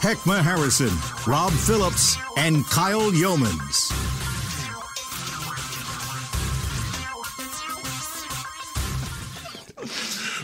Heckman 0.00 0.40
Harrison, 0.40 0.90
Rob 1.30 1.52
Phillips, 1.52 2.16
and 2.38 2.64
Kyle 2.66 3.10
Youmans. 3.12 3.90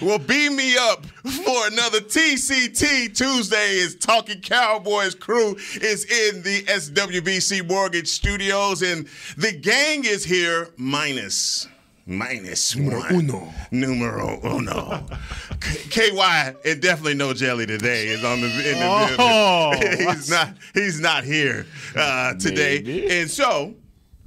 Well, 0.02 0.18
beam 0.18 0.56
me 0.56 0.76
up 0.76 1.06
for 1.06 1.68
another 1.68 2.00
TCT 2.00 3.16
Tuesday. 3.16 3.76
Is 3.76 3.96
Talking 3.96 4.42
Cowboys 4.42 5.14
crew 5.14 5.56
is 5.80 6.04
in 6.04 6.42
the 6.42 6.62
SWBC 6.64 7.66
Mortgage 7.66 8.08
Studios, 8.08 8.82
and 8.82 9.08
the 9.38 9.52
gang 9.52 10.04
is 10.04 10.22
here 10.22 10.68
minus 10.76 11.66
minus 12.06 12.74
one. 12.76 13.14
uno. 13.14 13.52
Numero 13.70 14.38
uno. 14.44 15.06
K- 15.60 16.10
KY 16.10 16.54
and 16.64 16.80
definitely 16.80 17.14
no 17.14 17.34
jelly 17.34 17.66
today 17.66 18.06
is 18.08 18.24
on 18.24 18.40
the 18.40 18.46
in 18.46 18.78
the 18.78 19.16
Oh, 19.18 19.72
he's 20.14 20.30
not 20.30 20.54
he's 20.74 21.00
not 21.00 21.24
here 21.24 21.66
uh, 21.96 22.34
today, 22.34 22.80
Maybe. 22.84 23.10
and 23.10 23.30
so. 23.30 23.74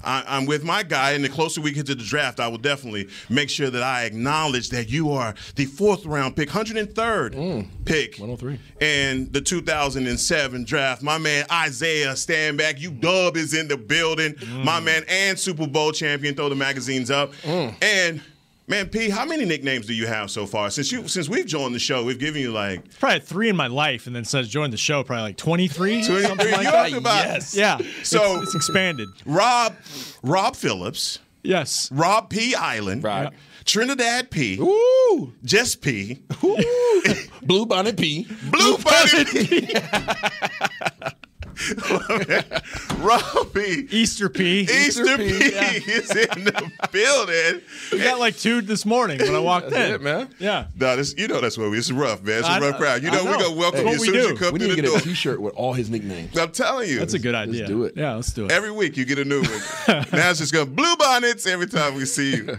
I, 0.03 0.23
I'm 0.27 0.45
with 0.45 0.63
my 0.63 0.83
guy, 0.83 1.11
and 1.11 1.23
the 1.23 1.29
closer 1.29 1.61
we 1.61 1.71
get 1.71 1.85
to 1.87 1.95
the 1.95 2.03
draft, 2.03 2.39
I 2.39 2.47
will 2.47 2.57
definitely 2.57 3.09
make 3.29 3.49
sure 3.49 3.69
that 3.69 3.83
I 3.83 4.05
acknowledge 4.05 4.69
that 4.69 4.89
you 4.89 5.11
are 5.11 5.35
the 5.55 5.65
fourth 5.65 6.05
round 6.05 6.35
pick, 6.35 6.49
103rd 6.49 7.35
mm. 7.35 7.67
pick, 7.85 8.17
103. 8.17 8.59
in 8.79 9.31
the 9.31 9.41
2007 9.41 10.63
draft. 10.63 11.01
My 11.01 11.17
man 11.17 11.45
Isaiah 11.51 12.13
Stanback, 12.13 12.79
you 12.79 12.91
dub 12.91 13.37
is 13.37 13.53
in 13.53 13.67
the 13.67 13.77
building. 13.77 14.33
Mm. 14.33 14.63
My 14.63 14.79
man 14.79 15.03
and 15.07 15.37
Super 15.37 15.67
Bowl 15.67 15.91
champion, 15.91 16.35
throw 16.35 16.49
the 16.49 16.55
magazines 16.55 17.11
up. 17.11 17.33
Mm. 17.43 17.75
And 17.81 18.21
man, 18.69 18.87
P, 18.87 19.09
how 19.09 19.25
many 19.25 19.43
nicknames 19.43 19.85
do 19.87 19.93
you 19.93 20.07
have 20.07 20.31
so 20.31 20.45
far? 20.45 20.69
Since 20.69 20.91
you 20.91 21.07
since 21.07 21.27
we've 21.27 21.45
joined 21.45 21.75
the 21.75 21.79
show, 21.79 22.03
we've 22.05 22.19
given 22.19 22.41
you 22.41 22.51
like 22.51 22.97
Probably 22.99 23.19
three 23.19 23.49
in 23.49 23.55
my 23.57 23.67
life, 23.67 24.07
and 24.07 24.15
then 24.15 24.23
since 24.23 24.47
joined 24.47 24.71
the 24.71 24.77
show, 24.77 25.03
probably 25.03 25.23
like 25.23 25.37
23. 25.37 26.05
23. 26.05 26.21
something 26.27 26.51
like 26.51 26.65
You 26.65 26.71
that. 26.71 26.93
about- 26.93 27.25
Yes. 27.25 27.55
Yeah. 27.55 27.79
So- 28.03 28.35
it's, 28.37 28.43
it's 28.43 28.55
expanded. 28.55 29.09
Rob 29.25 29.75
Rob 30.23 30.55
Phillips, 30.55 31.19
Yes. 31.43 31.89
Rob 31.91 32.29
P 32.29 32.55
Island, 32.55 33.03
Right. 33.03 33.33
Trinidad 33.65 34.31
P, 34.31 34.57
Ooh. 34.59 35.33
Just 35.43 35.81
P, 35.81 36.19
Blue 37.43 37.65
Bonnet 37.65 37.97
P. 37.97 38.27
Blue 38.49 38.77
Bunny 38.77 39.25
P. 39.25 39.73
Rob 42.99 43.53
P. 43.53 43.87
Easter 43.91 44.29
P. 44.29 44.61
Easter 44.61 45.17
P 45.17 45.37
P, 45.39 45.51
yeah. 45.53 45.71
is 45.73 46.09
in 46.15 46.43
the 46.45 46.71
building. 46.91 47.61
We 47.91 47.97
got 47.99 48.19
like 48.19 48.37
two 48.37 48.61
this 48.61 48.85
morning 48.85 49.17
when 49.19 49.35
I 49.35 49.39
walked 49.39 49.71
That's 49.71 49.89
in. 49.89 49.95
it, 49.95 50.01
man. 50.01 50.29
Yeah. 50.37 50.67
No, 50.75 50.95
this 50.95 51.15
you 51.17 51.27
know 51.27 51.41
that's 51.41 51.57
what 51.57 51.71
we. 51.71 51.77
It's 51.79 51.91
rough, 51.91 52.21
man. 52.21 52.39
It's 52.39 52.47
a 52.47 52.51
I 52.51 52.59
rough 52.59 52.73
know. 52.73 52.77
crowd. 52.77 53.01
You 53.03 53.09
I 53.09 53.15
know, 53.15 53.25
we 53.25 53.31
know. 53.31 53.39
go 53.39 53.55
welcome 53.55 53.85
That's 53.85 53.89
you 53.89 53.93
as 53.95 53.99
we 54.01 54.07
soon 54.07 54.15
as 54.17 54.25
you 54.27 54.35
come 54.37 54.53
We 54.53 54.59
through 54.59 54.67
need 54.69 54.75
to 54.75 54.81
the 54.83 54.87
get 54.87 54.87
door. 54.89 54.97
a 54.99 55.01
T-shirt 55.01 55.41
with 55.41 55.53
all 55.55 55.73
his 55.73 55.89
nicknames. 55.89 56.37
I'm 56.37 56.51
telling 56.51 56.87
you, 56.89 56.99
That's 56.99 57.15
a 57.15 57.19
good 57.19 57.33
idea. 57.35 57.61
Let's 57.61 57.69
do 57.69 57.83
it. 57.85 57.93
Yeah, 57.97 58.13
let's 58.15 58.31
do 58.31 58.45
it. 58.45 58.51
Every 58.51 58.71
week 58.71 58.95
you 58.95 59.05
get 59.05 59.17
a 59.17 59.25
new 59.25 59.41
one. 59.41 59.51
now 60.13 60.29
it's 60.29 60.39
just 60.39 60.53
gonna 60.53 60.67
blue 60.67 60.95
bonnets 60.97 61.47
every 61.47 61.65
time 61.67 61.95
we 61.95 62.05
see 62.05 62.35
you. 62.35 62.57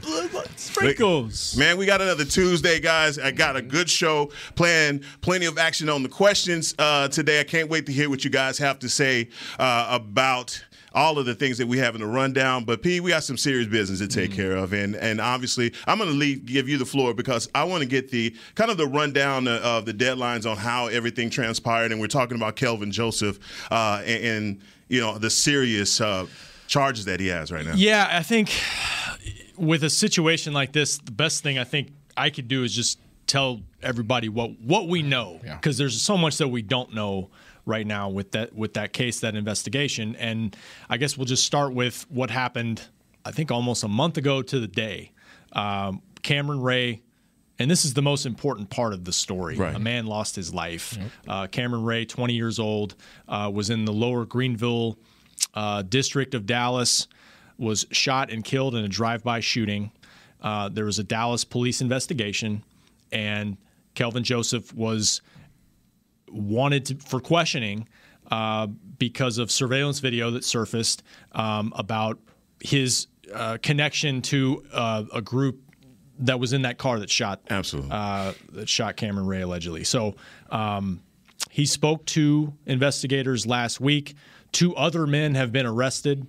Sprinkles. 0.57 1.57
Man, 1.57 1.77
we 1.79 1.87
got 1.87 2.01
another 2.01 2.25
Tuesday, 2.25 2.81
guys. 2.81 3.19
I 3.19 3.31
got 3.31 3.57
a 3.57 3.63
good 3.63 3.89
show 3.89 4.31
planned, 4.57 5.05
plenty 5.21 5.47
of 5.47 5.59
action 5.59 5.89
on 5.89 6.03
the 6.03 6.09
questions 6.09 6.75
uh, 6.79 7.09
today. 7.09 7.41
I 7.41 7.45
can't 7.45 7.69
wait 7.71 7.87
to 7.87 7.93
hear 7.93 8.11
what 8.11 8.25
you 8.25 8.31
guys 8.31 8.59
have 8.59 8.79
to 8.81 8.89
say 8.91 9.29
uh, 9.59 9.89
about 9.91 10.63
all 10.93 11.21
of 11.21 11.25
the 11.27 11.35
things 11.37 11.57
that 11.59 11.69
we 11.69 11.79
have 11.79 11.95
in 11.95 12.01
the 12.01 12.07
rundown. 12.07 12.65
But 12.65 12.83
P, 12.83 12.99
we 12.99 13.11
got 13.11 13.23
some 13.23 13.37
serious 13.37 13.69
business 13.69 14.01
to 14.01 14.09
take 14.09 14.33
care 14.33 14.57
of, 14.57 14.73
and 14.73 14.97
and 14.97 15.21
obviously 15.21 15.73
I'm 15.87 15.99
going 15.99 16.11
to 16.11 16.17
leave 16.17 16.45
give 16.47 16.69
you 16.69 16.79
the 16.79 16.85
floor 16.85 17.15
because 17.15 17.49
I 17.55 17.63
want 17.65 17.83
to 17.83 17.89
get 17.89 18.11
the 18.11 18.35
kind 18.57 18.71
of 18.71 18.77
the 18.77 18.87
rundown 18.89 19.47
of, 19.47 19.63
of 19.63 19.87
the 19.87 19.95
deadlines 19.95 20.51
on 20.51 20.57
how 20.57 20.89
everything 20.89 21.31
transpired, 21.31 21.93
and 21.93 22.01
we're 22.01 22.09
talking 22.09 22.37
about 22.37 22.57
Kelvin 22.57 22.91
Joseph 22.91 23.39
uh, 23.71 24.03
and, 24.05 24.25
and 24.25 24.61
you 24.89 25.01
know 25.01 25.17
the 25.19 25.31
serious 25.31 26.01
uh, 26.01 26.27
charges 26.67 27.05
that 27.05 27.21
he 27.21 27.29
has 27.29 27.53
right 27.53 27.65
now. 27.65 27.75
Yeah, 27.77 28.09
I 28.11 28.23
think 28.25 28.51
with 29.57 29.85
a 29.85 29.91
situation 29.91 30.53
like 30.53 30.73
this, 30.73 30.99
the 30.99 31.13
best 31.13 31.43
thing 31.43 31.59
I 31.59 31.65
think 31.65 31.93
I 32.17 32.31
could 32.31 32.49
do 32.49 32.65
is 32.65 32.75
just 32.75 32.99
tell 33.27 33.61
everybody 33.83 34.29
what 34.29 34.59
what 34.61 34.89
we 34.89 35.03
know 35.03 35.41
Yeah. 35.45 35.55
because 35.55 35.79
there's 35.79 36.01
so 36.01 36.17
much 36.17 36.39
that 36.39 36.49
we 36.49 36.63
don't 36.63 36.93
know 36.95 37.31
right 37.67 37.87
now 37.87 38.09
with 38.09 38.33
that 38.33 38.55
with 38.55 38.75
that 38.75 38.93
case, 38.93 39.21
that 39.21 39.35
investigation, 39.35 40.17
and 40.17 40.57
I 40.89 40.97
guess 40.97 41.17
we'll 41.17 41.27
just 41.27 41.45
start 41.45 41.73
with 41.73 42.07
what 42.11 42.31
happened. 42.31 42.83
I 43.25 43.33
think 43.33 43.51
almost 43.51 43.85
a 43.85 43.89
month 43.89 44.17
ago 44.17 44.43
to 44.43 44.61
the 44.61 44.67
day, 44.67 45.13
um, 45.53 46.03
Cameron 46.23 46.61
Ray. 46.61 47.03
And 47.59 47.71
this 47.71 47.85
is 47.85 47.93
the 47.93 48.01
most 48.01 48.25
important 48.25 48.71
part 48.71 48.95
of 48.95 49.05
the 49.05 49.13
story. 49.13 49.55
Right. 49.55 49.77
A 49.77 49.79
man 49.79 50.07
lost 50.07 50.35
his 50.35 50.55
life. 50.55 50.97
Uh, 51.29 51.47
Cameron 51.47 51.85
Ray, 51.85 52.07
20 52.07 52.33
years 52.33 52.59
old, 52.59 52.95
uh, 53.29 53.51
was 53.53 53.69
in 53.69 53.85
the 53.85 53.93
lower 53.93 54.25
Greenville 54.25 54.97
uh, 55.53 55.83
district 55.83 56.33
of 56.33 56.47
Dallas, 56.47 57.07
was 57.59 57.87
shot 57.91 58.31
and 58.31 58.43
killed 58.43 58.75
in 58.75 58.83
a 58.83 58.89
drive-by 58.89 59.41
shooting. 59.41 59.93
Uh, 60.41 60.71
there 60.71 60.87
was 60.87 60.99
a 60.99 61.05
Dallas 61.05 61.45
police 61.45 61.83
investigation, 61.83 62.63
and 63.13 63.59
Kelvin 63.95 64.25
Joseph 64.25 64.73
was 64.73 65.21
wanted 66.31 66.85
to, 66.87 66.95
for 66.97 67.21
questioning 67.21 67.89
uh, 68.31 68.67
because 68.67 69.39
of 69.39 69.51
surveillance 69.51 69.99
video 69.99 70.31
that 70.31 70.45
surfaced 70.45 71.03
um, 71.33 71.73
about 71.77 72.19
his 72.61 73.07
uh, 73.35 73.59
connection 73.63 74.23
to 74.23 74.65
uh, 74.73 75.05
a 75.13 75.23
group 75.23 75.61
that 76.21 76.39
was 76.39 76.53
in 76.53 76.63
that 76.63 76.79
car 76.79 77.01
that 77.01 77.11
shot 77.11 77.41
Absolutely. 77.49 77.91
uh, 77.93 78.33
that 78.53 78.69
shot 78.69 78.97
Cameron 78.97 79.27
Ray 79.27 79.41
allegedly. 79.41 79.85
So 79.85 80.17
um, 80.51 81.03
he 81.51 81.67
spoke 81.67 82.05
to 82.07 82.53
investigators 82.67 83.47
last 83.47 83.81
week. 83.81 84.15
Two 84.53 84.77
other 84.77 85.07
men 85.07 85.35
have 85.35 85.53
been 85.53 85.67
arrested 85.67 86.27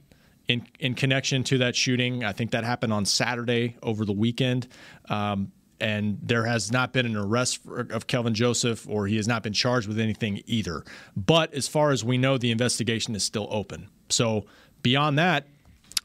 in 0.47 0.65
in 0.79 0.93
connection 0.93 1.43
to 1.45 1.57
that 1.59 1.75
shooting. 1.75 2.23
I 2.23 2.31
think 2.31 2.51
that 2.51 2.63
happened 2.63 2.93
on 2.93 3.05
Saturday 3.05 3.77
over 3.83 4.05
the 4.05 4.13
weekend. 4.13 4.67
Um, 5.09 5.51
and 5.81 6.19
there 6.21 6.45
has 6.45 6.71
not 6.71 6.93
been 6.93 7.05
an 7.07 7.17
arrest 7.17 7.63
for, 7.63 7.79
of 7.79 8.07
Kelvin 8.07 8.35
Joseph, 8.35 8.87
or 8.87 9.07
he 9.07 9.17
has 9.17 9.27
not 9.27 9.41
been 9.41 9.51
charged 9.51 9.87
with 9.87 9.99
anything 9.99 10.41
either. 10.45 10.85
But 11.17 11.53
as 11.53 11.67
far 11.67 11.91
as 11.91 12.03
we 12.03 12.17
know, 12.17 12.37
the 12.37 12.51
investigation 12.51 13.15
is 13.15 13.23
still 13.23 13.47
open. 13.49 13.89
So 14.09 14.45
beyond 14.83 15.17
that, 15.17 15.47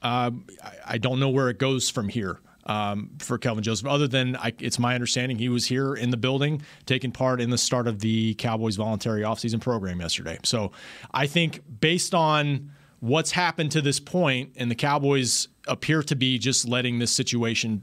um, 0.03 0.47
I, 0.65 0.73
I 0.87 0.99
don't 0.99 1.21
know 1.21 1.29
where 1.29 1.51
it 1.51 1.59
goes 1.59 1.91
from 1.91 2.09
here 2.09 2.41
um, 2.65 3.11
for 3.19 3.37
Kelvin 3.37 3.63
Joseph, 3.63 3.87
other 3.87 4.09
than 4.09 4.35
I, 4.37 4.55
it's 4.59 4.79
my 4.79 4.95
understanding 4.95 5.39
he 5.39 5.51
was 5.51 5.67
here 5.67 5.95
in 5.95 6.11
the 6.11 6.17
building 6.17 6.63
taking 6.87 7.13
part 7.13 7.41
in 7.41 7.51
the 7.51 7.59
start 7.59 7.87
of 7.87 8.01
the 8.01 8.35
Cowboys 8.35 8.77
voluntary 8.77 9.23
offseason 9.23 9.61
program 9.61 10.01
yesterday. 10.01 10.39
So 10.43 10.73
I 11.13 11.27
think 11.27 11.63
based 11.81 12.15
on 12.15 12.73
what's 13.01 13.31
happened 13.31 13.73
to 13.73 13.83
this 13.83 14.01
point, 14.01 14.53
and 14.57 14.71
the 14.71 14.75
Cowboys 14.75 15.49
appear 15.69 16.03
to 16.03 16.17
be 16.17 16.39
just 16.39 16.67
letting 16.67 16.99
this 16.99 17.13
situation 17.13 17.83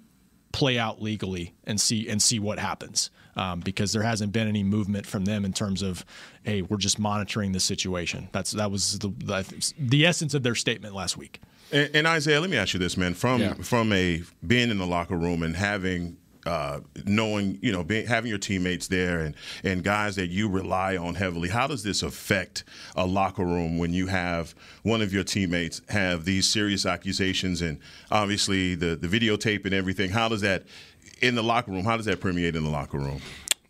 play 0.54 0.80
out 0.80 1.02
legally 1.02 1.54
and 1.66 1.82
see 1.82 2.08
and 2.08 2.22
see 2.22 2.40
what 2.40 2.60
happens. 2.60 3.10
Um, 3.36 3.62
because 3.62 3.92
there 3.94 4.04
hasn't 4.04 4.32
been 4.32 4.48
any 4.48 4.62
movement 4.64 5.08
from 5.08 5.26
them 5.26 5.44
in 5.44 5.54
terms 5.54 5.82
of, 5.82 6.06
hey, 6.44 6.62
we're 6.62 6.78
just 6.78 7.00
monitoring 7.00 7.52
the 7.52 7.60
situation. 7.60 8.30
That's 8.32 8.52
that 8.52 8.70
was 8.72 9.00
the, 9.00 9.08
the 9.10 9.74
the 9.80 10.06
essence 10.06 10.34
of 10.36 10.44
their 10.44 10.54
statement 10.56 10.94
last 10.94 11.18
week. 11.18 11.42
And, 11.72 11.90
and 11.96 12.06
Isaiah, 12.08 12.40
let 12.40 12.52
me 12.52 12.58
ask 12.58 12.76
you 12.76 12.80
this, 12.80 12.96
man. 12.96 13.16
From 13.16 13.42
Yeah. 13.42 13.54
from 13.56 13.92
a 13.92 14.22
being 14.46 14.70
in 14.70 14.78
the 14.78 14.86
locker 14.86 15.18
room 15.18 15.42
and 15.42 15.56
having 15.56 16.18
uh, 16.46 16.80
knowing, 17.06 17.60
you 17.62 17.72
know, 17.72 17.84
being, 17.84 18.06
having 18.06 18.30
your 18.30 18.38
teammates 18.38 18.88
there 18.88 19.20
and 19.20 19.36
and 19.64 19.84
guys 19.84 20.16
that 20.16 20.28
you 20.28 20.50
rely 20.50 20.98
on 20.98 21.16
heavily, 21.16 21.50
how 21.50 21.68
does 21.68 21.84
this 21.84 22.04
affect 22.04 22.64
a 22.96 23.06
locker 23.06 23.46
room 23.46 23.78
when 23.78 23.94
you 23.94 24.08
have 24.08 24.54
one 24.84 25.02
of 25.02 25.14
your 25.14 25.24
teammates 25.24 25.82
have 25.90 26.26
these 26.26 26.48
serious 26.48 26.86
accusations 26.86 27.62
and 27.62 27.80
obviously 28.12 28.76
the 28.76 28.96
the 28.96 29.08
videotape 29.08 29.66
and 29.66 29.74
everything? 29.74 30.10
How 30.10 30.28
does 30.28 30.42
that 30.42 30.64
in 31.22 31.36
the 31.36 31.44
locker 31.44 31.72
room? 31.72 31.86
How 31.86 31.98
does 31.98 32.06
that 32.06 32.20
permeate 32.20 32.56
in 32.56 32.64
the 32.64 32.70
locker 32.70 32.98
room? 32.98 33.22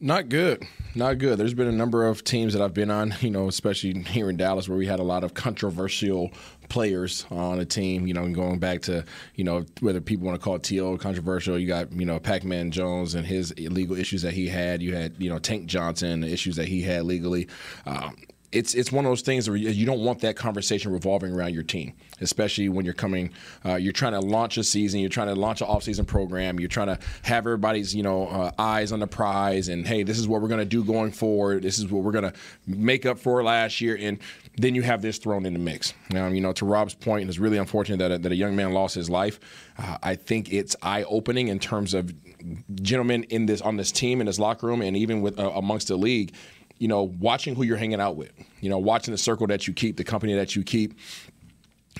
Not 0.04 0.28
good. 0.28 0.68
Not 0.96 1.18
good. 1.18 1.38
There's 1.40 1.54
been 1.54 1.69
a 1.69 1.72
number 1.72 2.06
of 2.06 2.26
teams 2.26 2.52
that 2.52 2.62
I've 2.62 2.74
been 2.74 2.92
on, 2.92 3.16
you 3.22 3.30
know, 3.30 3.48
especially 3.48 4.02
here 4.02 4.30
in 4.30 4.36
Dallas, 4.36 4.68
where 4.68 4.78
we 4.78 4.86
had 4.86 5.00
a 5.00 5.04
lot 5.04 5.24
of 5.24 5.34
controversial 5.34 6.31
players 6.74 7.24
on 7.30 7.60
a 7.60 7.66
team, 7.66 8.08
you 8.08 8.16
know, 8.16 8.24
and 8.24 8.34
going 8.34 8.58
back 8.58 8.81
to, 8.81 9.06
you 9.36 9.44
know, 9.44 9.64
whether 9.81 10.02
people 10.02 10.25
want 10.25 10.40
to 10.40 10.44
call 10.44 10.58
TO 10.58 10.98
controversial, 10.98 11.60
you 11.60 11.68
got, 11.68 11.92
you 11.92 12.04
know, 12.04 12.18
Pac 12.18 12.44
Man 12.44 12.72
Jones 12.72 13.14
and 13.14 13.28
his 13.28 13.52
illegal 13.52 13.96
issues 13.96 14.24
that 14.24 14.34
he 14.34 14.48
had. 14.48 14.81
You 14.81 14.96
had, 14.96 15.14
you 15.20 15.30
know, 15.30 15.38
Tank 15.38 15.68
Johnson, 15.68 16.22
the 16.22 16.34
issues 16.34 16.56
that 16.56 16.68
he 16.68 16.81
had 16.81 17.04
legally. 17.04 17.48
Um, 17.86 18.18
it's 18.54 18.76
it's 18.76 18.92
one 18.92 19.06
of 19.06 19.12
those 19.12 19.22
things 19.22 19.50
where 19.50 19.58
you 19.58 19.86
don't 19.86 20.02
want 20.02 20.20
that 20.20 20.36
conversation 20.36 20.92
revolving 20.92 21.34
around 21.34 21.54
your 21.54 21.64
team, 21.64 21.94
especially 22.22 22.70
when 22.70 22.86
you're 22.86 22.94
coming, 22.94 23.32
uh, 23.66 23.76
you're 23.76 23.94
trying 23.94 24.14
to 24.14 24.20
launch 24.20 24.58
a 24.58 24.64
season, 24.64 25.00
you're 25.00 25.10
trying 25.10 25.28
to 25.28 25.36
launch 25.36 25.62
an 25.62 25.68
off-season 25.68 26.06
program, 26.06 26.60
you're 26.60 26.70
trying 26.70 26.88
to 26.88 27.00
have 27.24 27.46
everybody's 27.46 27.96
you 27.96 28.04
know 28.04 28.28
uh, 28.28 28.52
eyes 28.60 28.92
on 28.92 29.00
the 29.00 29.08
prize, 29.08 29.68
and 29.68 29.88
hey, 29.88 30.04
this 30.04 30.20
is 30.20 30.28
what 30.28 30.42
we're 30.42 30.48
going 30.48 30.60
to 30.60 30.66
do 30.66 30.84
going 30.84 31.12
forward. 31.12 31.64
This 31.64 31.80
is 31.80 31.88
what 31.88 32.04
we're 32.04 32.12
going 32.12 32.32
to 32.32 32.34
make 32.68 33.06
up 33.06 33.18
for 33.18 33.44
last 33.44 33.82
year, 33.82 33.98
and 34.00 34.20
then 34.58 34.76
you 34.76 34.84
have 34.84 35.02
this 35.02 35.18
thrown 35.18 35.46
in 35.46 35.54
the 35.54 35.60
mix. 35.60 35.94
Um, 36.16 36.36
you 36.36 36.42
know, 36.42 36.54
to 36.54 36.66
Rob's 36.66 36.94
point, 36.94 37.28
it's 37.28 37.40
really 37.40 37.58
unfortunate 37.58 37.98
that 37.98 38.12
a, 38.12 38.18
that 38.20 38.32
a 38.32 38.36
young 38.36 38.56
man 38.56 38.72
lost 38.72 38.94
his 38.94 39.10
life. 39.10 39.40
Uh, 39.78 39.98
I 40.04 40.16
think 40.16 40.54
it's 40.54 40.76
eye-opening 40.84 41.48
in 41.48 41.58
terms 41.58 41.94
of 41.96 42.14
gentlemen 42.82 43.24
in 43.26 43.48
this 43.48 43.62
on 43.62 43.78
this 43.78 43.92
team 43.92 44.22
in 44.22 44.28
this 44.28 44.38
locker 44.38 44.68
room, 44.68 44.82
and 44.82 44.96
even 44.96 45.22
with 45.22 45.40
uh, 45.40 45.50
amongst 45.56 45.88
the 45.88 45.96
league 45.96 46.34
you 46.83 46.89
know, 46.89 47.03
watching 47.21 47.56
who 47.56 47.63
you're 47.63 47.77
hanging 47.77 48.01
out 48.01 48.18
with, 48.18 48.33
you 48.59 48.69
know, 48.69 48.77
watching 48.77 49.13
the 49.13 49.18
circle 49.18 49.47
that 49.47 49.68
you 49.68 49.74
keep, 49.74 49.95
the 49.95 50.03
company 50.03 50.33
that 50.33 50.53
you 50.53 50.63
keep. 50.63 51.00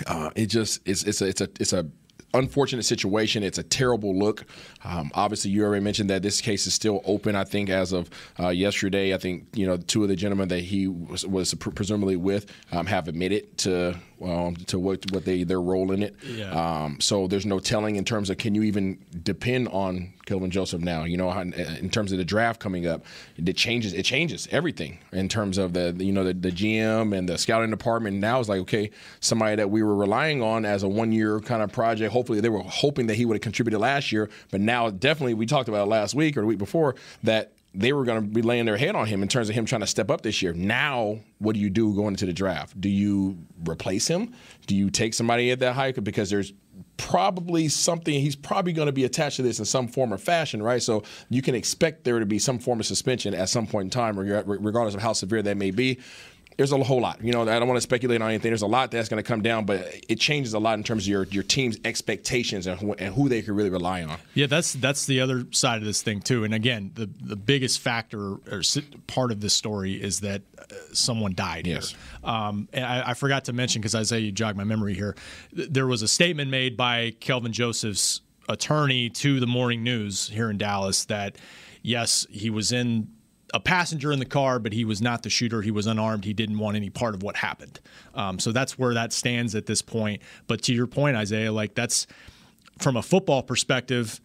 Uh, 0.06 0.30
it 0.36 0.48
just 0.48 0.82
it's 0.86 1.04
it's 1.04 1.22
a 1.22 1.26
it's 1.26 1.40
a 1.40 1.50
it's 1.58 1.72
a 1.72 1.88
unfortunate 2.34 2.84
situation. 2.84 3.44
It's 3.44 3.58
a 3.58 3.64
terrible 3.64 4.18
look. 4.18 4.46
Um, 4.84 5.12
obviously, 5.14 5.52
you 5.52 5.64
already 5.64 5.84
mentioned 5.84 6.10
that 6.10 6.22
this 6.22 6.42
case 6.42 6.68
is 6.68 6.74
still 6.74 7.02
open. 7.06 7.36
I 7.36 7.44
think 7.44 7.70
as 7.70 7.94
of 7.94 8.10
uh, 8.40 8.50
yesterday, 8.50 9.14
I 9.14 9.18
think 9.18 9.46
you 9.54 9.66
know 9.66 9.78
two 9.78 10.04
of 10.04 10.10
the 10.10 10.16
gentlemen 10.16 10.48
that 10.50 10.62
he 10.62 10.88
was, 10.88 11.26
was 11.26 11.54
presumably 11.54 12.16
with 12.16 12.52
um, 12.72 12.86
have 12.88 13.08
admitted 13.08 13.58
to 13.60 13.96
um, 14.24 14.56
to 14.68 14.80
what 14.80 15.12
what 15.12 15.26
they 15.26 15.44
their 15.44 15.62
role 15.62 15.92
in 15.92 16.04
it. 16.04 16.16
Yeah. 16.26 16.52
Um, 16.52 17.00
so 17.00 17.28
there's 17.28 17.46
no 17.46 17.60
telling 17.60 17.96
in 17.96 18.06
terms 18.06 18.30
of 18.30 18.38
can 18.38 18.56
you 18.56 18.64
even 18.64 19.00
depend 19.24 19.68
on 19.70 20.14
Kelvin 20.26 20.52
Joseph 20.52 20.82
now? 20.82 21.04
You 21.04 21.18
know, 21.18 21.30
in 21.32 21.90
terms 21.90 22.12
of 22.12 22.18
the 22.18 22.26
draft 22.26 22.60
coming 22.60 22.88
up, 22.88 23.06
it 23.38 23.58
changes 23.58 23.94
it 23.94 24.04
changes 24.04 24.48
everything 24.52 25.00
in 25.12 25.30
terms 25.30 25.58
of 25.58 25.74
the 25.74 25.96
you 25.98 26.12
know 26.12 26.24
the, 26.24 26.34
the 26.34 26.52
GM 26.52 27.18
and 27.18 27.28
the 27.28 27.38
scouting 27.38 27.70
department. 27.70 28.18
Now 28.18 28.40
it's 28.40 28.50
like 28.50 28.62
okay, 28.62 28.92
somebody 29.20 29.56
that 29.56 29.70
we 29.70 29.84
were 29.84 29.96
relying 29.96 30.42
on 30.42 30.66
as 30.66 30.84
a 30.84 30.88
one 30.88 31.12
year 31.12 31.40
kind 31.40 31.62
of 31.62 31.72
project. 31.72 32.12
Hopefully, 32.24 32.40
they 32.40 32.48
were 32.48 32.64
hoping 32.64 33.08
that 33.08 33.16
he 33.16 33.26
would 33.26 33.36
have 33.36 33.42
contributed 33.42 33.82
last 33.82 34.14
year, 34.14 34.30
but 34.50 34.62
now 34.62 34.90
definitely 34.90 35.34
we 35.34 35.46
talked 35.46 35.68
about 35.68 35.84
it 35.84 35.90
last 35.90 36.16
week 36.16 36.38
or 36.38 36.40
the 36.40 36.48
week 36.48 36.58
before 36.58 36.96
that 37.24 37.52
they 37.74 37.92
were 37.92 38.06
going 38.06 38.22
to 38.22 38.26
be 38.26 38.42
laying 38.42 38.64
their 38.64 38.78
head 38.78 38.96
on 38.96 39.08
him 39.08 39.22
in 39.22 39.28
terms 39.28 39.50
of 39.50 39.56
him 39.56 39.66
trying 39.66 39.82
to 39.82 39.88
step 39.88 40.10
up 40.10 40.22
this 40.22 40.42
year. 40.42 40.54
Now, 40.54 41.20
what 41.40 41.54
do 41.54 41.60
you 41.60 41.70
do 41.70 41.94
going 41.94 42.14
into 42.14 42.26
the 42.26 42.32
draft? 42.32 42.80
Do 42.80 42.88
you 42.88 43.38
replace 43.68 44.08
him? 44.08 44.34
Do 44.68 44.76
you 44.76 44.90
take 44.90 45.14
somebody 45.14 45.52
at 45.52 45.60
that 45.60 45.74
height 45.74 46.02
because 46.02 46.30
there's 46.30 46.54
probably 46.96 47.68
something 47.68 48.14
he's 48.14 48.38
probably 48.38 48.72
going 48.72 48.86
to 48.86 48.94
be 48.94 49.04
attached 49.04 49.36
to 49.36 49.42
this 49.42 49.60
in 49.60 49.66
some 49.66 49.90
form 49.90 50.14
or 50.14 50.18
fashion, 50.18 50.64
right? 50.64 50.82
So 50.82 51.04
you 51.28 51.42
can 51.42 51.56
expect 51.56 52.06
there 52.06 52.20
to 52.20 52.26
be 52.26 52.40
some 52.40 52.58
form 52.58 52.80
of 52.80 52.86
suspension 52.86 53.34
at 53.34 53.50
some 53.50 53.68
point 53.68 53.88
in 53.88 53.90
time, 53.90 54.18
regardless 54.18 54.96
of 54.96 55.02
how 55.02 55.12
severe 55.12 55.42
that 55.42 55.58
may 55.58 55.72
be 55.72 56.00
there's 56.58 56.72
a 56.72 56.84
whole 56.84 57.02
lot. 57.02 57.24
You 57.24 57.32
know, 57.32 57.42
I 57.42 57.60
don't 57.60 57.68
want 57.68 57.78
to 57.78 57.82
speculate 57.82 58.22
on 58.22 58.30
anything. 58.30 58.52
There's 58.52 58.62
a 58.62 58.68
lot 58.68 58.92
that's 58.92 59.10
going 59.10 59.22
to 59.22 59.28
come 59.28 59.42
down, 59.42 59.66
but 59.66 59.88
it 60.08 60.20
changes 60.20 60.54
a 60.54 60.60
lot 60.60 60.78
in 60.78 60.84
terms 60.84 61.04
of 61.04 61.08
your 61.08 61.24
your 61.26 61.44
team's 61.44 61.78
expectations 61.86 62.68
and 62.68 62.80
who, 62.80 62.94
and 62.94 63.14
who 63.14 63.30
they 63.30 63.42
can 63.42 63.56
really 63.56 63.70
rely 63.70 64.04
on. 64.04 64.18
Yeah, 64.34 64.48
that's 64.48 64.74
that's 64.74 65.06
the 65.06 65.22
other 65.22 65.46
side 65.52 65.78
of 65.80 65.86
this 65.86 66.02
thing 66.02 66.22
too. 66.22 66.44
And 66.44 66.54
again, 66.54 66.92
the 66.96 67.10
the 67.22 67.36
biggest 67.36 67.80
factor 67.80 68.36
or 68.52 68.62
part 69.08 69.32
of 69.32 69.42
this 69.42 69.54
story 69.54 69.94
is 69.94 70.22
that 70.22 70.42
uh, 70.58 70.64
someone 70.94 71.34
died 71.36 71.68
yes. 71.68 71.96
Um, 72.24 72.68
and 72.74 72.86
I, 72.86 73.12
I, 73.12 73.14
forgot 73.14 73.46
to 73.46 73.54
mention 73.54 73.82
because 73.82 73.96
Isaiah, 73.96 74.20
you 74.20 74.32
jogged 74.32 74.58
my 74.58 74.64
memory 74.64 74.94
here. 74.94 75.16
There 75.52 75.88
was 75.88 76.02
a 76.02 76.08
statement 76.08 76.50
made 76.50 76.78
by 76.78 77.12
Kelvin 77.20 77.52
Joseph's 77.52 78.22
attorney 78.48 79.10
to 79.10 79.40
the 79.40 79.48
Morning 79.48 79.84
News 79.84 80.30
here 80.30 80.50
in 80.50 80.58
Dallas 80.58 81.06
that 81.06 81.38
yes, 81.82 82.26
he 82.30 82.50
was 82.50 82.72
in 82.72 83.10
a 83.54 83.60
passenger 83.60 84.12
in 84.12 84.20
the 84.20 84.26
car, 84.26 84.58
but 84.58 84.74
he 84.74 84.84
was 84.84 85.02
not 85.02 85.22
the 85.22 85.30
shooter. 85.30 85.62
He 85.62 85.72
was 85.72 85.86
unarmed. 85.86 86.26
He 86.26 86.34
didn't 86.34 86.58
want 86.58 86.76
any 86.76 86.90
part 86.90 87.14
of 87.14 87.22
what 87.22 87.36
happened. 87.36 87.80
Um, 88.16 88.40
so 88.40 88.52
that's 88.52 88.80
where 88.80 88.96
that 88.96 89.14
stands 89.14 89.54
at 89.54 89.68
this 89.68 89.82
point. 89.82 90.24
But 90.48 90.64
to 90.64 90.74
your 90.74 90.88
point, 90.88 91.16
Isaiah, 91.16 91.52
like 91.52 91.76
that's 91.76 92.08
from 92.80 92.98
a 92.98 93.04
football 93.04 93.44
perspective, 93.44 94.20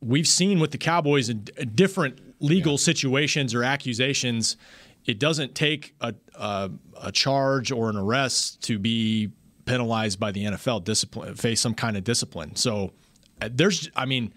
we've 0.00 0.28
seen 0.28 0.60
with 0.60 0.70
the 0.70 0.78
Cowboys 0.78 1.30
in 1.30 1.44
different 1.74 2.20
legal 2.40 2.74
yeah. 2.74 2.78
situations 2.78 3.54
or 3.54 3.64
accusations, 3.64 4.58
it 5.06 5.18
doesn't 5.18 5.54
take 5.54 5.94
a, 6.02 6.14
a, 6.34 6.70
a 7.02 7.12
charge 7.12 7.72
or 7.72 7.88
an 7.88 7.96
arrest 7.96 8.62
to 8.64 8.78
be 8.78 9.30
penalized 9.64 10.20
by 10.20 10.30
the 10.30 10.44
NFL, 10.44 10.84
discipline, 10.84 11.34
face 11.36 11.60
some 11.60 11.74
kind 11.74 11.96
of 11.96 12.04
discipline. 12.04 12.54
So 12.54 12.92
uh, 13.40 13.48
there's, 13.50 13.90
I 13.96 14.04
mean 14.04 14.34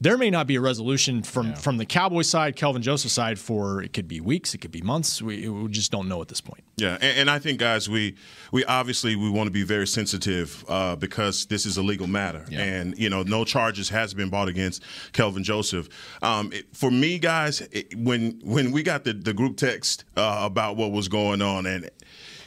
there 0.00 0.16
may 0.16 0.30
not 0.30 0.46
be 0.46 0.56
a 0.56 0.60
resolution 0.60 1.22
from 1.22 1.48
yeah. 1.48 1.54
from 1.54 1.76
the 1.76 1.84
Cowboy 1.84 2.22
side, 2.22 2.56
Kelvin 2.56 2.82
Joseph 2.82 3.10
side 3.10 3.38
for 3.38 3.82
it 3.82 3.92
could 3.92 4.06
be 4.06 4.20
weeks, 4.20 4.54
it 4.54 4.58
could 4.58 4.70
be 4.70 4.80
months. 4.80 5.20
We, 5.20 5.48
we 5.48 5.68
just 5.68 5.90
don't 5.90 6.08
know 6.08 6.22
at 6.22 6.28
this 6.28 6.40
point. 6.40 6.62
Yeah, 6.76 6.94
and, 6.94 7.18
and, 7.18 7.30
I 7.30 7.38
think 7.38 7.58
guys, 7.58 7.88
we 7.88 8.14
we 8.52 8.64
obviously 8.64 9.16
we 9.16 9.28
want 9.28 9.48
to 9.48 9.52
be 9.52 9.64
very 9.64 9.86
sensitive 9.86 10.64
uh, 10.68 10.96
because 10.96 11.46
this 11.46 11.66
is 11.66 11.76
a 11.76 11.82
legal 11.82 12.06
matter, 12.06 12.44
yeah. 12.48 12.62
and 12.62 12.96
you 12.98 13.10
know 13.10 13.22
no 13.22 13.44
charges 13.44 13.88
has 13.88 14.14
been 14.14 14.30
brought 14.30 14.48
against 14.48 14.82
Kelvin 15.12 15.42
Joseph. 15.42 15.88
Um, 16.22 16.52
it, 16.52 16.66
for 16.76 16.90
me, 16.90 17.18
guys, 17.18 17.60
it, 17.72 17.96
when 17.96 18.40
when 18.44 18.70
we 18.70 18.82
got 18.82 19.04
the 19.04 19.12
the 19.12 19.34
group 19.34 19.56
text 19.56 20.04
uh, 20.16 20.40
about 20.42 20.76
what 20.76 20.92
was 20.92 21.08
going 21.08 21.42
on 21.42 21.66
and. 21.66 21.90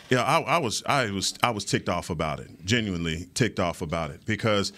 Yeah, 0.09 0.23
I, 0.23 0.41
I 0.41 0.57
was 0.57 0.83
I 0.85 1.09
was 1.09 1.35
I 1.41 1.51
was 1.51 1.63
ticked 1.63 1.87
off 1.87 2.09
about 2.09 2.41
it. 2.41 2.49
Genuinely 2.65 3.29
ticked 3.33 3.61
off 3.61 3.81
about 3.81 4.11
it 4.11 4.25
because 4.25 4.73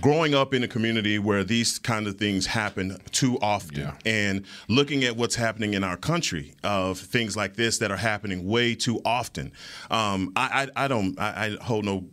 growing 0.00 0.34
up 0.34 0.52
in 0.54 0.62
a 0.62 0.68
community 0.68 1.18
where 1.18 1.44
these 1.44 1.78
kind 1.78 2.06
of 2.06 2.16
things 2.16 2.46
happen 2.46 2.98
too 3.10 3.38
often 3.40 3.80
yeah. 3.80 3.94
and 4.04 4.44
looking 4.68 5.04
at 5.04 5.16
what's 5.16 5.36
happening 5.36 5.74
in 5.74 5.84
our 5.84 5.96
country 5.96 6.54
of 6.62 6.98
things 6.98 7.36
like 7.36 7.54
this 7.56 7.78
that 7.78 7.90
are 7.90 7.96
happening 7.96 8.46
way 8.46 8.74
too 8.74 9.00
often 9.04 9.52
um, 9.90 10.32
I, 10.36 10.68
I, 10.76 10.84
I, 10.84 10.88
don't 10.88 11.18
I, 11.18 11.46
I 11.46 11.64
hold 11.64 11.84
no 11.84 12.04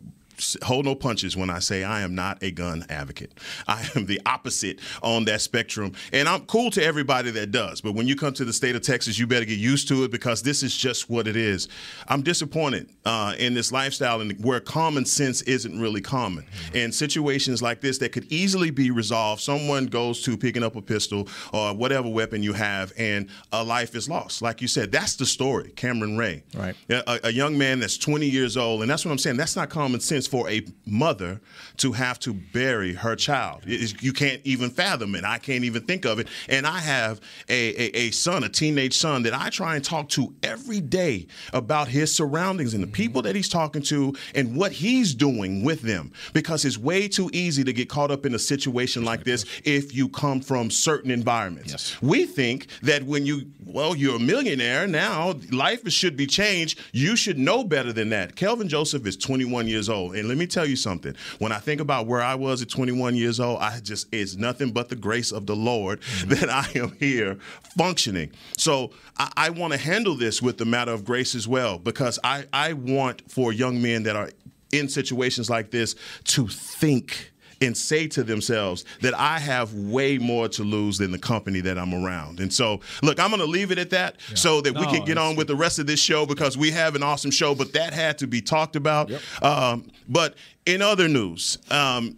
hold 0.62 0.84
no 0.84 0.94
punches 0.94 1.36
when 1.36 1.50
I 1.50 1.58
say 1.58 1.84
I 1.84 2.02
am 2.02 2.14
not 2.14 2.42
a 2.42 2.50
gun 2.50 2.84
advocate. 2.88 3.32
I 3.68 3.88
am 3.96 4.06
the 4.06 4.20
opposite 4.26 4.80
on 5.02 5.24
that 5.26 5.40
spectrum. 5.40 5.92
And 6.12 6.28
I'm 6.28 6.46
cool 6.46 6.70
to 6.72 6.84
everybody 6.84 7.30
that 7.32 7.50
does. 7.50 7.80
But 7.80 7.94
when 7.94 8.06
you 8.06 8.16
come 8.16 8.32
to 8.34 8.44
the 8.44 8.52
state 8.52 8.76
of 8.76 8.82
Texas, 8.82 9.18
you 9.18 9.26
better 9.26 9.44
get 9.44 9.58
used 9.58 9.88
to 9.88 10.04
it 10.04 10.10
because 10.10 10.42
this 10.42 10.62
is 10.62 10.76
just 10.76 11.10
what 11.10 11.26
it 11.26 11.36
is. 11.36 11.68
I'm 12.08 12.22
disappointed 12.22 12.90
uh, 13.04 13.34
in 13.38 13.54
this 13.54 13.72
lifestyle 13.72 14.20
and 14.20 14.32
where 14.44 14.60
common 14.60 15.04
sense 15.04 15.42
isn't 15.42 15.80
really 15.80 16.00
common. 16.00 16.44
Mm-hmm. 16.44 16.76
In 16.76 16.92
situations 16.92 17.62
like 17.62 17.80
this 17.80 17.98
that 17.98 18.12
could 18.12 18.30
easily 18.32 18.70
be 18.70 18.90
resolved, 18.90 19.42
someone 19.42 19.86
goes 19.86 20.22
to 20.22 20.36
picking 20.36 20.62
up 20.62 20.76
a 20.76 20.82
pistol 20.82 21.28
or 21.52 21.74
whatever 21.74 22.08
weapon 22.08 22.42
you 22.42 22.52
have 22.52 22.92
and 22.98 23.28
a 23.52 23.62
life 23.62 23.94
is 23.94 24.08
lost. 24.08 24.42
Like 24.42 24.60
you 24.60 24.68
said, 24.68 24.92
that's 24.92 25.16
the 25.16 25.26
story, 25.26 25.70
Cameron 25.70 26.16
Ray. 26.16 26.42
Right. 26.54 26.74
A, 26.90 27.28
a 27.28 27.32
young 27.32 27.56
man 27.58 27.80
that's 27.80 27.98
20 27.98 28.26
years 28.26 28.56
old. 28.56 28.82
And 28.82 28.90
that's 28.90 29.04
what 29.04 29.12
I'm 29.12 29.18
saying. 29.18 29.36
That's 29.36 29.56
not 29.56 29.70
common 29.70 30.00
sense 30.00 30.21
for 30.26 30.48
a 30.48 30.62
mother 30.86 31.40
to 31.78 31.92
have 31.92 32.18
to 32.20 32.32
bury 32.32 32.94
her 32.94 33.16
child. 33.16 33.62
you 33.64 34.12
can't 34.12 34.40
even 34.44 34.70
fathom 34.70 35.14
it. 35.14 35.24
I 35.24 35.38
can't 35.38 35.64
even 35.64 35.82
think 35.82 36.04
of 36.04 36.18
it. 36.18 36.28
And 36.48 36.66
I 36.66 36.78
have 36.78 37.20
a, 37.48 37.70
a, 37.70 37.96
a, 37.96 38.10
son, 38.10 38.44
a 38.44 38.48
teenage 38.48 38.96
son, 38.96 39.22
that 39.24 39.34
I 39.34 39.50
try 39.50 39.76
and 39.76 39.84
talk 39.84 40.08
to 40.10 40.34
every 40.42 40.80
day 40.80 41.26
about 41.52 41.88
his 41.88 42.14
surroundings 42.14 42.74
and 42.74 42.82
the 42.82 42.88
people 42.88 43.22
that 43.22 43.36
he's 43.36 43.48
talking 43.48 43.82
to 43.82 44.14
and 44.34 44.56
what 44.56 44.72
he's 44.72 45.14
doing 45.14 45.64
with 45.64 45.82
them. 45.82 46.12
Because 46.32 46.64
it's 46.64 46.78
way 46.78 47.08
too 47.08 47.30
easy 47.32 47.64
to 47.64 47.72
get 47.72 47.88
caught 47.88 48.10
up 48.10 48.26
in 48.26 48.34
a 48.34 48.38
situation 48.38 49.04
like 49.04 49.24
this 49.24 49.44
if 49.64 49.94
you 49.94 50.08
come 50.08 50.40
from 50.40 50.70
certain 50.70 51.10
environments. 51.10 51.72
Yes. 51.72 52.02
We 52.02 52.26
think 52.26 52.68
that 52.82 53.04
when 53.04 53.26
you, 53.26 53.50
well, 53.64 53.96
you're 53.96 54.16
a 54.16 54.20
millionaire 54.20 54.86
now, 54.86 55.34
life 55.50 55.88
should 55.90 56.16
be 56.16 56.26
changed. 56.26 56.78
You 56.92 57.16
should 57.16 57.38
know 57.38 57.64
better 57.64 57.92
than 57.92 58.10
that. 58.10 58.36
Kelvin 58.36 58.68
Joseph 58.68 59.06
is 59.06 59.16
21 59.16 59.68
years 59.68 59.88
old. 59.88 60.11
And 60.14 60.28
let 60.28 60.38
me 60.38 60.46
tell 60.46 60.66
you 60.66 60.76
something. 60.76 61.14
When 61.38 61.52
I 61.52 61.58
think 61.58 61.80
about 61.80 62.06
where 62.06 62.22
I 62.22 62.34
was 62.34 62.62
at 62.62 62.68
21 62.68 63.16
years 63.16 63.40
old, 63.40 63.58
I 63.58 63.80
just 63.80 64.06
it's 64.12 64.36
nothing 64.36 64.72
but 64.72 64.88
the 64.88 64.96
grace 64.96 65.32
of 65.32 65.46
the 65.46 65.56
Lord 65.56 66.00
mm-hmm. 66.00 66.30
that 66.30 66.50
I 66.50 66.68
am 66.78 66.92
here 66.98 67.38
functioning. 67.76 68.32
So 68.56 68.92
I, 69.18 69.32
I 69.36 69.50
want 69.50 69.72
to 69.72 69.78
handle 69.78 70.14
this 70.14 70.40
with 70.42 70.58
the 70.58 70.64
matter 70.64 70.92
of 70.92 71.04
grace 71.04 71.34
as 71.34 71.48
well, 71.48 71.78
because 71.78 72.18
I, 72.22 72.44
I 72.52 72.72
want 72.74 73.30
for 73.30 73.52
young 73.52 73.82
men 73.82 74.04
that 74.04 74.16
are 74.16 74.30
in 74.72 74.88
situations 74.88 75.50
like 75.50 75.70
this 75.70 75.94
to 76.24 76.48
think 76.48 77.31
and 77.62 77.76
say 77.76 78.06
to 78.08 78.22
themselves 78.22 78.84
that 79.00 79.14
I 79.18 79.38
have 79.38 79.72
way 79.74 80.18
more 80.18 80.48
to 80.48 80.62
lose 80.62 80.98
than 80.98 81.12
the 81.12 81.18
company 81.18 81.60
that 81.60 81.78
I'm 81.78 81.94
around. 81.94 82.40
And 82.40 82.52
so, 82.52 82.80
look, 83.02 83.18
I'm 83.18 83.30
going 83.30 83.40
to 83.40 83.46
leave 83.46 83.70
it 83.70 83.78
at 83.78 83.90
that 83.90 84.16
yeah. 84.28 84.34
so 84.34 84.60
that 84.60 84.74
no, 84.74 84.80
we 84.80 84.86
can 84.86 85.04
get 85.04 85.18
on 85.18 85.36
with 85.36 85.46
the 85.46 85.56
rest 85.56 85.78
of 85.78 85.86
this 85.86 86.00
show 86.00 86.26
because 86.26 86.58
we 86.58 86.70
have 86.70 86.94
an 86.94 87.02
awesome 87.02 87.30
show, 87.30 87.54
but 87.54 87.72
that 87.72 87.92
had 87.92 88.18
to 88.18 88.26
be 88.26 88.40
talked 88.40 88.76
about. 88.76 89.08
Yep. 89.08 89.20
Um, 89.42 89.90
but 90.08 90.34
in 90.66 90.82
other 90.82 91.08
news, 91.08 91.58
um, 91.70 92.16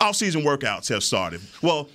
off-season 0.00 0.42
workouts 0.42 0.88
have 0.88 1.02
started. 1.02 1.40
Well, 1.62 1.88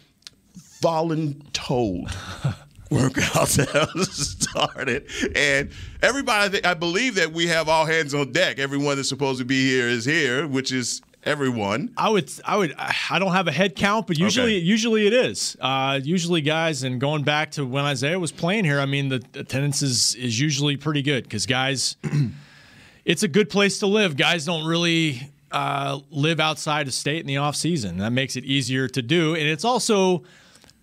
voluntold. 0.82 2.10
workouts 2.89 3.65
have 3.72 4.06
started, 4.06 5.08
and 5.36 5.70
everybody. 6.01 6.63
I 6.63 6.74
believe 6.74 7.15
that 7.15 7.32
we 7.32 7.48
have 7.48 7.70
all 7.70 7.86
hands 7.86 8.13
on 8.13 8.32
deck. 8.32 8.58
Everyone 8.58 8.96
that's 8.96 9.10
supposed 9.10 9.39
to 9.39 9.46
be 9.46 9.63
here 9.70 9.88
is 9.88 10.06
here, 10.06 10.48
which 10.48 10.72
is 10.72 11.01
everyone. 11.23 11.91
I 11.97 12.09
would, 12.09 12.31
I 12.45 12.57
would, 12.57 12.73
I 12.77 13.19
don't 13.19 13.31
have 13.33 13.47
a 13.47 13.51
head 13.51 13.75
count, 13.75 14.07
but 14.07 14.17
usually, 14.17 14.57
Okay. 14.57 14.65
usually 14.65 15.07
it 15.07 15.13
is. 15.13 15.57
Uh, 15.59 15.99
usually, 16.03 16.41
guys, 16.41 16.83
and 16.83 16.99
going 16.99 17.23
back 17.23 17.51
to 17.51 17.65
when 17.65 17.85
Isaiah 17.85 18.19
was 18.19 18.31
playing 18.31 18.65
here, 18.65 18.79
I 18.79 18.85
mean, 18.85 19.09
the 19.09 19.23
attendance 19.35 19.81
is 19.81 20.15
is 20.15 20.39
usually 20.39 20.77
pretty 20.77 21.01
good 21.01 21.23
because 21.23 21.45
guys, 21.45 21.97
it's 23.05 23.23
a 23.23 23.27
good 23.27 23.49
place 23.49 23.79
to 23.79 23.88
live. 23.88 24.15
Guys 24.17 24.45
don't 24.45 24.65
really 24.65 25.29
uh, 25.51 25.99
live 26.11 26.39
outside 26.39 26.88
of 26.88 26.93
state 26.93 27.21
in 27.21 27.27
the 27.27 27.38
off 27.38 27.55
season. 27.55 27.97
That 27.97 28.11
makes 28.11 28.35
it 28.35 28.45
easier 28.45 28.88
to 28.89 29.01
do, 29.01 29.35
and 29.35 29.43
it's 29.47 29.65
also, 29.65 30.23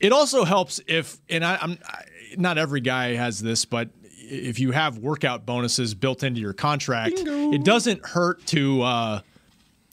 it 0.00 0.12
also 0.12 0.44
helps 0.44 0.80
if, 0.86 1.18
and 1.28 1.44
I, 1.44 1.58
I'm 1.60 1.78
I, 1.86 2.04
not 2.36 2.58
every 2.58 2.80
guy 2.80 3.14
has 3.14 3.40
this, 3.40 3.64
but 3.64 3.88
if 4.28 4.58
you 4.58 4.72
have 4.72 4.98
workout 4.98 5.46
bonuses 5.46 5.94
built 5.94 6.22
into 6.24 6.40
your 6.40 6.52
contract, 6.52 7.14
it 7.24 7.64
doesn't 7.64 8.04
hurt 8.04 8.44
to. 8.46 8.82
Uh, 8.82 9.20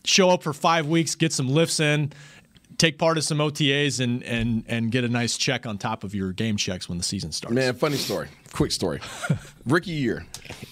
show 0.05 0.29
up 0.29 0.43
for 0.43 0.53
five 0.53 0.87
weeks, 0.87 1.15
get 1.15 1.33
some 1.33 1.47
lifts 1.47 1.79
in, 1.79 2.11
take 2.77 2.97
part 2.97 3.17
of 3.17 3.23
some 3.23 3.37
OTAs, 3.39 3.99
and 3.99 4.23
and 4.23 4.63
and 4.67 4.91
get 4.91 5.03
a 5.03 5.09
nice 5.09 5.37
check 5.37 5.65
on 5.65 5.77
top 5.77 6.03
of 6.03 6.13
your 6.13 6.31
game 6.31 6.57
checks 6.57 6.89
when 6.89 6.97
the 6.97 7.03
season 7.03 7.31
starts. 7.31 7.53
Man, 7.53 7.73
funny 7.75 7.97
story. 7.97 8.27
Quick 8.51 8.71
story. 8.71 8.99
Rookie 9.65 9.91
year, 9.91 10.25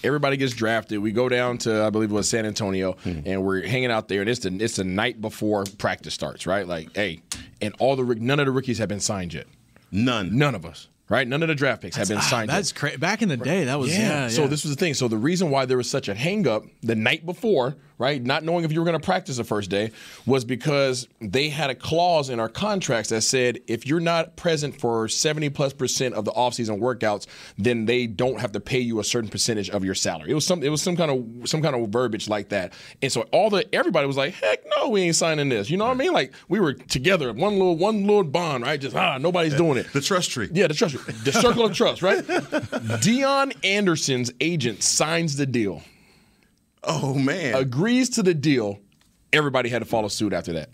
everybody 0.04 0.36
gets 0.36 0.52
drafted. 0.52 0.98
We 0.98 1.12
go 1.12 1.28
down 1.28 1.58
to 1.58 1.84
I 1.84 1.90
believe 1.90 2.10
it 2.10 2.14
was 2.14 2.28
San 2.28 2.46
Antonio, 2.46 2.92
hmm. 2.92 3.20
and 3.24 3.44
we're 3.44 3.66
hanging 3.66 3.90
out 3.90 4.08
there. 4.08 4.20
And 4.20 4.30
it's 4.30 4.40
the 4.40 4.56
it's 4.60 4.76
the 4.76 4.84
night 4.84 5.20
before 5.20 5.64
practice 5.78 6.14
starts, 6.14 6.46
right? 6.46 6.66
Like, 6.66 6.94
hey, 6.94 7.22
and 7.60 7.74
all 7.78 7.96
the 7.96 8.14
none 8.14 8.40
of 8.40 8.46
the 8.46 8.52
rookies 8.52 8.78
have 8.78 8.88
been 8.88 9.00
signed 9.00 9.34
yet. 9.34 9.46
None. 9.90 10.36
None 10.36 10.54
of 10.54 10.64
us, 10.64 10.88
right? 11.08 11.28
None 11.28 11.42
of 11.42 11.48
the 11.48 11.54
draft 11.54 11.82
picks 11.82 11.96
have 11.96 12.08
been 12.08 12.20
signed. 12.22 12.50
yet. 12.50 12.56
That's 12.56 12.72
crazy. 12.72 12.96
Back 12.96 13.20
in 13.20 13.28
the 13.28 13.36
day, 13.36 13.64
that 13.64 13.78
was 13.78 13.96
yeah. 13.96 14.28
So 14.28 14.42
yeah. 14.42 14.48
this 14.48 14.64
was 14.64 14.74
the 14.74 14.80
thing. 14.80 14.94
So 14.94 15.06
the 15.06 15.18
reason 15.18 15.50
why 15.50 15.66
there 15.66 15.76
was 15.76 15.88
such 15.88 16.08
a 16.08 16.14
hang 16.14 16.48
up 16.48 16.64
the 16.82 16.94
night 16.94 17.26
before, 17.26 17.76
right, 17.98 18.22
not 18.22 18.44
knowing 18.44 18.64
if 18.64 18.72
you 18.72 18.80
were 18.80 18.86
going 18.86 18.98
to 18.98 19.04
practice 19.04 19.36
the 19.36 19.44
first 19.44 19.70
day, 19.70 19.90
was 20.26 20.44
because 20.44 21.08
they 21.20 21.48
had 21.48 21.70
a 21.70 21.74
clause 21.74 22.30
in 22.30 22.40
our 22.40 22.48
contracts 22.48 23.10
that 23.10 23.22
said 23.22 23.58
if 23.66 23.86
you're 23.86 24.00
not 24.00 24.36
present 24.36 24.78
for 24.80 25.08
70 25.08 25.50
plus 25.50 25.72
percent 25.72 26.14
of 26.14 26.24
the 26.24 26.32
offseason 26.32 26.80
workouts, 26.80 27.26
then 27.58 27.86
they 27.86 28.06
don't 28.06 28.40
have 28.40 28.52
to 28.52 28.60
pay 28.60 28.80
you 28.80 29.00
a 29.00 29.04
certain 29.04 29.30
percentage 29.30 29.70
of 29.70 29.84
your 29.84 29.94
salary. 29.94 30.30
It 30.30 30.34
was 30.34 30.46
some 30.46 30.62
it 30.62 30.68
was 30.68 30.82
some 30.82 30.96
kind 30.96 31.10
of 31.10 31.48
some 31.48 31.62
kind 31.62 31.74
of 31.74 31.88
verbiage 31.90 32.28
like 32.28 32.48
that. 32.50 32.72
And 33.00 33.10
so 33.10 33.22
all 33.32 33.50
the 33.50 33.72
everybody 33.74 34.06
was 34.06 34.16
like, 34.16 34.34
heck 34.34 34.60
no, 34.76 34.88
we 34.88 35.02
ain't 35.02 35.16
signing 35.16 35.48
this. 35.48 35.70
You 35.70 35.76
know 35.76 35.86
what 35.86 35.92
I 35.92 35.94
mean? 35.94 36.12
Like 36.12 36.32
we 36.48 36.60
were 36.60 36.74
together, 36.74 37.32
one 37.32 37.54
little 37.54 37.76
one 37.76 38.06
little 38.06 38.24
bond, 38.24 38.64
right? 38.64 38.80
Just 38.80 38.96
ah, 38.96 39.18
nobody's 39.18 39.54
doing 39.54 39.78
it. 39.78 39.92
The 39.92 40.00
trust 40.00 40.30
tree. 40.30 40.48
Yeah, 40.52 40.66
the 40.66 40.74
trust, 40.74 40.96
the 41.24 41.32
circle 41.32 41.66
of 41.66 41.74
trust, 41.74 42.02
right? 42.02 42.24
Deon 43.02 43.52
Anderson's 43.64 44.32
agent 44.40 44.82
signs 44.82 45.36
the 45.36 45.46
deal, 45.46 45.82
Oh 46.84 47.14
man. 47.14 47.54
agrees 47.54 48.10
to 48.10 48.22
the 48.22 48.34
deal. 48.34 48.78
Everybody 49.32 49.68
had 49.68 49.80
to 49.80 49.84
follow 49.86 50.08
suit 50.08 50.32
after 50.32 50.52
that, 50.54 50.70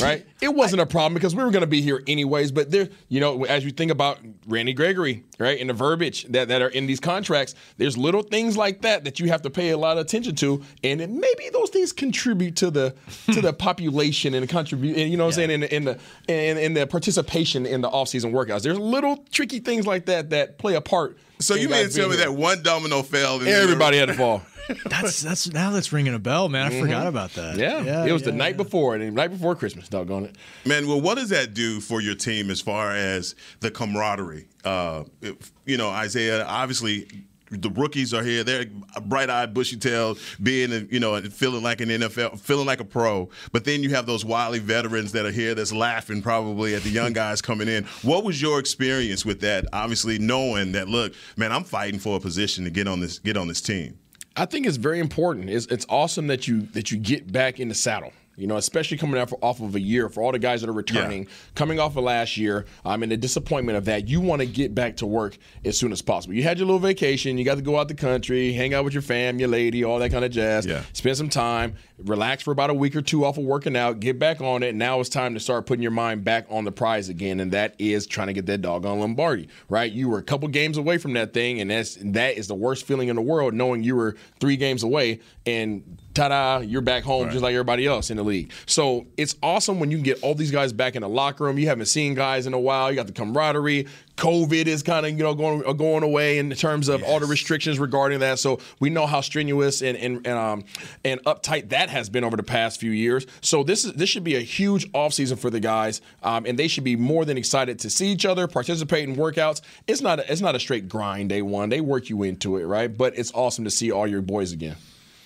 right? 0.00 0.26
It 0.40 0.54
wasn't 0.54 0.82
a 0.82 0.86
problem 0.86 1.14
because 1.14 1.34
we 1.34 1.42
were 1.42 1.50
going 1.50 1.62
to 1.62 1.66
be 1.66 1.80
here 1.80 2.02
anyways. 2.06 2.52
But 2.52 2.70
there, 2.70 2.90
you 3.08 3.20
know, 3.20 3.44
as 3.44 3.64
you 3.64 3.70
think 3.70 3.90
about 3.90 4.18
Randy 4.46 4.74
Gregory, 4.74 5.24
right, 5.38 5.58
and 5.58 5.70
the 5.70 5.74
verbiage 5.74 6.24
that, 6.24 6.48
that 6.48 6.60
are 6.60 6.68
in 6.68 6.86
these 6.86 7.00
contracts, 7.00 7.54
there's 7.78 7.96
little 7.96 8.22
things 8.22 8.56
like 8.56 8.82
that 8.82 9.04
that 9.04 9.18
you 9.18 9.28
have 9.28 9.42
to 9.42 9.50
pay 9.50 9.70
a 9.70 9.78
lot 9.78 9.96
of 9.96 10.04
attention 10.04 10.34
to, 10.36 10.62
and 10.84 11.00
it, 11.00 11.08
maybe 11.08 11.48
those 11.52 11.70
things 11.70 11.92
contribute 11.92 12.56
to 12.56 12.70
the 12.70 12.94
to 13.32 13.40
the 13.40 13.52
population 13.54 14.34
and 14.34 14.46
contribute, 14.48 14.98
and 14.98 15.10
you 15.10 15.16
know 15.16 15.24
what 15.24 15.38
I'm 15.38 15.48
saying, 15.48 15.50
in 15.50 15.60
the 15.60 15.74
in 15.74 15.84
the 15.84 15.98
in, 16.28 16.58
in 16.58 16.74
the 16.74 16.86
participation 16.86 17.64
in 17.64 17.80
the 17.80 17.90
offseason 17.90 18.32
workouts. 18.32 18.62
There's 18.62 18.78
little 18.78 19.24
tricky 19.30 19.60
things 19.60 19.86
like 19.86 20.06
that 20.06 20.30
that 20.30 20.58
play 20.58 20.74
a 20.74 20.82
part. 20.82 21.16
so 21.38 21.54
you 21.54 21.68
guys 21.68 21.78
mean 21.78 21.88
to 21.88 21.96
tell 21.96 22.08
me 22.10 22.16
here. 22.16 22.26
that 22.26 22.32
one 22.32 22.62
domino 22.62 23.02
fell? 23.02 23.38
And 23.38 23.48
everybody 23.48 23.96
had 23.96 24.08
to 24.08 24.14
fall? 24.14 24.42
that's 24.86 25.22
that's 25.22 25.52
now 25.52 25.70
that's 25.70 25.92
ringing 25.92 26.14
a 26.14 26.18
bell, 26.18 26.48
man. 26.48 26.66
I 26.66 26.80
forgot 26.80 27.06
about 27.06 27.32
that. 27.34 27.56
Mm-hmm. 27.56 27.86
Yeah, 27.86 28.04
it 28.04 28.12
was 28.12 28.22
the 28.22 28.32
night 28.32 28.56
yeah. 28.56 28.62
before, 28.62 28.94
and 28.94 29.02
the 29.02 29.10
night 29.10 29.28
before 29.28 29.54
Christmas. 29.54 29.88
Doggone 29.88 30.24
it. 30.24 30.25
Man, 30.64 30.86
well, 30.86 31.00
what 31.00 31.16
does 31.16 31.28
that 31.30 31.54
do 31.54 31.80
for 31.80 32.00
your 32.00 32.14
team 32.14 32.50
as 32.50 32.60
far 32.60 32.92
as 32.92 33.34
the 33.60 33.70
camaraderie? 33.70 34.46
Uh, 34.64 35.04
if- 35.22 35.52
you 35.64 35.76
know, 35.76 35.88
Isaiah, 35.88 36.44
obviously. 36.44 37.06
The 37.48 37.70
rookies 37.70 38.12
are 38.12 38.24
here. 38.24 38.42
They're 38.42 38.64
bright-eyed, 39.02 39.54
bushy-tailed, 39.54 40.18
being, 40.42 40.88
you 40.90 40.98
know, 40.98 41.20
feeling 41.22 41.62
like 41.62 41.80
an 41.80 41.90
NFL, 41.90 42.40
feeling 42.40 42.66
like 42.66 42.80
a 42.80 42.84
pro. 42.84 43.30
But 43.52 43.64
then 43.64 43.84
you 43.84 43.90
have 43.90 44.04
those 44.04 44.24
wily 44.24 44.58
veterans 44.58 45.12
that 45.12 45.24
are 45.24 45.30
here, 45.30 45.54
that's 45.54 45.72
laughing 45.72 46.22
probably 46.22 46.74
at 46.74 46.82
the 46.82 46.90
young 46.90 47.12
guys 47.22 47.40
coming 47.40 47.68
in. 47.68 47.84
What 48.02 48.24
was 48.24 48.42
your 48.42 48.58
experience 48.58 49.24
with 49.24 49.42
that? 49.42 49.64
Obviously, 49.72 50.18
knowing 50.18 50.72
that, 50.72 50.88
look, 50.88 51.14
man, 51.36 51.52
I'm 51.52 51.62
fighting 51.62 52.00
for 52.00 52.16
a 52.16 52.20
position 52.20 52.64
to 52.64 52.70
get 52.70 52.88
on 52.88 52.98
this, 52.98 53.20
get 53.20 53.36
on 53.36 53.46
this 53.46 53.60
team. 53.60 53.96
I 54.34 54.46
think 54.46 54.66
it's 54.66 54.76
very 54.76 54.98
important. 54.98 55.48
It's, 55.48 55.66
it's 55.66 55.86
awesome 55.88 56.26
that 56.26 56.48
you 56.48 56.62
that 56.72 56.90
you 56.90 56.98
get 56.98 57.30
back 57.30 57.60
in 57.60 57.68
the 57.68 57.76
saddle. 57.76 58.12
You 58.36 58.46
know, 58.46 58.56
especially 58.56 58.98
coming 58.98 59.20
off, 59.20 59.32
off 59.40 59.60
of 59.60 59.74
a 59.74 59.80
year 59.80 60.08
for 60.08 60.22
all 60.22 60.32
the 60.32 60.38
guys 60.38 60.60
that 60.60 60.68
are 60.68 60.74
returning, 60.74 61.26
coming 61.54 61.80
off 61.80 61.96
of 61.96 62.04
last 62.04 62.36
year. 62.36 62.66
I'm 62.84 62.94
um, 62.94 63.02
and 63.02 63.12
the 63.12 63.16
disappointment 63.16 63.78
of 63.78 63.86
that, 63.86 64.08
you 64.08 64.20
want 64.20 64.40
to 64.40 64.46
get 64.46 64.74
back 64.74 64.96
to 64.98 65.06
work 65.06 65.38
as 65.64 65.78
soon 65.78 65.90
as 65.92 66.02
possible. 66.02 66.34
You 66.34 66.42
had 66.42 66.58
your 66.58 66.66
little 66.66 66.78
vacation, 66.78 67.38
you 67.38 67.44
got 67.44 67.54
to 67.54 67.62
go 67.62 67.78
out 67.78 67.88
the 67.88 67.94
country, 67.94 68.52
hang 68.52 68.74
out 68.74 68.84
with 68.84 68.92
your 68.92 69.02
fam, 69.02 69.38
your 69.38 69.48
lady, 69.48 69.84
all 69.84 69.98
that 69.98 70.10
kind 70.10 70.24
of 70.24 70.30
jazz. 70.30 70.66
Yeah. 70.66 70.82
Spend 70.92 71.16
some 71.16 71.28
time, 71.28 71.76
relax 71.98 72.42
for 72.42 72.50
about 72.50 72.70
a 72.70 72.74
week 72.74 72.94
or 72.94 73.02
two 73.02 73.24
off 73.24 73.38
of 73.38 73.44
working 73.44 73.76
out, 73.76 74.00
get 74.00 74.18
back 74.18 74.40
on 74.40 74.62
it. 74.62 74.74
Now 74.74 75.00
it's 75.00 75.08
time 75.08 75.34
to 75.34 75.40
start 75.40 75.66
putting 75.66 75.82
your 75.82 75.90
mind 75.90 76.24
back 76.24 76.46
on 76.50 76.64
the 76.64 76.72
prize 76.72 77.08
again, 77.08 77.40
and 77.40 77.52
that 77.52 77.74
is 77.78 78.06
trying 78.06 78.26
to 78.26 78.32
get 78.32 78.46
that 78.46 78.62
doggone 78.62 79.00
Lombardi. 79.00 79.48
Right? 79.68 79.90
You 79.90 80.08
were 80.08 80.18
a 80.18 80.22
couple 80.22 80.48
games 80.48 80.76
away 80.76 80.98
from 80.98 81.14
that 81.14 81.32
thing, 81.32 81.60
and 81.60 81.70
that's 81.70 81.96
that 82.00 82.36
is 82.36 82.48
the 82.48 82.54
worst 82.54 82.86
feeling 82.86 83.08
in 83.08 83.16
the 83.16 83.22
world, 83.22 83.54
knowing 83.54 83.82
you 83.82 83.96
were 83.96 84.16
three 84.40 84.56
games 84.56 84.82
away 84.82 85.20
and 85.46 85.98
ta-da, 86.16 86.58
you're 86.58 86.80
back 86.80 87.04
home 87.04 87.30
just 87.30 87.42
like 87.42 87.52
everybody 87.52 87.86
else 87.86 88.10
in 88.10 88.16
the 88.16 88.24
league. 88.24 88.50
So 88.64 89.06
it's 89.16 89.36
awesome 89.42 89.78
when 89.78 89.90
you 89.90 89.98
can 89.98 90.04
get 90.04 90.22
all 90.22 90.34
these 90.34 90.50
guys 90.50 90.72
back 90.72 90.96
in 90.96 91.02
the 91.02 91.08
locker 91.08 91.44
room. 91.44 91.58
You 91.58 91.68
haven't 91.68 91.86
seen 91.86 92.14
guys 92.14 92.46
in 92.46 92.54
a 92.54 92.58
while. 92.58 92.90
You 92.90 92.96
got 92.96 93.06
the 93.06 93.12
camaraderie. 93.12 93.86
COVID 94.16 94.66
is 94.66 94.82
kind 94.82 95.04
of 95.04 95.12
you 95.12 95.18
know 95.18 95.34
going 95.34 95.62
uh, 95.66 95.72
going 95.72 96.02
away 96.02 96.38
in 96.38 96.50
terms 96.50 96.88
of 96.88 97.02
all 97.02 97.20
the 97.20 97.26
restrictions 97.26 97.78
regarding 97.78 98.20
that. 98.20 98.38
So 98.38 98.60
we 98.80 98.90
know 98.90 99.06
how 99.06 99.20
strenuous 99.20 99.82
and 99.82 99.96
and 99.96 100.26
and, 100.26 100.38
um, 100.38 100.64
and 101.04 101.22
uptight 101.24 101.68
that 101.70 101.90
has 101.90 102.08
been 102.08 102.24
over 102.24 102.36
the 102.36 102.42
past 102.42 102.80
few 102.80 102.90
years. 102.90 103.26
So 103.42 103.62
this 103.62 103.84
is 103.84 103.92
this 103.92 104.08
should 104.08 104.24
be 104.24 104.36
a 104.36 104.40
huge 104.40 104.90
offseason 104.92 105.38
for 105.38 105.50
the 105.50 105.60
guys, 105.60 106.00
um, 106.22 106.46
and 106.46 106.58
they 106.58 106.68
should 106.68 106.84
be 106.84 106.96
more 106.96 107.24
than 107.24 107.36
excited 107.36 107.78
to 107.80 107.90
see 107.90 108.08
each 108.08 108.24
other, 108.24 108.46
participate 108.46 109.08
in 109.08 109.16
workouts. 109.16 109.60
It's 109.86 110.00
not 110.00 110.20
a, 110.20 110.32
it's 110.32 110.40
not 110.40 110.54
a 110.54 110.60
straight 110.60 110.88
grind 110.88 111.28
day 111.28 111.42
one. 111.42 111.68
They 111.68 111.80
work 111.80 112.08
you 112.08 112.22
into 112.22 112.56
it, 112.56 112.64
right? 112.64 112.94
But 112.94 113.18
it's 113.18 113.32
awesome 113.34 113.64
to 113.64 113.70
see 113.70 113.90
all 113.90 114.06
your 114.06 114.22
boys 114.22 114.52
again. 114.52 114.76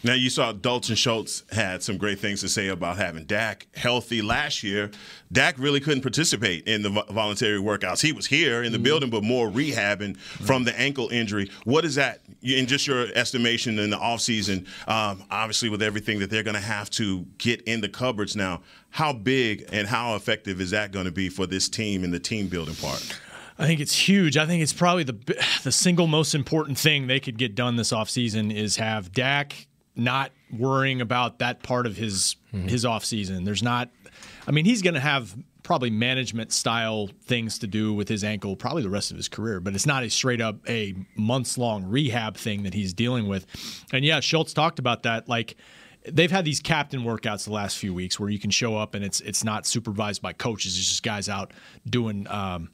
Now 0.02 0.14
you 0.14 0.30
saw 0.30 0.52
Dalton 0.52 0.94
Schultz 0.94 1.42
had 1.52 1.82
some 1.82 1.98
great 1.98 2.18
things 2.18 2.40
to 2.40 2.48
say 2.48 2.68
about 2.68 2.96
having 2.96 3.24
Dak 3.24 3.66
healthy 3.74 4.22
last 4.22 4.62
year. 4.62 4.90
Dak 5.30 5.58
really 5.58 5.78
couldn't 5.78 6.00
participate 6.00 6.66
in 6.66 6.82
the 6.82 6.88
voluntary 7.10 7.58
workouts. 7.58 8.00
He 8.00 8.12
was 8.12 8.26
here 8.26 8.62
in 8.62 8.72
the 8.72 8.78
building, 8.78 9.10
but 9.10 9.22
more 9.22 9.48
rehabbing 9.48 10.16
from 10.16 10.64
the 10.64 10.78
ankle 10.78 11.10
injury. 11.10 11.50
What 11.64 11.84
is 11.84 11.96
that 11.96 12.20
in 12.40 12.66
just 12.66 12.86
your 12.86 13.08
estimation 13.14 13.78
in 13.78 13.90
the 13.90 13.98
offseason? 13.98 14.66
Um, 14.88 15.22
obviously, 15.30 15.68
with 15.68 15.82
everything 15.82 16.18
that 16.20 16.30
they're 16.30 16.42
going 16.42 16.54
to 16.54 16.60
have 16.60 16.88
to 16.90 17.26
get 17.36 17.60
in 17.62 17.82
the 17.82 17.88
cupboards 17.88 18.34
now, 18.34 18.62
how 18.88 19.12
big 19.12 19.68
and 19.70 19.86
how 19.86 20.16
effective 20.16 20.62
is 20.62 20.70
that 20.70 20.92
going 20.92 21.04
to 21.04 21.12
be 21.12 21.28
for 21.28 21.46
this 21.46 21.68
team 21.68 22.04
in 22.04 22.10
the 22.10 22.20
team 22.20 22.48
building 22.48 22.74
part? 22.76 23.20
I 23.58 23.66
think 23.66 23.80
it's 23.80 23.94
huge. 23.94 24.38
I 24.38 24.46
think 24.46 24.62
it's 24.62 24.72
probably 24.72 25.04
the 25.04 25.18
the 25.62 25.72
single 25.72 26.06
most 26.06 26.34
important 26.34 26.78
thing 26.78 27.06
they 27.06 27.20
could 27.20 27.36
get 27.36 27.54
done 27.54 27.76
this 27.76 27.92
offseason 27.92 28.54
is 28.54 28.76
have 28.76 29.12
Dak 29.12 29.66
not 29.96 30.32
worrying 30.52 31.00
about 31.00 31.38
that 31.40 31.62
part 31.62 31.86
of 31.86 31.96
his 31.96 32.36
his 32.52 32.84
offseason. 32.84 33.44
There's 33.44 33.62
not 33.62 33.90
I 34.46 34.50
mean, 34.52 34.64
he's 34.64 34.82
going 34.82 34.94
to 34.94 35.00
have 35.00 35.36
probably 35.62 35.90
management 35.90 36.52
style 36.52 37.10
things 37.24 37.58
to 37.60 37.66
do 37.66 37.92
with 37.92 38.08
his 38.08 38.24
ankle 38.24 38.56
probably 38.56 38.82
the 38.82 38.90
rest 38.90 39.10
of 39.10 39.16
his 39.16 39.28
career, 39.28 39.60
but 39.60 39.74
it's 39.74 39.86
not 39.86 40.02
a 40.02 40.10
straight 40.10 40.40
up 40.40 40.56
a 40.68 40.94
months 41.14 41.56
long 41.58 41.84
rehab 41.84 42.36
thing 42.36 42.62
that 42.64 42.74
he's 42.74 42.92
dealing 42.92 43.28
with. 43.28 43.46
And 43.92 44.04
yeah, 44.04 44.20
Schultz 44.20 44.52
talked 44.52 44.78
about 44.78 45.04
that 45.04 45.28
like 45.28 45.56
they've 46.08 46.30
had 46.30 46.44
these 46.44 46.60
captain 46.60 47.02
workouts 47.02 47.44
the 47.44 47.52
last 47.52 47.76
few 47.78 47.92
weeks 47.94 48.18
where 48.18 48.30
you 48.30 48.38
can 48.38 48.50
show 48.50 48.76
up 48.76 48.94
and 48.94 49.04
it's 49.04 49.20
it's 49.20 49.44
not 49.44 49.66
supervised 49.66 50.22
by 50.22 50.32
coaches. 50.32 50.76
It's 50.76 50.88
just 50.88 51.02
guys 51.02 51.28
out 51.28 51.52
doing 51.88 52.26
um, 52.28 52.70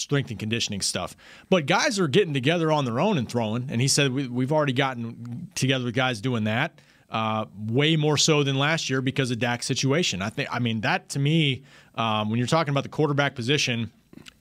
strength 0.00 0.30
and 0.30 0.38
conditioning 0.38 0.80
stuff. 0.80 1.16
But 1.48 1.66
guys 1.66 1.98
are 1.98 2.08
getting 2.08 2.34
together 2.34 2.72
on 2.72 2.84
their 2.84 3.00
own 3.00 3.18
and 3.18 3.28
throwing. 3.28 3.68
And 3.70 3.80
he 3.80 3.88
said 3.88 4.12
we, 4.12 4.26
we've 4.28 4.52
already 4.52 4.72
gotten 4.72 5.48
together 5.54 5.84
with 5.84 5.94
guys 5.94 6.20
doing 6.20 6.44
that. 6.44 6.80
Uh, 7.10 7.46
way 7.66 7.96
more 7.96 8.16
so 8.16 8.44
than 8.44 8.56
last 8.56 8.88
year 8.88 9.02
because 9.02 9.32
of 9.32 9.38
Dak's 9.40 9.66
situation. 9.66 10.22
I 10.22 10.30
think. 10.30 10.48
I 10.52 10.60
mean, 10.60 10.82
that 10.82 11.08
to 11.10 11.18
me, 11.18 11.64
um, 11.96 12.30
when 12.30 12.38
you're 12.38 12.46
talking 12.46 12.70
about 12.70 12.84
the 12.84 12.88
quarterback 12.88 13.34
position 13.34 13.90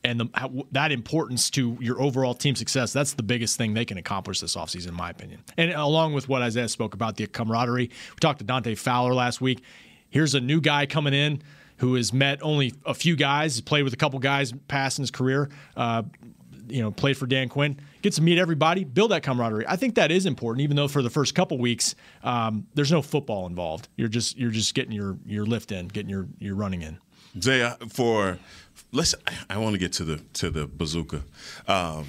and 0.04 0.20
the, 0.20 0.66
that 0.72 0.92
importance 0.92 1.50
to 1.52 1.78
your 1.82 2.00
overall 2.00 2.36
team 2.36 2.56
success, 2.56 2.94
that's 2.94 3.14
the 3.14 3.24
biggest 3.24 3.58
thing 3.58 3.74
they 3.74 3.86
can 3.86 3.98
accomplish 3.98 4.40
this 4.40 4.56
offseason, 4.56 4.90
in 4.90 4.94
my 4.94 5.10
opinion. 5.10 5.42
And 5.58 5.72
along 5.72 6.14
with 6.14 6.30
what 6.30 6.44
Isaiah 6.44 6.68
spoke 6.68 6.94
about, 6.94 7.16
the 7.16 7.26
camaraderie. 7.26 7.90
We 7.90 8.20
talked 8.20 8.38
to 8.38 8.46
Dante 8.46 8.76
Fowler 8.76 9.16
last 9.16 9.42
week. 9.42 9.64
Here's 10.10 10.36
a 10.36 10.40
new 10.40 10.62
guy 10.62 10.86
coming 10.86 11.16
in 11.16 11.42
who 11.80 11.96
has 11.96 12.14
met 12.14 12.42
only 12.42 12.74
a 12.86 12.94
few 12.94 13.16
guys, 13.16 13.60
played 13.62 13.84
with 13.84 13.94
a 13.94 13.98
couple 13.98 14.20
guys 14.20 14.54
past 14.68 15.00
in 15.00 15.04
his 15.04 15.12
career. 15.12 15.50
Uh, 15.76 16.04
you 16.70 16.82
know 16.82 16.92
played 16.92 17.18
for 17.18 17.26
Dan 17.26 17.50
Quinn, 17.50 17.80
gets 18.02 18.18
to 18.18 18.22
meet 18.22 18.38
everybody, 18.38 18.84
build 18.84 19.12
that 19.12 19.24
camaraderie. 19.24 19.66
I 19.68 19.76
think 19.76 19.96
that 19.96 20.12
is 20.12 20.26
important, 20.26 20.62
even 20.64 20.76
though 20.76 20.88
for 20.88 21.02
the 21.02 21.10
first 21.10 21.36
couple 21.36 21.58
weeks 21.58 21.96
um, 22.24 22.68
there's 22.76 22.92
no 22.92 23.02
football 23.02 23.46
involved. 23.48 23.88
You're 23.98 24.08
just 24.08 24.38
you're 24.38 24.52
just 24.52 24.74
getting 24.74 24.92
your 24.92 25.18
your 25.26 25.46
lift 25.46 25.72
in, 25.72 25.88
getting 25.88 26.10
your 26.10 26.28
your 26.40 26.56
running 26.56 26.82
in. 26.82 27.00
Zay, 27.42 27.72
for 27.90 28.40
let's. 28.92 29.16
I 29.50 29.58
want 29.58 29.74
to 29.74 29.80
get 29.80 29.94
to 29.94 30.04
the 30.04 30.18
to 30.34 30.50
the 30.50 30.68
bazooka. 30.68 31.24
Um, 31.68 32.06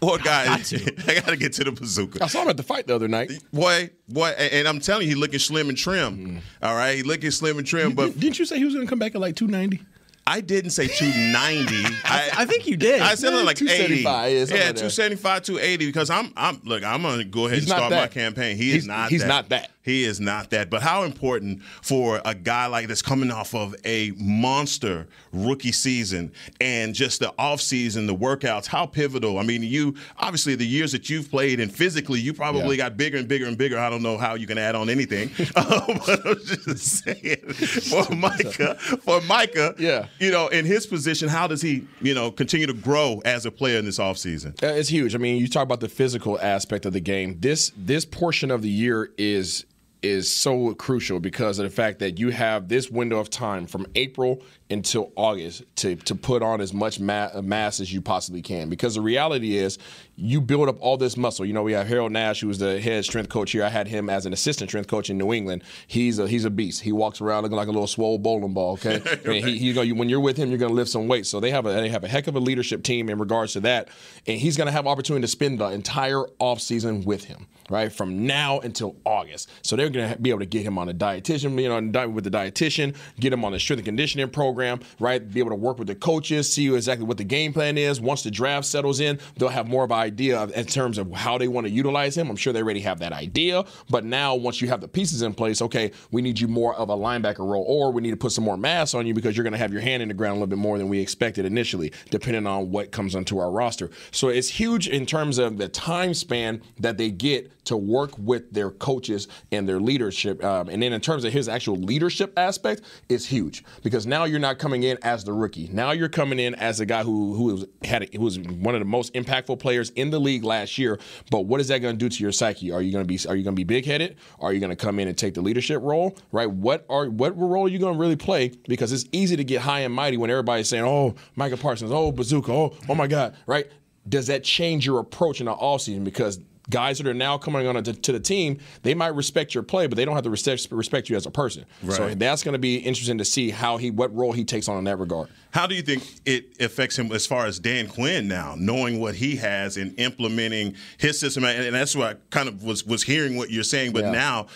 Poor 0.00 0.18
guy. 0.18 0.44
I 0.44 0.56
got 0.56 0.64
to 1.26 1.36
get 1.36 1.52
to 1.54 1.64
the 1.64 1.72
bazooka. 1.72 2.22
I 2.22 2.28
saw 2.28 2.42
him 2.42 2.48
at 2.48 2.56
the 2.56 2.62
fight 2.62 2.86
the 2.86 2.94
other 2.94 3.08
night. 3.08 3.32
Boy, 3.52 3.90
boy, 4.08 4.28
and 4.28 4.68
I'm 4.68 4.80
telling 4.80 5.08
you, 5.08 5.14
he 5.14 5.20
looking 5.20 5.40
slim 5.40 5.68
and 5.68 5.76
trim. 5.76 6.40
Mm. 6.40 6.40
All 6.62 6.76
right, 6.76 6.96
he 6.96 7.02
looking 7.02 7.30
slim 7.30 7.58
and 7.58 7.66
trim. 7.66 7.94
But 7.94 8.18
didn't 8.18 8.38
you 8.38 8.44
say 8.44 8.58
he 8.58 8.64
was 8.64 8.74
going 8.74 8.86
to 8.86 8.90
come 8.90 8.98
back 8.98 9.14
at 9.14 9.20
like 9.20 9.34
290? 9.36 9.84
I 10.28 10.42
didn't 10.42 10.72
say 10.72 10.88
290. 10.88 11.96
I, 12.04 12.30
I, 12.36 12.44
think 12.44 12.66
you 12.66 12.76
did. 12.76 13.00
I 13.00 13.14
said 13.14 13.32
yeah, 13.32 13.42
like 13.42 13.62
80. 13.62 14.02
Yeah, 14.02 14.44
275, 14.44 15.42
280 15.42 15.86
because 15.86 16.10
I'm 16.10 16.34
I'm 16.36 16.60
look, 16.64 16.84
I'm 16.84 17.00
going 17.00 17.18
to 17.18 17.24
go 17.24 17.46
ahead 17.46 17.60
He's 17.60 17.70
and 17.70 17.78
start 17.78 17.90
my 17.90 18.08
campaign. 18.08 18.58
He 18.58 18.72
He's, 18.72 18.82
is 18.82 18.86
not 18.86 18.96
that 18.96 19.10
He's 19.10 19.22
that. 19.22 19.28
not 19.28 19.48
that. 19.48 19.70
He 19.88 20.04
is 20.04 20.20
not 20.20 20.50
that. 20.50 20.68
But 20.68 20.82
how 20.82 21.04
important 21.04 21.62
for 21.82 22.20
a 22.24 22.34
guy 22.34 22.66
like 22.66 22.88
this 22.88 23.00
coming 23.00 23.30
off 23.30 23.54
of 23.54 23.74
a 23.86 24.12
monster 24.18 25.06
rookie 25.32 25.72
season 25.72 26.32
and 26.60 26.94
just 26.94 27.20
the 27.20 27.32
offseason, 27.38 28.06
the 28.06 28.14
workouts, 28.14 28.66
how 28.66 28.84
pivotal. 28.84 29.38
I 29.38 29.44
mean, 29.44 29.62
you 29.62 29.94
obviously 30.18 30.54
the 30.56 30.66
years 30.66 30.92
that 30.92 31.08
you've 31.08 31.30
played 31.30 31.58
and 31.58 31.72
physically 31.72 32.20
you 32.20 32.34
probably 32.34 32.76
yeah. 32.76 32.84
got 32.84 32.98
bigger 32.98 33.16
and 33.16 33.26
bigger 33.26 33.46
and 33.46 33.56
bigger. 33.56 33.78
I 33.78 33.88
don't 33.88 34.02
know 34.02 34.18
how 34.18 34.34
you 34.34 34.46
can 34.46 34.58
add 34.58 34.74
on 34.74 34.90
anything. 34.90 35.30
um, 35.56 35.64
but 36.06 36.26
I'm 36.26 36.44
just 36.44 37.04
saying 37.04 37.48
for 37.48 38.14
Micah, 38.14 38.74
for 38.74 39.22
Micah, 39.22 39.74
yeah. 39.78 40.08
you 40.18 40.30
know, 40.30 40.48
in 40.48 40.66
his 40.66 40.86
position, 40.86 41.30
how 41.30 41.46
does 41.46 41.62
he, 41.62 41.86
you 42.02 42.12
know, 42.12 42.30
continue 42.30 42.66
to 42.66 42.74
grow 42.74 43.22
as 43.24 43.46
a 43.46 43.50
player 43.50 43.78
in 43.78 43.86
this 43.86 43.98
offseason? 43.98 44.62
Uh, 44.62 44.66
it's 44.66 44.90
huge. 44.90 45.14
I 45.14 45.18
mean, 45.18 45.40
you 45.40 45.48
talk 45.48 45.62
about 45.62 45.80
the 45.80 45.88
physical 45.88 46.38
aspect 46.40 46.84
of 46.84 46.92
the 46.92 47.00
game. 47.00 47.38
This 47.40 47.72
this 47.74 48.04
portion 48.04 48.50
of 48.50 48.60
the 48.60 48.68
year 48.68 49.10
is 49.16 49.64
is 50.08 50.34
so 50.34 50.74
crucial 50.74 51.20
because 51.20 51.58
of 51.58 51.64
the 51.64 51.70
fact 51.70 51.98
that 52.00 52.18
you 52.18 52.30
have 52.30 52.68
this 52.68 52.90
window 52.90 53.18
of 53.18 53.30
time 53.30 53.66
from 53.66 53.86
April 53.94 54.42
until 54.70 55.12
August 55.16 55.62
to, 55.76 55.96
to 55.96 56.14
put 56.14 56.42
on 56.42 56.60
as 56.60 56.74
much 56.74 57.00
ma- 57.00 57.30
mass 57.40 57.80
as 57.80 57.92
you 57.92 58.00
possibly 58.00 58.42
can. 58.42 58.68
Because 58.68 58.94
the 58.94 59.00
reality 59.00 59.56
is, 59.56 59.78
you 60.20 60.40
build 60.40 60.68
up 60.68 60.76
all 60.80 60.96
this 60.96 61.16
muscle. 61.16 61.46
You 61.46 61.52
know, 61.52 61.62
we 61.62 61.72
have 61.72 61.86
Harold 61.86 62.12
Nash, 62.12 62.40
who 62.40 62.48
was 62.48 62.58
the 62.58 62.80
head 62.80 63.04
strength 63.04 63.28
coach 63.28 63.52
here. 63.52 63.64
I 63.64 63.68
had 63.68 63.86
him 63.86 64.10
as 64.10 64.26
an 64.26 64.32
assistant 64.32 64.68
strength 64.70 64.88
coach 64.88 65.10
in 65.10 65.16
New 65.16 65.32
England. 65.32 65.62
He's 65.86 66.18
a 66.18 66.26
he's 66.26 66.44
a 66.44 66.50
beast. 66.50 66.82
He 66.82 66.90
walks 66.90 67.20
around 67.20 67.44
looking 67.44 67.56
like 67.56 67.68
a 67.68 67.70
little 67.70 67.86
swole 67.86 68.18
bowling 68.18 68.52
ball. 68.52 68.72
Okay, 68.72 69.00
he, 69.40 69.58
he, 69.58 69.70
you 69.70 69.94
when 69.94 70.08
you're 70.08 70.20
with 70.20 70.36
him, 70.36 70.48
you're 70.48 70.58
going 70.58 70.70
to 70.70 70.74
lift 70.74 70.90
some 70.90 71.06
weight. 71.06 71.26
So 71.26 71.38
they 71.38 71.52
have 71.52 71.66
a 71.66 71.72
they 71.72 71.88
have 71.88 72.02
a 72.02 72.08
heck 72.08 72.26
of 72.26 72.34
a 72.34 72.40
leadership 72.40 72.82
team 72.82 73.08
in 73.08 73.18
regards 73.18 73.52
to 73.52 73.60
that, 73.60 73.88
and 74.26 74.38
he's 74.38 74.56
going 74.56 74.66
to 74.66 74.72
have 74.72 74.86
opportunity 74.86 75.22
to 75.22 75.28
spend 75.28 75.60
the 75.60 75.68
entire 75.68 76.24
offseason 76.40 77.04
with 77.04 77.24
him 77.24 77.46
right 77.70 77.92
from 77.92 78.26
now 78.26 78.58
until 78.60 78.96
August. 79.04 79.50
So 79.62 79.76
they're 79.76 79.90
going 79.90 80.12
to 80.12 80.18
be 80.18 80.30
able 80.30 80.40
to 80.40 80.46
get 80.46 80.62
him 80.62 80.78
on 80.78 80.88
a 80.88 80.94
dietitian, 80.94 81.60
you 81.60 81.68
know, 81.68 81.80
diet 81.80 82.10
with 82.10 82.24
the 82.24 82.30
dietitian, 82.30 82.96
get 83.20 83.32
him 83.32 83.44
on 83.44 83.52
the 83.52 83.60
strength 83.60 83.80
and 83.80 83.86
conditioning 83.86 84.28
program, 84.30 84.57
right? 84.98 85.28
Be 85.32 85.40
able 85.40 85.50
to 85.50 85.56
work 85.56 85.78
with 85.78 85.88
the 85.88 85.94
coaches, 85.94 86.52
see 86.52 86.74
exactly 86.74 87.06
what 87.06 87.16
the 87.16 87.24
game 87.24 87.52
plan 87.52 87.78
is. 87.78 88.00
Once 88.00 88.22
the 88.22 88.30
draft 88.30 88.66
settles 88.66 89.00
in, 89.00 89.18
they'll 89.36 89.48
have 89.48 89.68
more 89.68 89.84
of 89.84 89.90
an 89.90 89.98
idea 89.98 90.38
of, 90.38 90.52
in 90.52 90.66
terms 90.66 90.98
of 90.98 91.12
how 91.12 91.38
they 91.38 91.48
want 91.48 91.66
to 91.66 91.72
utilize 91.72 92.16
him. 92.16 92.30
I'm 92.30 92.36
sure 92.36 92.52
they 92.52 92.62
already 92.62 92.80
have 92.80 92.98
that 93.00 93.12
idea, 93.12 93.64
but 93.90 94.04
now 94.04 94.34
once 94.34 94.60
you 94.60 94.68
have 94.68 94.80
the 94.80 94.88
pieces 94.88 95.22
in 95.22 95.34
place, 95.34 95.62
okay, 95.62 95.92
we 96.10 96.22
need 96.22 96.38
you 96.40 96.48
more 96.48 96.74
of 96.74 96.90
a 96.90 96.96
linebacker 96.96 97.40
role, 97.40 97.64
or 97.66 97.92
we 97.92 98.02
need 98.02 98.10
to 98.10 98.16
put 98.16 98.32
some 98.32 98.44
more 98.44 98.56
mass 98.56 98.94
on 98.94 99.06
you 99.06 99.14
because 99.14 99.36
you're 99.36 99.44
going 99.44 99.52
to 99.52 99.58
have 99.58 99.72
your 99.72 99.82
hand 99.82 100.02
in 100.02 100.08
the 100.08 100.14
ground 100.14 100.32
a 100.32 100.34
little 100.34 100.46
bit 100.46 100.58
more 100.58 100.78
than 100.78 100.88
we 100.88 101.00
expected 101.00 101.44
initially, 101.44 101.92
depending 102.10 102.46
on 102.46 102.70
what 102.70 102.90
comes 102.90 103.14
onto 103.14 103.38
our 103.38 103.50
roster. 103.50 103.90
So 104.10 104.28
it's 104.28 104.48
huge 104.48 104.88
in 104.88 105.06
terms 105.06 105.38
of 105.38 105.58
the 105.58 105.68
time 105.68 106.14
span 106.14 106.62
that 106.78 106.98
they 106.98 107.10
get 107.10 107.52
to 107.68 107.76
work 107.76 108.16
with 108.18 108.50
their 108.50 108.70
coaches 108.70 109.28
and 109.52 109.68
their 109.68 109.78
leadership. 109.78 110.42
Um, 110.42 110.70
and 110.70 110.82
then 110.82 110.94
in 110.94 111.02
terms 111.02 111.24
of 111.24 111.32
his 111.34 111.48
actual 111.48 111.76
leadership 111.76 112.32
aspect, 112.38 112.80
it's 113.10 113.26
huge 113.26 113.62
because 113.82 114.06
now 114.06 114.24
you're 114.24 114.38
not 114.38 114.47
coming 114.54 114.82
in 114.82 114.98
as 115.02 115.24
the 115.24 115.32
rookie. 115.32 115.68
Now 115.72 115.92
you're 115.92 116.08
coming 116.08 116.38
in 116.38 116.54
as 116.54 116.80
a 116.80 116.86
guy 116.86 117.02
who 117.02 117.34
who 117.34 117.44
was, 117.44 117.66
had 117.84 118.12
who 118.14 118.20
was 118.20 118.38
one 118.38 118.74
of 118.74 118.80
the 118.80 118.84
most 118.84 119.14
impactful 119.14 119.58
players 119.58 119.90
in 119.90 120.10
the 120.10 120.18
league 120.18 120.44
last 120.44 120.78
year. 120.78 120.98
But 121.30 121.46
what 121.46 121.60
is 121.60 121.68
that 121.68 121.78
going 121.78 121.94
to 121.94 121.98
do 121.98 122.08
to 122.08 122.22
your 122.22 122.32
psyche? 122.32 122.70
Are 122.72 122.82
you 122.82 122.92
going 122.92 123.04
to 123.04 123.08
be 123.08 123.18
are 123.28 123.36
you 123.36 123.42
going 123.42 123.54
to 123.54 123.60
be 123.60 123.64
big 123.64 123.84
headed? 123.84 124.16
Are 124.40 124.52
you 124.52 124.60
going 124.60 124.70
to 124.70 124.76
come 124.76 124.98
in 124.98 125.08
and 125.08 125.16
take 125.16 125.34
the 125.34 125.40
leadership 125.40 125.82
role? 125.82 126.16
Right? 126.32 126.50
What 126.50 126.86
are 126.88 127.08
what 127.08 127.36
role 127.38 127.66
are 127.66 127.68
you 127.68 127.78
going 127.78 127.94
to 127.94 128.00
really 128.00 128.16
play? 128.16 128.52
Because 128.68 128.92
it's 128.92 129.04
easy 129.12 129.36
to 129.36 129.44
get 129.44 129.60
high 129.60 129.80
and 129.80 129.94
mighty 129.94 130.16
when 130.16 130.30
everybody's 130.30 130.68
saying, 130.68 130.84
"Oh, 130.84 131.14
Micah 131.36 131.56
Parsons, 131.56 131.90
oh 131.92 132.12
Bazooka, 132.12 132.52
oh 132.52 132.74
oh 132.88 132.94
my 132.94 133.06
God," 133.06 133.36
right? 133.46 133.66
Does 134.08 134.28
that 134.28 134.42
change 134.42 134.86
your 134.86 135.00
approach 135.00 135.40
in 135.40 135.46
the 135.46 135.54
offseason? 135.54 136.02
Because 136.02 136.40
guys 136.70 136.98
that 136.98 137.06
are 137.06 137.14
now 137.14 137.38
coming 137.38 137.66
on 137.66 137.82
to, 137.82 137.92
to, 137.92 138.12
the 138.12 138.20
team, 138.20 138.58
they 138.82 138.94
might 138.94 139.14
respect 139.14 139.54
your 139.54 139.62
play, 139.62 139.86
but 139.86 139.96
they 139.96 140.04
don't 140.04 140.14
have 140.14 140.24
to 140.24 140.30
respect, 140.30 140.68
respect 140.70 141.08
you 141.08 141.16
as 141.16 141.26
a 141.26 141.30
person. 141.30 141.64
Right. 141.82 141.96
So 141.96 142.14
that's 142.14 142.42
going 142.42 142.52
to 142.52 142.58
be 142.58 142.76
interesting 142.76 143.18
to 143.18 143.24
see 143.24 143.50
how 143.50 143.76
he, 143.76 143.90
what 143.90 144.14
role 144.14 144.32
he 144.32 144.44
takes 144.44 144.68
on 144.68 144.78
in 144.78 144.84
that 144.84 144.98
regard. 144.98 145.28
How 145.50 145.66
do 145.66 145.74
you 145.74 145.82
think 145.82 146.04
it 146.26 146.60
affects 146.60 146.98
him 146.98 147.10
as 147.10 147.26
far 147.26 147.46
as 147.46 147.58
Dan 147.58 147.88
Quinn 147.88 148.28
now, 148.28 148.54
knowing 148.58 149.00
what 149.00 149.14
he 149.14 149.36
has 149.36 149.76
and 149.76 149.98
implementing 149.98 150.74
his 150.98 151.18
system? 151.18 151.44
And 151.44 151.74
that's 151.74 151.96
what 151.96 152.16
I 152.16 152.20
kind 152.30 152.48
of 152.48 152.62
was 152.62 152.84
was 152.84 153.02
hearing 153.02 153.36
what 153.36 153.50
you're 153.50 153.64
saying, 153.64 153.92
but 153.92 154.04
yeah. 154.04 154.10
now 154.10 154.46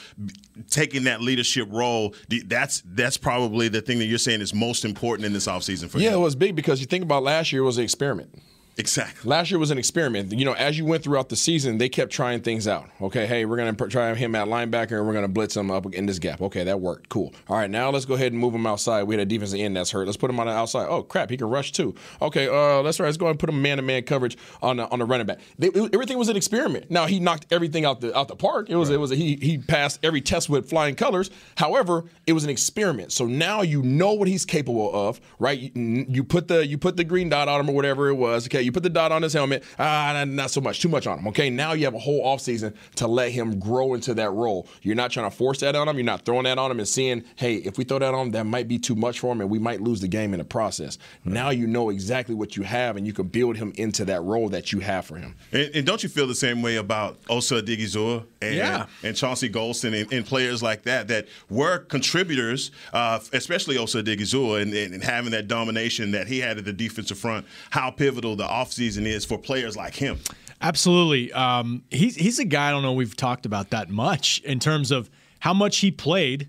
taking 0.68 1.04
that 1.04 1.22
leadership 1.22 1.66
role, 1.70 2.14
that's 2.46 2.82
that's 2.86 3.16
probably 3.16 3.68
the 3.68 3.80
thing 3.80 3.98
that 4.00 4.04
you're 4.04 4.18
saying 4.18 4.42
is 4.42 4.52
most 4.52 4.84
important 4.84 5.24
in 5.24 5.32
this 5.32 5.46
offseason 5.46 5.88
for 5.88 5.98
yeah, 5.98 6.08
him. 6.08 6.12
Yeah, 6.12 6.18
it 6.18 6.22
was 6.22 6.34
big 6.34 6.54
because 6.54 6.80
you 6.80 6.86
think 6.86 7.02
about 7.02 7.22
last 7.22 7.52
year 7.52 7.62
was 7.62 7.78
an 7.78 7.84
experiment. 7.84 8.38
Exactly. 8.78 9.28
Last 9.28 9.50
year 9.50 9.58
was 9.58 9.70
an 9.70 9.76
experiment. 9.78 10.32
You 10.32 10.44
know, 10.46 10.54
as 10.54 10.78
you 10.78 10.86
went 10.86 11.04
throughout 11.04 11.28
the 11.28 11.36
season, 11.36 11.76
they 11.76 11.88
kept 11.90 12.10
trying 12.10 12.40
things 12.40 12.66
out. 12.66 12.88
Okay, 13.00 13.26
hey, 13.26 13.44
we're 13.44 13.56
going 13.56 13.74
to 13.74 13.88
try 13.88 14.14
him 14.14 14.34
at 14.34 14.48
linebacker 14.48 14.96
and 14.98 15.06
we're 15.06 15.12
going 15.12 15.24
to 15.24 15.28
blitz 15.28 15.56
him 15.56 15.70
up 15.70 15.92
in 15.92 16.06
this 16.06 16.18
gap. 16.18 16.40
Okay, 16.40 16.64
that 16.64 16.80
worked. 16.80 17.10
Cool. 17.10 17.34
All 17.48 17.58
right, 17.58 17.68
now 17.68 17.90
let's 17.90 18.06
go 18.06 18.14
ahead 18.14 18.32
and 18.32 18.40
move 18.40 18.54
him 18.54 18.66
outside. 18.66 19.02
We 19.02 19.14
had 19.14 19.20
a 19.20 19.26
defensive 19.26 19.60
end 19.60 19.76
that's 19.76 19.90
hurt. 19.90 20.06
Let's 20.06 20.16
put 20.16 20.30
him 20.30 20.40
on 20.40 20.46
the 20.46 20.52
outside. 20.52 20.86
Oh 20.88 21.02
crap, 21.02 21.28
he 21.28 21.36
can 21.36 21.48
rush 21.48 21.72
too. 21.72 21.94
Okay, 22.22 22.48
uh, 22.48 22.80
let's 22.80 22.98
right. 22.98 23.06
Let's 23.06 23.18
go 23.18 23.26
ahead 23.26 23.34
and 23.34 23.40
put 23.40 23.50
him 23.50 23.60
man-to-man 23.60 24.04
coverage 24.04 24.38
on 24.62 24.78
the, 24.78 24.88
on 24.88 25.00
the 25.00 25.04
running 25.04 25.26
back. 25.26 25.40
They, 25.58 25.68
it, 25.68 25.94
everything 25.94 26.16
was 26.16 26.28
an 26.28 26.36
experiment. 26.36 26.90
Now 26.90 27.06
he 27.06 27.20
knocked 27.20 27.46
everything 27.50 27.84
out 27.84 28.00
the 28.00 28.16
out 28.16 28.28
the 28.28 28.36
park. 28.36 28.70
It 28.70 28.76
was 28.76 28.88
right. 28.88 28.94
it 28.94 28.98
was 28.98 29.12
a, 29.12 29.16
he 29.16 29.36
he 29.36 29.58
passed 29.58 30.00
every 30.02 30.22
test 30.22 30.48
with 30.48 30.70
flying 30.70 30.94
colors. 30.94 31.30
However, 31.58 32.04
it 32.26 32.32
was 32.32 32.44
an 32.44 32.50
experiment. 32.50 33.12
So 33.12 33.26
now 33.26 33.60
you 33.60 33.82
know 33.82 34.14
what 34.14 34.28
he's 34.28 34.46
capable 34.46 34.90
of, 34.94 35.20
right? 35.38 35.58
You, 35.58 36.06
you 36.08 36.24
put 36.24 36.48
the 36.48 36.66
you 36.66 36.78
put 36.78 36.96
the 36.96 37.04
green 37.04 37.28
dot 37.28 37.48
on 37.48 37.60
him 37.60 37.68
or 37.68 37.74
whatever 37.74 38.08
it 38.08 38.14
was. 38.14 38.46
Okay, 38.46 38.61
you 38.64 38.72
put 38.72 38.82
the 38.82 38.90
dot 38.90 39.12
on 39.12 39.22
his 39.22 39.32
helmet. 39.32 39.64
Ah, 39.78 40.24
not 40.26 40.50
so 40.50 40.60
much, 40.60 40.80
too 40.80 40.88
much 40.88 41.06
on 41.06 41.18
him. 41.18 41.28
Okay, 41.28 41.50
now 41.50 41.72
you 41.72 41.84
have 41.84 41.94
a 41.94 41.98
whole 41.98 42.24
offseason 42.24 42.74
to 42.96 43.06
let 43.06 43.30
him 43.30 43.58
grow 43.58 43.94
into 43.94 44.14
that 44.14 44.30
role. 44.30 44.66
You're 44.82 44.94
not 44.94 45.10
trying 45.10 45.30
to 45.30 45.36
force 45.36 45.60
that 45.60 45.74
on 45.74 45.88
him. 45.88 45.96
You're 45.96 46.04
not 46.04 46.24
throwing 46.24 46.44
that 46.44 46.58
on 46.58 46.70
him 46.70 46.78
and 46.78 46.88
seeing, 46.88 47.24
hey, 47.36 47.56
if 47.56 47.78
we 47.78 47.84
throw 47.84 47.98
that 47.98 48.14
on 48.14 48.26
him, 48.26 48.32
that 48.32 48.44
might 48.44 48.68
be 48.68 48.78
too 48.78 48.94
much 48.94 49.20
for 49.20 49.32
him 49.32 49.40
and 49.40 49.50
we 49.50 49.58
might 49.58 49.80
lose 49.80 50.00
the 50.00 50.08
game 50.08 50.32
in 50.34 50.38
the 50.38 50.44
process. 50.44 50.98
Now 51.24 51.50
you 51.50 51.66
know 51.66 51.90
exactly 51.90 52.34
what 52.34 52.56
you 52.56 52.62
have 52.62 52.96
and 52.96 53.06
you 53.06 53.12
can 53.12 53.28
build 53.28 53.56
him 53.56 53.72
into 53.76 54.04
that 54.06 54.22
role 54.22 54.48
that 54.50 54.72
you 54.72 54.80
have 54.80 55.06
for 55.06 55.16
him. 55.16 55.34
And, 55.52 55.70
and 55.74 55.86
don't 55.86 56.02
you 56.02 56.08
feel 56.08 56.26
the 56.26 56.34
same 56.34 56.62
way 56.62 56.76
about 56.76 57.18
Osa 57.28 57.62
Odighizuwa 57.62 58.24
and, 58.40 58.54
yeah. 58.54 58.86
and 59.02 59.16
Chauncey 59.16 59.48
Golston 59.48 60.00
and, 60.00 60.12
and, 60.12 60.26
players 60.26 60.62
like 60.62 60.84
that 60.84 61.08
that 61.08 61.26
were 61.50 61.78
contributors, 61.78 62.70
uh, 62.92 63.18
especially 63.32 63.76
Osa 63.76 64.02
Odighizuwa 64.02 64.62
and, 64.62 64.72
and, 64.72 65.02
having 65.02 65.32
that 65.32 65.48
domination 65.48 66.12
that 66.12 66.28
he 66.28 66.38
had 66.38 66.58
at 66.58 66.64
the 66.64 66.72
defensive 66.72 67.18
front, 67.18 67.44
how 67.70 67.90
pivotal 67.90 68.36
the 68.36 68.46
offseason 68.52 69.06
is 69.06 69.24
for 69.24 69.38
players 69.38 69.76
like 69.76 69.94
him. 69.94 70.18
Absolutely. 70.60 71.32
Um, 71.32 71.82
he's, 71.90 72.14
he's 72.14 72.38
a 72.38 72.44
guy 72.44 72.68
I 72.68 72.70
don't 72.70 72.82
know 72.82 72.92
we've 72.92 73.16
talked 73.16 73.46
about 73.46 73.70
that 73.70 73.90
much 73.90 74.40
in 74.44 74.60
terms 74.60 74.90
of 74.90 75.10
how 75.40 75.52
much 75.52 75.78
he 75.78 75.90
played, 75.90 76.48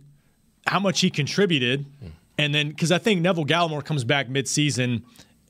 how 0.67 0.79
much 0.79 1.01
he 1.01 1.09
contributed, 1.09 1.85
and 2.37 2.53
then 2.53 2.69
because 2.69 2.91
I 2.91 2.99
think 2.99 3.21
Neville 3.21 3.45
Gallimore 3.45 3.83
comes 3.83 4.03
back 4.03 4.27
midseason 4.27 5.03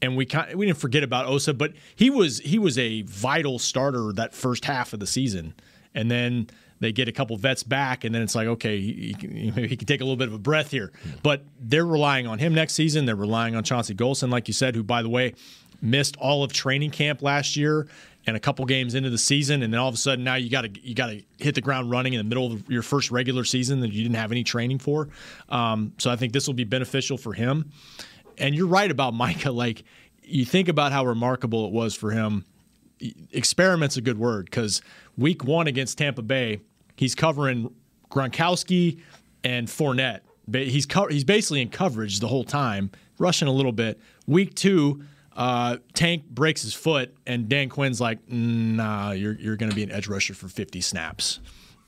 and 0.03 0.17
we 0.17 0.25
kind 0.25 0.55
we 0.55 0.65
didn't 0.65 0.79
forget 0.79 1.01
about 1.01 1.27
Osa, 1.27 1.53
but 1.53 1.73
he 1.95 2.09
was 2.09 2.39
he 2.39 2.59
was 2.59 2.77
a 2.77 3.03
vital 3.03 3.57
starter 3.57 4.11
that 4.13 4.33
first 4.33 4.65
half 4.65 4.93
of 4.93 4.99
the 4.99 5.07
season, 5.07 5.53
and 5.95 6.11
then 6.11 6.47
they 6.81 6.91
get 6.91 7.07
a 7.07 7.13
couple 7.13 7.37
vets 7.37 7.63
back, 7.63 8.03
and 8.03 8.13
then 8.13 8.21
it's 8.21 8.35
like 8.35 8.47
okay, 8.47 8.79
he, 8.81 9.15
he, 9.17 9.51
he 9.51 9.77
can 9.77 9.87
take 9.87 10.01
a 10.01 10.03
little 10.03 10.17
bit 10.17 10.27
of 10.27 10.33
a 10.33 10.39
breath 10.39 10.71
here. 10.71 10.91
But 11.23 11.43
they're 11.57 11.85
relying 11.85 12.27
on 12.27 12.37
him 12.37 12.53
next 12.53 12.73
season. 12.73 13.05
They're 13.05 13.15
relying 13.15 13.55
on 13.55 13.63
Chauncey 13.63 13.95
Golston, 13.95 14.29
like 14.29 14.49
you 14.49 14.53
said, 14.53 14.75
who 14.75 14.83
by 14.83 15.01
the 15.01 15.09
way 15.09 15.35
missed 15.83 16.15
all 16.17 16.43
of 16.43 16.53
training 16.53 16.89
camp 16.89 17.21
last 17.21 17.55
year 17.55 17.87
and 18.25 18.37
a 18.37 18.39
couple 18.39 18.65
games 18.65 18.95
into 18.95 19.09
the 19.09 19.17
season, 19.17 19.63
and 19.63 19.73
then 19.73 19.79
all 19.79 19.89
of 19.89 19.93
a 19.93 19.97
sudden 19.97 20.23
now 20.23 20.35
you 20.35 20.49
got 20.49 20.61
to 20.61 20.71
you 20.81 20.95
got 20.95 21.07
to 21.07 21.21
hit 21.37 21.55
the 21.55 21.61
ground 21.61 21.91
running 21.91 22.13
in 22.13 22.17
the 22.17 22.23
middle 22.23 22.53
of 22.53 22.69
your 22.69 22.81
first 22.81 23.11
regular 23.11 23.43
season 23.43 23.81
that 23.81 23.91
you 23.91 24.01
didn't 24.01 24.15
have 24.15 24.31
any 24.31 24.43
training 24.43 24.79
for. 24.79 25.09
Um, 25.49 25.93
so 25.97 26.09
I 26.09 26.15
think 26.15 26.31
this 26.31 26.47
will 26.47 26.53
be 26.53 26.63
beneficial 26.63 27.17
for 27.17 27.33
him. 27.33 27.71
And 28.37 28.55
you're 28.55 28.67
right 28.67 28.89
about 28.89 29.13
Micah. 29.13 29.51
Like 29.51 29.83
you 30.23 30.45
think 30.45 30.69
about 30.69 30.91
how 30.91 31.05
remarkable 31.05 31.67
it 31.67 31.73
was 31.73 31.95
for 31.95 32.11
him. 32.11 32.45
Experiment's 33.33 33.97
a 33.97 34.01
good 34.01 34.17
word 34.17 34.45
because 34.45 34.81
week 35.17 35.43
one 35.43 35.67
against 35.67 35.97
Tampa 35.97 36.21
Bay, 36.21 36.61
he's 36.95 37.15
covering 37.15 37.73
Gronkowski 38.09 39.01
and 39.43 39.67
Fournette. 39.67 40.21
He's 40.49 40.85
co- 40.85 41.07
he's 41.07 41.25
basically 41.25 41.61
in 41.61 41.69
coverage 41.69 42.21
the 42.21 42.27
whole 42.27 42.45
time, 42.45 42.91
rushing 43.17 43.49
a 43.49 43.51
little 43.51 43.71
bit. 43.73 43.99
Week 44.25 44.55
two 44.55 45.03
uh, 45.35 45.77
Tank 45.93 46.25
breaks 46.29 46.61
his 46.61 46.73
foot, 46.73 47.15
and 47.25 47.49
Dan 47.49 47.69
Quinn's 47.69 47.99
like, 47.99 48.19
"Nah, 48.29 49.11
you're 49.11 49.33
you're 49.33 49.55
going 49.55 49.69
to 49.69 49.75
be 49.75 49.83
an 49.83 49.91
edge 49.91 50.07
rusher 50.07 50.33
for 50.33 50.47
50 50.47 50.81
snaps." 50.81 51.39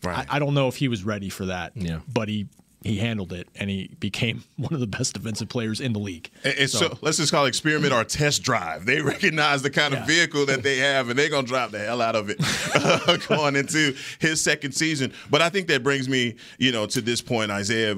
Right. 0.03 0.25
I, 0.29 0.35
I 0.35 0.39
don't 0.39 0.53
know 0.53 0.67
if 0.67 0.75
he 0.75 0.87
was 0.87 1.03
ready 1.03 1.29
for 1.29 1.45
that. 1.47 1.73
Yeah. 1.75 1.99
but 2.11 2.29
he 2.29 2.47
he 2.83 2.97
handled 2.99 3.33
it, 3.33 3.47
and 3.55 3.67
he 3.69 3.89
became 3.99 4.43
one 4.57 4.73
of 4.73 4.79
the 4.79 4.87
best 4.87 5.13
defensive 5.15 5.49
players 5.49 5.81
in 5.81 5.93
the 5.93 5.99
league. 5.99 6.29
And, 6.43 6.55
and 6.59 6.69
so, 6.69 6.97
let's 7.01 7.17
just 7.17 7.31
call 7.31 7.45
it 7.45 7.49
experiment 7.49 7.91
or 7.93 8.03
test 8.03 8.43
drive. 8.43 8.85
They 8.85 9.01
recognize 9.01 9.63
the 9.63 9.71
kind 9.71 9.93
of 9.93 10.05
vehicle 10.05 10.45
that 10.45 10.63
they 10.63 10.77
have, 10.77 11.09
and 11.09 11.17
they're 11.17 11.29
gonna 11.29 11.47
drive 11.47 11.71
the 11.71 11.79
hell 11.79 12.01
out 12.01 12.15
of 12.15 12.29
it 12.29 12.37
uh, 12.75 13.17
going 13.27 13.55
into 13.55 13.95
his 14.19 14.41
second 14.41 14.73
season. 14.73 15.11
But 15.29 15.41
I 15.41 15.49
think 15.49 15.67
that 15.67 15.83
brings 15.83 16.07
me, 16.07 16.35
you 16.59 16.71
know, 16.71 16.85
to 16.87 17.01
this 17.01 17.21
point, 17.21 17.51
Isaiah. 17.51 17.97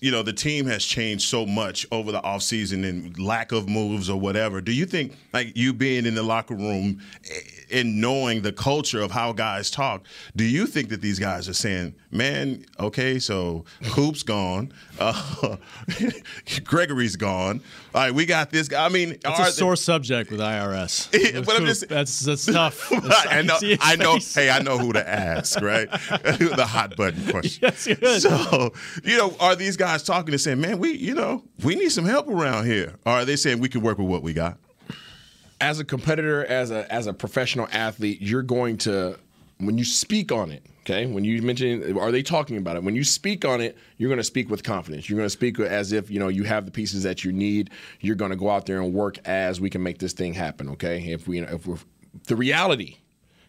You 0.00 0.10
know, 0.10 0.22
the 0.22 0.32
team 0.32 0.66
has 0.66 0.84
changed 0.84 1.28
so 1.28 1.44
much 1.44 1.86
over 1.92 2.10
the 2.12 2.20
offseason 2.20 2.88
and 2.88 3.18
lack 3.18 3.52
of 3.52 3.68
moves 3.68 4.08
or 4.08 4.18
whatever. 4.18 4.60
Do 4.60 4.72
you 4.72 4.86
think, 4.86 5.14
like 5.32 5.56
you 5.56 5.72
being 5.72 6.06
in 6.06 6.14
the 6.14 6.22
locker 6.22 6.54
room 6.54 7.00
and 7.72 8.00
knowing 8.00 8.42
the 8.42 8.52
culture 8.52 9.00
of 9.00 9.10
how 9.10 9.32
guys 9.32 9.70
talk, 9.70 10.04
do 10.36 10.44
you 10.44 10.66
think 10.66 10.88
that 10.90 11.00
these 11.00 11.18
guys 11.18 11.48
are 11.48 11.54
saying, 11.54 11.94
man, 12.10 12.64
okay, 12.78 13.18
so 13.18 13.64
Coop's 13.90 14.22
gone, 14.22 14.72
uh, 14.98 15.56
Gregory's 16.64 17.16
gone. 17.16 17.60
All 17.94 18.02
right, 18.02 18.14
we 18.14 18.26
got 18.26 18.50
this 18.50 18.68
guy. 18.68 18.84
I 18.84 18.88
mean, 18.88 19.12
It's 19.12 19.24
a 19.24 19.42
they- 19.44 19.50
sore 19.50 19.76
subject 19.76 20.30
with 20.30 20.40
IRS. 20.40 21.08
Yeah, 21.34 21.40
but 21.42 21.56
I'm 21.56 21.66
just- 21.66 21.88
that's 21.88 22.20
that's 22.20 22.46
tough. 22.46 22.90
I 22.92 23.42
know. 23.42 23.52
can 23.54 23.60
see 23.60 23.68
his 23.70 23.78
I 23.80 23.96
know. 23.96 24.18
Hey, 24.34 24.50
I 24.50 24.60
know 24.60 24.78
who 24.78 24.92
to 24.92 25.08
ask, 25.08 25.60
right? 25.60 25.90
the 25.90 26.66
hot 26.68 26.96
button 26.96 27.24
question. 27.30 27.60
Yes, 27.62 27.86
you. 27.86 27.96
So, 28.20 28.72
you 29.04 29.16
know, 29.16 29.34
are 29.40 29.54
these 29.56 29.76
guys 29.76 30.02
talking 30.02 30.32
and 30.32 30.40
saying, 30.40 30.60
"Man, 30.60 30.78
we, 30.78 30.92
you 30.92 31.14
know, 31.14 31.42
we 31.64 31.74
need 31.74 31.90
some 31.90 32.04
help 32.04 32.28
around 32.28 32.66
here," 32.66 32.94
or 33.04 33.12
are 33.12 33.24
they 33.24 33.36
saying 33.36 33.60
we 33.60 33.68
can 33.68 33.80
work 33.82 33.98
with 33.98 34.08
what 34.08 34.22
we 34.22 34.32
got? 34.32 34.58
As 35.60 35.80
a 35.80 35.84
competitor, 35.84 36.44
as 36.44 36.70
a 36.70 36.90
as 36.92 37.06
a 37.06 37.12
professional 37.12 37.68
athlete, 37.72 38.20
you're 38.20 38.42
going 38.42 38.78
to 38.78 39.18
when 39.58 39.78
you 39.78 39.84
speak 39.84 40.32
on 40.32 40.50
it. 40.50 40.64
Okay, 40.80 41.06
when 41.06 41.24
you 41.24 41.42
mention, 41.42 41.98
are 41.98 42.10
they 42.10 42.22
talking 42.22 42.56
about 42.56 42.76
it? 42.76 42.82
When 42.82 42.96
you 42.96 43.04
speak 43.04 43.44
on 43.44 43.60
it, 43.60 43.76
you're 43.98 44.08
going 44.08 44.18
to 44.18 44.24
speak 44.24 44.48
with 44.48 44.64
confidence. 44.64 45.08
You're 45.08 45.18
going 45.18 45.26
to 45.26 45.30
speak 45.30 45.60
as 45.60 45.92
if 45.92 46.10
you 46.10 46.18
know 46.18 46.28
you 46.28 46.44
have 46.44 46.64
the 46.64 46.72
pieces 46.72 47.02
that 47.02 47.22
you 47.24 47.32
need. 47.32 47.70
You're 48.00 48.16
going 48.16 48.30
to 48.30 48.36
go 48.36 48.50
out 48.50 48.66
there 48.66 48.80
and 48.80 48.92
work 48.92 49.18
as 49.26 49.60
we 49.60 49.70
can 49.70 49.82
make 49.82 49.98
this 49.98 50.12
thing 50.12 50.34
happen. 50.34 50.68
Okay, 50.70 51.12
if 51.12 51.28
we 51.28 51.40
if 51.40 51.66
we're 51.66 51.78
the 52.26 52.36
reality, 52.36 52.96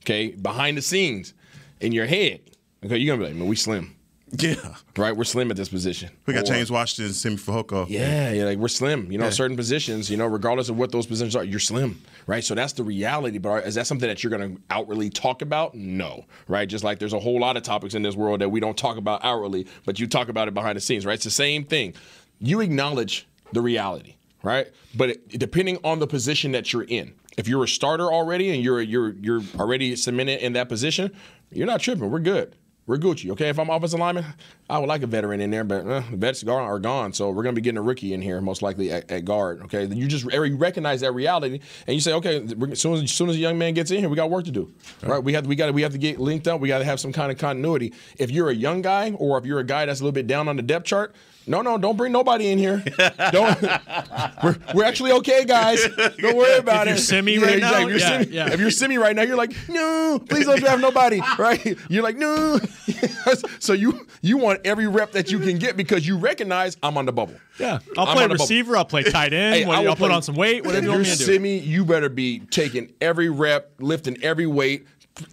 okay, 0.04 0.30
behind 0.32 0.78
the 0.78 0.82
scenes, 0.82 1.34
in 1.80 1.92
your 1.92 2.06
head, 2.06 2.42
okay, 2.86 2.98
you're 2.98 3.16
gonna 3.16 3.26
be 3.26 3.34
like, 3.34 3.40
man, 3.40 3.48
we 3.48 3.56
slim, 3.56 3.96
Yeah, 4.34 4.76
right? 4.98 5.16
We're 5.16 5.26
slim 5.26 5.52
at 5.52 5.58
this 5.58 5.68
position. 5.68 6.10
we 6.26 6.34
got 6.34 6.44
Or- 6.44 6.54
James 6.54 6.72
Washington, 6.72 7.14
Simi 7.14 7.36
Fehoko. 7.36 7.86
yeah, 7.90 8.32
yeah, 8.32 8.46
like 8.46 8.58
we're 8.58 8.70
slim. 8.70 9.12
You 9.12 9.18
know, 9.18 9.30
certain 9.30 9.58
positions, 9.58 10.10
you 10.10 10.16
know, 10.16 10.26
regardless 10.26 10.70
of 10.70 10.78
what 10.78 10.92
those 10.94 11.06
positions 11.06 11.36
are, 11.36 11.44
you're 11.44 11.60
slim, 11.60 12.02
right? 12.28 12.44
So 12.44 12.56
that's 12.56 12.74
the 12.74 12.84
reality. 12.84 13.40
But 13.40 13.66
is 13.66 13.76
that 13.76 13.88
something 13.88 14.08
that 14.08 14.24
you're 14.24 14.30
going 14.36 14.56
to 14.56 14.62
outwardly 14.70 15.10
talk 15.10 15.42
about? 15.42 15.76
No, 15.76 16.26
right? 16.48 16.68
Just 16.68 16.84
like 16.84 17.00
there's 17.00 17.12
a 17.14 17.20
whole 17.20 17.40
lot 17.42 17.58
of 17.58 17.64
topics 17.64 17.94
in 17.94 18.04
this 18.04 18.16
world 18.16 18.40
that 18.42 18.50
we 18.50 18.60
don't 18.62 18.78
talk 18.78 18.96
about 18.98 19.24
outwardly, 19.26 19.68
but 19.86 20.00
you 20.00 20.08
talk 20.08 20.30
about 20.30 20.48
it 20.48 20.54
behind 20.54 20.78
the 20.78 20.82
scenes, 20.82 21.06
right? 21.06 21.16
It's 21.16 21.26
the 21.26 21.30
same 21.32 21.66
thing. 21.66 21.94
You 22.40 22.62
acknowledge 22.62 23.28
the 23.52 23.62
reality, 23.62 24.16
right? 24.44 24.68
But 24.96 25.10
it, 25.10 25.40
depending 25.40 25.78
on 25.84 26.00
the 26.00 26.08
position 26.08 26.54
that 26.54 26.72
you're 26.72 26.84
in, 26.84 27.14
if 27.38 27.48
you're 27.50 27.66
a 27.66 27.68
starter 27.68 28.12
already 28.12 28.50
and 28.54 28.64
you're 28.64 28.82
you're 28.82 29.10
you're 29.16 29.42
already 29.60 29.96
cemented 29.98 30.40
in 30.42 30.54
that 30.54 30.70
position, 30.70 31.12
you're 31.52 31.68
not 31.68 31.82
tripping. 31.82 32.10
We're 32.10 32.20
good. 32.20 32.56
We're 32.88 32.98
Gucci, 32.98 33.30
okay? 33.32 33.50
If 33.50 33.60
I'm 33.60 33.70
offensive 33.70 34.00
lineman, 34.00 34.26
I 34.72 34.78
would 34.78 34.88
like 34.88 35.04
a 35.04 35.08
veteran 35.08 35.42
in 35.42 35.52
there, 35.52 35.66
but 35.66 35.86
the 35.86 36.00
vets 36.16 36.46
are 36.46 36.80
gone, 36.80 37.12
so 37.12 37.28
we're 37.30 37.44
going 37.44 37.54
to 37.54 37.60
be 37.60 37.64
getting 37.64 37.78
a 37.78 37.82
rookie 37.82 38.14
in 38.14 38.22
here, 38.22 38.40
most 38.40 38.62
likely 38.62 38.90
at, 38.90 39.12
at 39.12 39.26
guard, 39.26 39.64
okay? 39.64 39.84
You 39.86 40.08
just 40.08 40.24
you 40.24 40.56
recognize 40.56 41.02
that 41.02 41.12
reality, 41.12 41.60
and 41.88 41.94
you 41.94 42.00
say, 42.00 42.14
okay, 42.14 42.38
as 42.72 42.80
soon 42.80 42.94
as, 42.94 43.04
as 43.04 43.12
soon 43.12 43.30
as 43.30 43.36
a 43.36 43.40
young 43.40 43.58
man 43.58 43.74
gets 43.74 43.92
in 43.92 44.00
here, 44.00 44.08
we 44.08 44.16
got 44.16 44.30
work 44.30 44.46
to 44.46 44.52
do, 44.52 44.74
right? 45.04 45.22
We 45.22 45.34
have 45.34 45.46
we 45.46 45.58
got 45.58 45.74
we 45.74 45.82
have 45.82 45.92
to 45.92 45.98
get 45.98 46.22
linked 46.22 46.48
up. 46.48 46.62
We 46.62 46.70
got 46.70 46.80
to 46.80 46.86
have 46.86 47.02
some 47.02 47.12
kind 47.12 47.34
of 47.34 47.38
continuity. 47.38 47.94
If 48.18 48.32
you're 48.32 48.50
a 48.50 48.56
young 48.56 48.82
guy, 48.82 49.12
or 49.12 49.38
if 49.38 49.46
you're 49.46 49.60
a 49.60 49.66
guy 49.66 49.86
that's 49.86 50.00
a 50.00 50.04
little 50.04 50.14
bit 50.14 50.26
down 50.28 50.48
on 50.48 50.56
the 50.56 50.64
depth 50.64 50.86
chart, 50.86 51.14
no, 51.48 51.62
no, 51.62 51.78
don't 51.78 51.98
bring 51.98 52.12
nobody 52.12 52.50
in 52.52 52.58
here. 52.60 52.84
Don't. 53.32 53.62
we're, 54.44 54.58
we're 54.76 54.84
actually 54.84 55.12
okay, 55.14 55.44
guys. 55.44 55.84
Don't 56.20 56.38
worry 56.38 56.58
about 56.58 56.88
If 56.88 56.94
it. 56.94 56.98
you're 56.98 56.98
Simi 56.98 57.38
right 57.40 57.60
now, 57.60 57.80
If 57.82 57.90
you're, 57.90 57.98
yeah, 57.98 58.22
Simi, 58.22 58.36
yeah. 58.36 58.54
if 58.54 58.60
you're 58.60 58.72
Simi 58.72 58.98
right 59.00 59.16
now, 59.16 59.24
you're 59.24 59.36
like, 59.36 59.54
no, 59.68 60.20
please 60.30 60.46
don't 60.46 60.60
draft 60.60 60.82
nobody, 60.82 61.20
right? 61.40 61.78
You're 61.90 62.04
like, 62.04 62.18
no. 62.18 62.60
so 63.60 63.74
you 63.74 64.06
you 64.22 64.38
want 64.38 64.61
every 64.66 64.88
rep 64.88 65.12
that 65.14 65.32
you 65.32 65.40
can 65.40 65.58
get 65.58 65.78
because 65.78 66.08
you 66.08 66.18
recognize 66.18 66.78
I'm 66.84 66.98
on 66.98 67.06
the 67.06 67.12
bubble. 67.12 67.36
Yeah, 67.60 67.80
I'll 67.98 68.08
I'm 68.08 68.14
play 68.16 68.24
the 68.24 68.30
bubble. 68.30 68.44
receiver. 68.44 68.78
I'll 68.78 68.86
play 68.86 69.04
tight 69.04 69.34
end. 69.34 69.56
Hey, 69.56 69.66
what- 69.66 69.78
I 69.78 69.82
will 69.82 69.90
I'll 69.90 69.96
put 69.96 70.12
on 70.12 70.22
some 70.22 70.36
weight. 70.36 70.66
Whatever 70.66 70.84
you 70.86 70.92
want 70.92 71.06
you're 71.06 71.12
me 71.12 71.18
to 71.18 71.26
do. 71.26 71.26
Simi, 71.26 71.58
you 71.60 71.86
better 71.86 72.10
be 72.10 72.40
taking 72.52 72.94
every 73.02 73.30
rep, 73.30 73.72
lifting 73.80 74.22
every 74.24 74.48
weight, 74.48 74.86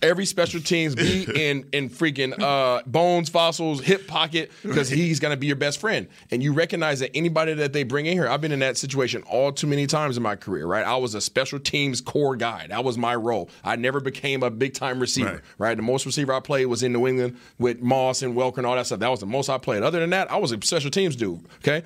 every 0.02 0.26
special 0.26 0.60
teams, 0.60 0.94
be 0.94 1.22
in 1.34 1.68
in 1.72 1.90
freaking 1.90 2.38
uh, 2.40 2.82
bones, 2.86 3.28
Fassel's, 3.28 3.80
hip 3.82 4.06
pocket, 4.06 4.50
because 4.62 4.88
he's 4.88 5.20
gonna 5.20 5.36
be 5.36 5.46
your 5.46 5.56
best 5.56 5.80
friend. 5.80 6.08
And 6.30 6.42
you 6.42 6.52
recognize 6.52 7.00
that 7.00 7.10
anybody 7.14 7.54
that 7.54 7.72
they 7.72 7.82
bring 7.82 8.06
in 8.06 8.12
here, 8.14 8.28
I've 8.28 8.40
been 8.40 8.52
in 8.52 8.60
that 8.60 8.76
situation 8.76 9.22
all 9.22 9.52
too 9.52 9.66
many 9.66 9.86
times 9.86 10.16
in 10.16 10.22
my 10.22 10.36
career. 10.36 10.66
Right, 10.66 10.84
I 10.84 10.96
was 10.96 11.14
a 11.14 11.20
special 11.20 11.58
teams 11.58 12.00
core 12.00 12.36
guy. 12.36 12.66
That 12.68 12.84
was 12.84 12.98
my 12.98 13.14
role. 13.14 13.50
I 13.64 13.76
never 13.76 14.00
became 14.00 14.42
a 14.42 14.50
big 14.50 14.74
time 14.74 15.00
receiver. 15.00 15.42
Right. 15.58 15.68
Right. 15.68 15.76
the 15.76 15.82
most 15.82 16.06
receiver 16.06 16.32
I 16.32 16.40
played 16.40 16.66
was 16.66 16.82
in 16.82 16.92
New 16.92 17.06
England 17.06 17.36
with 17.58 17.80
Moss 17.80 18.22
and 18.22 18.34
Welker 18.34 18.58
and 18.58 18.66
all 18.66 18.76
that 18.76 18.86
stuff. 18.86 19.00
That 19.00 19.10
was 19.10 19.20
the 19.20 19.26
most 19.26 19.48
I 19.48 19.58
played. 19.58 19.82
Other 19.82 20.00
than 20.00 20.10
that, 20.10 20.30
I 20.30 20.36
was 20.36 20.52
a 20.52 20.58
special 20.62 20.90
teams 20.90 21.16
dude. 21.16 21.44
Okay, 21.58 21.82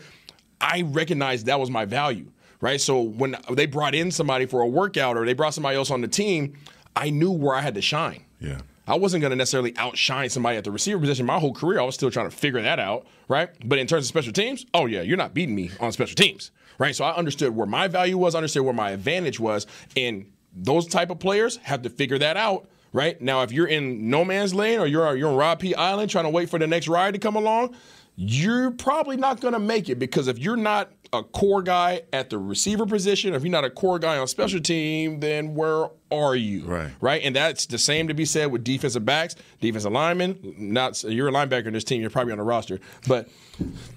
I 0.60 0.82
recognized 0.82 1.46
that 1.46 1.58
was 1.58 1.70
my 1.70 1.84
value, 1.84 2.30
right? 2.60 2.80
So 2.80 3.00
when 3.00 3.36
they 3.50 3.66
brought 3.66 3.94
in 3.94 4.10
somebody 4.10 4.46
for 4.46 4.60
a 4.62 4.66
workout 4.66 5.16
or 5.16 5.26
they 5.26 5.32
brought 5.32 5.54
somebody 5.54 5.76
else 5.76 5.90
on 5.90 6.00
the 6.00 6.08
team, 6.08 6.56
I 6.94 7.10
knew 7.10 7.30
where 7.30 7.54
I 7.54 7.60
had 7.60 7.74
to 7.74 7.82
shine. 7.82 8.24
Yeah. 8.40 8.58
I 8.86 8.96
wasn't 8.96 9.20
going 9.20 9.30
to 9.30 9.36
necessarily 9.36 9.76
outshine 9.76 10.28
somebody 10.28 10.56
at 10.56 10.64
the 10.64 10.70
receiver 10.70 10.98
position. 10.98 11.24
My 11.24 11.38
whole 11.38 11.54
career, 11.54 11.80
I 11.80 11.84
was 11.84 11.94
still 11.94 12.10
trying 12.10 12.28
to 12.28 12.36
figure 12.36 12.60
that 12.60 12.80
out, 12.80 13.06
right? 13.28 13.50
But 13.64 13.78
in 13.78 13.86
terms 13.86 14.04
of 14.04 14.08
special 14.08 14.32
teams, 14.32 14.66
oh 14.74 14.86
yeah, 14.86 15.02
you're 15.02 15.16
not 15.16 15.34
beating 15.34 15.54
me 15.54 15.70
on 15.80 15.92
special 15.92 16.16
teams, 16.16 16.50
right? 16.78 16.94
So 16.94 17.04
I 17.04 17.14
understood 17.14 17.54
where 17.54 17.66
my 17.66 17.86
value 17.86 18.18
was, 18.18 18.34
I 18.34 18.38
understood 18.38 18.64
where 18.64 18.74
my 18.74 18.90
advantage 18.90 19.38
was, 19.38 19.66
and 19.96 20.26
those 20.54 20.86
type 20.86 21.10
of 21.10 21.20
players 21.20 21.58
have 21.58 21.82
to 21.82 21.90
figure 21.90 22.18
that 22.18 22.36
out. 22.36 22.68
Right 22.92 23.20
now, 23.20 23.42
if 23.42 23.52
you're 23.52 23.66
in 23.66 24.10
no 24.10 24.24
man's 24.24 24.54
lane 24.54 24.78
or 24.78 24.86
you're 24.86 25.16
you're 25.16 25.30
on 25.30 25.36
Rob 25.36 25.60
P. 25.60 25.74
Island 25.74 26.10
trying 26.10 26.24
to 26.24 26.30
wait 26.30 26.50
for 26.50 26.58
the 26.58 26.66
next 26.66 26.88
ride 26.88 27.14
to 27.14 27.18
come 27.18 27.36
along, 27.36 27.74
you're 28.16 28.70
probably 28.70 29.16
not 29.16 29.40
going 29.40 29.54
to 29.54 29.58
make 29.58 29.88
it 29.88 29.98
because 29.98 30.28
if 30.28 30.38
you're 30.38 30.56
not 30.56 30.92
a 31.14 31.22
core 31.22 31.62
guy 31.62 32.02
at 32.12 32.30
the 32.30 32.38
receiver 32.38 32.86
position, 32.86 33.34
if 33.34 33.42
you're 33.42 33.50
not 33.50 33.64
a 33.64 33.70
core 33.70 33.98
guy 33.98 34.16
on 34.18 34.26
special 34.26 34.60
team, 34.60 35.20
then 35.20 35.54
where 35.54 35.88
are 36.10 36.34
you? 36.34 36.64
Right. 36.64 36.90
Right. 37.00 37.22
And 37.22 37.36
that's 37.36 37.66
the 37.66 37.78
same 37.78 38.08
to 38.08 38.14
be 38.14 38.24
said 38.24 38.50
with 38.50 38.64
defensive 38.64 39.04
backs, 39.04 39.36
defensive 39.60 39.92
linemen. 39.92 40.54
Not 40.58 41.02
you're 41.04 41.28
a 41.28 41.32
linebacker 41.32 41.66
in 41.66 41.74
this 41.74 41.84
team, 41.84 42.00
you're 42.00 42.10
probably 42.10 42.32
on 42.32 42.38
the 42.38 42.44
roster, 42.44 42.80
but 43.08 43.28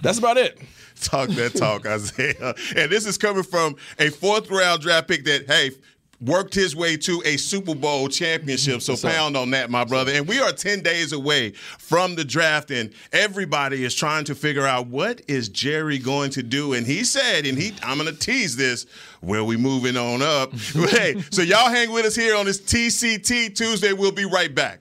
that's 0.02 0.18
about 0.18 0.38
it. 0.38 0.60
Talk 1.02 1.30
that 1.30 1.56
talk, 1.56 1.86
Isaiah. 1.86 2.54
And 2.76 2.92
this 2.92 3.06
is 3.06 3.18
coming 3.18 3.44
from 3.44 3.76
a 4.00 4.10
fourth 4.10 4.50
round 4.50 4.82
draft 4.82 5.08
pick 5.08 5.26
that, 5.26 5.48
hey, 5.48 5.72
worked 6.22 6.54
his 6.54 6.76
way 6.76 6.98
to 6.98 7.22
a 7.26 7.38
Super 7.38 7.76
Bowl 7.76 8.08
championship. 8.08 8.82
So 8.82 8.96
pound 8.96 9.36
on 9.38 9.52
that, 9.52 9.70
my 9.70 9.84
brother. 9.84 10.12
And 10.12 10.28
we 10.28 10.40
are 10.40 10.52
10 10.52 10.82
days 10.82 11.12
away 11.12 11.52
from 11.52 12.16
the 12.16 12.26
draft, 12.26 12.72
and 12.72 12.92
everybody 13.12 13.84
is 13.84 13.96
trying 13.96 14.26
to 14.26 14.36
figure 14.36 14.66
out 14.66 14.88
what 14.88 15.22
is 15.28 15.50
Jerry 15.50 15.98
going 15.98 16.32
to 16.32 16.44
do. 16.44 16.74
And 16.74 16.86
he 16.86 17.04
said, 17.04 17.46
and 17.46 17.58
he 17.58 17.74
I'm 17.84 17.98
gonna 17.98 18.12
tease 18.12 18.56
this, 18.56 18.86
where 19.22 19.44
we 19.44 19.58
moving 19.58 19.98
on 19.98 20.22
up. 20.22 20.54
hey, 20.74 21.22
so 21.32 21.42
y'all 21.42 21.70
hang 21.70 21.92
with 21.92 22.06
us 22.06 22.16
here 22.16 22.36
on 22.36 22.46
this 22.46 22.60
TCT 22.62 23.56
Tuesday. 23.56 23.94
We'll 23.94 24.12
be 24.12 24.26
right 24.26 24.54
back. 24.54 24.80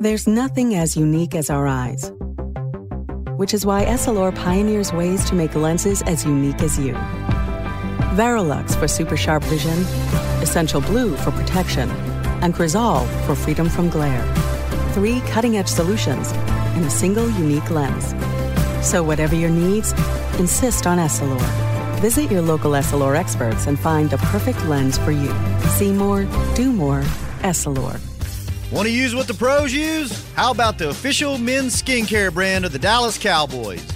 There's 0.00 0.26
nothing 0.26 0.74
as 0.74 0.96
unique 0.96 1.34
as 1.34 1.48
our 1.48 1.66
eyes, 1.66 2.12
which 3.36 3.54
is 3.54 3.64
why 3.64 3.84
Essilor 3.84 4.34
pioneers 4.34 4.92
ways 4.92 5.24
to 5.30 5.34
make 5.34 5.54
lenses 5.54 6.02
as 6.02 6.24
unique 6.24 6.60
as 6.60 6.78
you. 6.78 6.94
Varilux 8.16 8.74
for 8.74 8.88
super 8.88 9.16
sharp 9.16 9.44
vision, 9.44 9.78
Essential 10.40 10.80
Blue 10.80 11.14
for 11.18 11.30
protection, 11.32 11.90
and 12.40 12.54
Crizal 12.54 13.06
for 13.26 13.34
freedom 13.34 13.68
from 13.68 13.90
glare. 13.90 14.24
Three 14.94 15.20
cutting 15.28 15.58
edge 15.58 15.68
solutions 15.68 16.32
in 16.76 16.84
a 16.84 16.90
single 16.90 17.28
unique 17.28 17.70
lens. 17.70 18.14
So, 18.80 19.02
whatever 19.02 19.34
your 19.34 19.50
needs, 19.50 19.92
insist 20.38 20.86
on 20.86 20.96
Essilor. 20.96 21.40
Visit 22.00 22.30
your 22.30 22.40
local 22.40 22.72
Essilor 22.72 23.14
experts 23.16 23.66
and 23.66 23.78
find 23.78 24.08
the 24.08 24.18
perfect 24.18 24.64
lens 24.64 24.96
for 24.96 25.10
you. 25.10 25.32
See 25.76 25.92
more, 25.92 26.24
do 26.54 26.72
more, 26.72 27.02
Essilor. 27.40 28.00
Want 28.72 28.88
to 28.88 28.92
use 28.94 29.14
what 29.14 29.26
the 29.28 29.34
pros 29.34 29.74
use? 29.74 30.24
How 30.32 30.50
about 30.52 30.78
the 30.78 30.88
official 30.88 31.36
men's 31.36 31.80
skincare 31.82 32.32
brand 32.32 32.64
of 32.64 32.72
the 32.72 32.78
Dallas 32.78 33.18
Cowboys? 33.18 33.95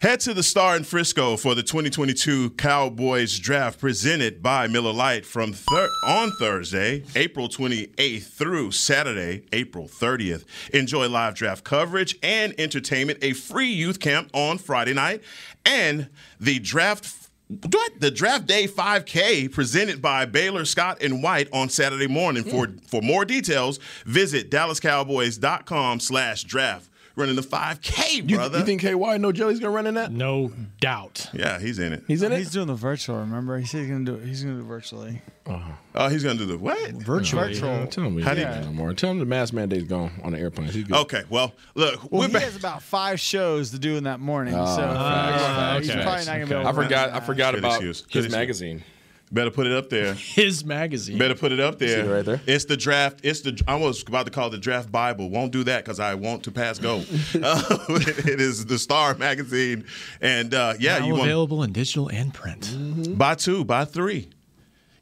Head 0.00 0.20
to 0.20 0.32
the 0.32 0.44
Star 0.44 0.76
in 0.76 0.84
Frisco 0.84 1.36
for 1.36 1.56
the 1.56 1.62
2022 1.64 2.50
Cowboys 2.50 3.36
Draft 3.36 3.80
presented 3.80 4.40
by 4.40 4.68
Miller 4.68 4.92
Lite 4.92 5.26
from 5.26 5.52
thir- 5.52 5.88
on 6.06 6.30
Thursday, 6.38 7.02
April 7.16 7.48
28th 7.48 8.28
through 8.28 8.70
Saturday, 8.70 9.42
April 9.50 9.88
30th. 9.88 10.44
Enjoy 10.72 11.08
live 11.08 11.34
draft 11.34 11.64
coverage 11.64 12.16
and 12.22 12.54
entertainment, 12.60 13.18
a 13.22 13.32
free 13.32 13.72
youth 13.72 13.98
camp 13.98 14.30
on 14.34 14.58
Friday 14.58 14.94
night, 14.94 15.20
and 15.66 16.08
the 16.38 16.60
draft 16.60 17.12
what? 17.48 17.98
The 17.98 18.10
Draft 18.10 18.46
Day 18.46 18.68
5K 18.68 19.50
presented 19.50 20.02
by 20.02 20.26
Baylor 20.26 20.66
Scott 20.66 21.02
and 21.02 21.22
White 21.22 21.48
on 21.50 21.70
Saturday 21.70 22.06
morning. 22.06 22.44
For 22.44 22.68
for 22.86 23.00
more 23.02 23.24
details, 23.24 23.80
visit 24.04 24.48
DallasCowboys.com 24.50 25.98
slash 25.98 26.44
draft 26.44 26.87
running 27.18 27.36
the 27.36 27.42
5K, 27.42 28.28
brother. 28.34 28.58
You, 28.58 28.60
you 28.60 28.66
think 28.66 28.80
KY 28.80 29.18
No 29.18 29.32
Jelly's 29.32 29.58
gonna 29.60 29.72
run 29.72 29.86
in 29.86 29.94
that? 29.94 30.12
No 30.12 30.52
doubt. 30.80 31.28
Yeah, 31.34 31.58
he's 31.58 31.78
in 31.78 31.92
it. 31.92 32.04
He's 32.06 32.22
in 32.22 32.32
it. 32.32 32.38
He's 32.38 32.50
doing 32.50 32.68
the 32.68 32.74
virtual. 32.74 33.16
Remember, 33.18 33.58
he 33.58 33.66
said 33.66 33.80
he's 33.80 33.90
gonna 33.90 34.04
do 34.04 34.14
it. 34.14 34.24
He's 34.26 34.42
gonna 34.42 34.54
do 34.56 34.60
it 34.60 34.64
virtually. 34.64 35.20
Uh-huh. 35.46 35.72
Oh, 35.94 36.08
he's 36.08 36.22
gonna 36.22 36.38
do 36.38 36.46
the 36.46 36.56
what? 36.58 36.90
Virtually. 36.92 37.48
Virtual. 37.54 37.68
Yeah, 37.70 37.86
tell 37.86 38.04
him 38.04 38.20
How 38.20 38.34
he 38.34 38.44
do 38.44 38.60
no 38.60 38.72
more. 38.72 38.94
Tell 38.94 39.10
him 39.10 39.18
the 39.18 39.24
mask 39.26 39.52
mandate's 39.52 39.84
gone 39.88 40.12
on 40.22 40.32
the 40.32 40.38
airplane. 40.38 40.68
He's 40.68 40.84
good. 40.84 40.96
Okay, 40.96 41.24
well, 41.28 41.52
look, 41.74 42.10
Well, 42.10 42.20
we're 42.20 42.26
he 42.28 42.32
back. 42.34 42.42
has 42.42 42.56
about 42.56 42.82
five 42.82 43.18
shows 43.18 43.70
to 43.72 43.78
do 43.78 43.96
in 43.96 44.04
that 44.04 44.20
morning, 44.20 44.54
Ah, 44.54 44.76
so 44.76 44.82
facts, 44.82 45.86
he's 45.86 45.94
probably 45.94 46.24
not 46.24 46.26
gonna 46.26 46.46
be 46.46 46.54
Okay. 46.54 46.60
able. 46.60 46.68
I 46.68 46.72
forgot. 46.84 47.10
I 47.10 47.20
forgot 47.20 47.54
Good 47.54 47.58
about 47.58 47.72
excuse. 47.76 48.02
Good 48.02 48.24
his 48.24 48.34
excuse. 48.34 48.82
Magazine. 49.30 49.34
Better 49.34 49.50
put 49.50 49.66
it 49.66 49.72
up 49.72 49.90
there. 49.90 50.14
His 50.34 50.64
magazine. 50.64 51.18
Better 51.18 51.34
put 51.34 51.52
it 51.52 51.60
up 51.60 51.78
there. 51.78 52.02
See 52.04 52.08
it 52.08 52.12
right 52.12 52.24
there? 52.24 52.40
It's 52.46 52.64
the 52.64 52.76
draft. 52.76 53.20
It's 53.22 53.40
the. 53.42 53.60
I 53.68 53.76
was 53.76 54.02
about 54.06 54.26
to 54.26 54.32
call 54.32 54.48
it 54.48 54.50
the 54.50 54.58
draft 54.58 54.90
Bible. 54.90 55.30
Won't 55.30 55.52
do 55.52 55.64
that 55.64 55.84
because 55.84 56.00
I 56.00 56.14
want 56.14 56.44
to 56.44 56.50
pass 56.50 56.78
go. 56.78 56.98
uh, 56.98 57.02
it 57.90 58.40
is 58.40 58.66
the 58.66 58.78
Star 58.78 59.14
magazine, 59.14 59.84
and 60.20 60.54
uh, 60.54 60.74
yeah, 60.78 60.98
now 60.98 61.06
you 61.06 61.12
want 61.12 61.24
available 61.24 61.62
in 61.62 61.72
digital 61.72 62.08
and 62.08 62.32
print. 62.32 63.16
buy 63.18 63.34
two, 63.34 63.64
buy 63.64 63.84
three, 63.84 64.28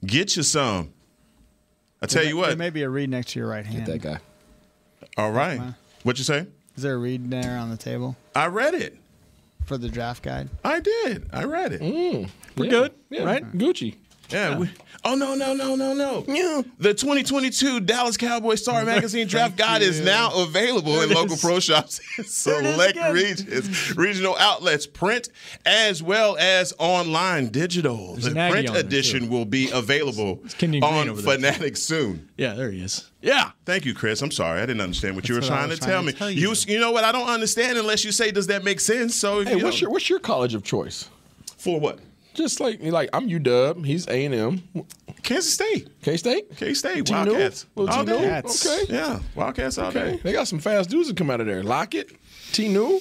get 0.05 0.37
you 0.37 0.43
some. 0.43 0.93
I 2.03 2.07
tell 2.07 2.23
There 2.23 2.31
you 2.31 2.37
what. 2.37 2.49
there 2.49 2.57
may 2.57 2.71
be 2.71 2.83
a 2.83 2.89
read 2.91 3.09
next 3.11 3.33
to 3.33 3.39
your 3.39 3.49
right 3.49 3.65
hand. 3.65 3.87
Get 3.87 4.03
that 4.03 4.03
guy. 4.03 4.19
All 5.17 5.31
right. 5.33 5.61
What 6.03 6.19
you 6.19 6.25
say? 6.25 6.47
Is 6.77 6.83
there 6.83 6.95
a 6.95 6.99
read 6.99 7.31
there 7.31 7.57
on 7.57 7.71
the 7.71 7.77
table 7.79 8.17
I 8.35 8.47
read 8.49 8.75
it. 8.75 8.99
for 9.65 9.79
the 9.79 9.89
draft 9.89 10.23
guide? 10.23 10.51
I 10.62 10.81
did. 10.81 11.27
I 11.33 11.45
read 11.45 11.73
it. 11.73 11.81
We're 11.81 12.65
Yeah. 12.67 12.71
good, 12.71 12.93
Yeah. 13.09 13.25
right? 13.25 13.53
Gucci. 13.57 13.95
Yeah. 14.31 14.59
We, 14.59 14.71
oh 15.05 15.15
no 15.15 15.35
no 15.35 15.55
no 15.55 15.77
no 15.77 15.93
no. 15.95 16.23
The 16.79 16.95
2022 16.95 17.81
Dallas 17.81 18.17
Cowboys 18.17 18.62
Star 18.62 18.85
Magazine 18.87 19.27
Draft 19.29 19.57
Guide 19.57 19.83
is 19.83 20.01
now 20.01 20.31
available 20.43 21.01
in 21.03 21.11
local 21.11 21.37
pro 21.37 21.61
shops, 21.61 22.01
select 22.27 22.99
regions, 23.12 23.97
regional 23.97 24.37
outlets, 24.39 24.87
print 24.87 25.29
as 25.65 26.03
well 26.03 26.37
as 26.39 26.73
online 26.79 27.49
digital. 27.49 28.15
There's 28.15 28.25
the 28.35 28.49
print 28.51 28.69
on 28.71 28.77
edition 28.77 29.25
too. 29.25 29.31
will 29.31 29.45
be 29.45 29.71
available 29.71 30.43
Kenyon 30.59 30.81
Green 30.81 30.93
on 30.95 31.09
over 31.09 31.23
there. 31.23 31.37
Fanatics 31.37 31.83
soon. 31.83 32.29
Yeah, 32.37 32.55
there 32.55 32.71
he 32.71 32.81
is. 32.81 33.11
Yeah. 33.23 33.51
Thank 33.65 33.85
you, 33.85 33.95
Chris. 33.95 34.23
I'm 34.23 34.31
sorry. 34.31 34.61
I 34.61 34.67
didn't 34.67 34.83
understand 34.83 35.17
what 35.17 35.29
you 35.29 35.35
were 35.37 35.41
what 35.41 35.47
trying 35.49 35.71
to 35.71 35.77
trying 35.77 35.91
tell 35.91 36.01
to 36.01 36.07
me. 36.07 36.12
tell 36.12 36.31
you, 36.31 36.51
you. 36.51 36.75
you 36.75 36.81
know 36.81 36.93
what? 36.93 37.05
I 37.05 37.12
don't 37.12 37.29
understand 37.29 37.79
unless 37.79 38.05
you 38.05 38.12
say, 38.12 38.31
does 38.31 38.47
that 38.49 38.62
make 38.65 38.81
sense? 38.81 39.15
So, 39.15 39.41
if 39.41 39.49
Hey, 39.49 39.57
you 39.57 39.65
what's 39.65 39.77
don't- 39.77 39.83
your 39.83 39.91
what's 39.91 40.11
your 40.11 40.19
college 40.21 40.55
of 40.55 40.62
choice? 40.65 41.09
for 41.57 41.81
what? 41.81 41.99
Just 42.37 42.61
like 42.61 42.79
like 42.83 43.09
I'm 43.12 43.29
UW. 43.29 43.85
He's 43.85 44.07
A 44.09 44.25
and 44.27 44.35
M. 44.35 44.62
Kansas 45.22 45.53
State. 45.55 45.88
K 46.03 46.16
State. 46.16 46.57
K 46.57 46.75
State. 46.75 47.07
T-New? 47.07 47.33
Wildcats. 47.33 47.66
Little 47.75 47.94
All 47.94 48.05
T-New? 48.05 48.18
day. 48.18 48.38
Okay. 48.44 48.85
Yeah. 48.88 49.20
Wildcats 49.35 49.79
all 49.79 49.87
Okay. 49.88 50.12
day. 50.12 50.20
They 50.22 50.33
got 50.33 50.46
some 50.46 50.59
fast 50.61 50.90
dudes 50.90 51.09
that 51.09 51.16
come 51.16 51.31
out 51.31 51.40
of 51.40 51.46
there. 51.46 51.62
Lockett, 51.62 52.12
T 52.53 52.68
New. 52.68 53.01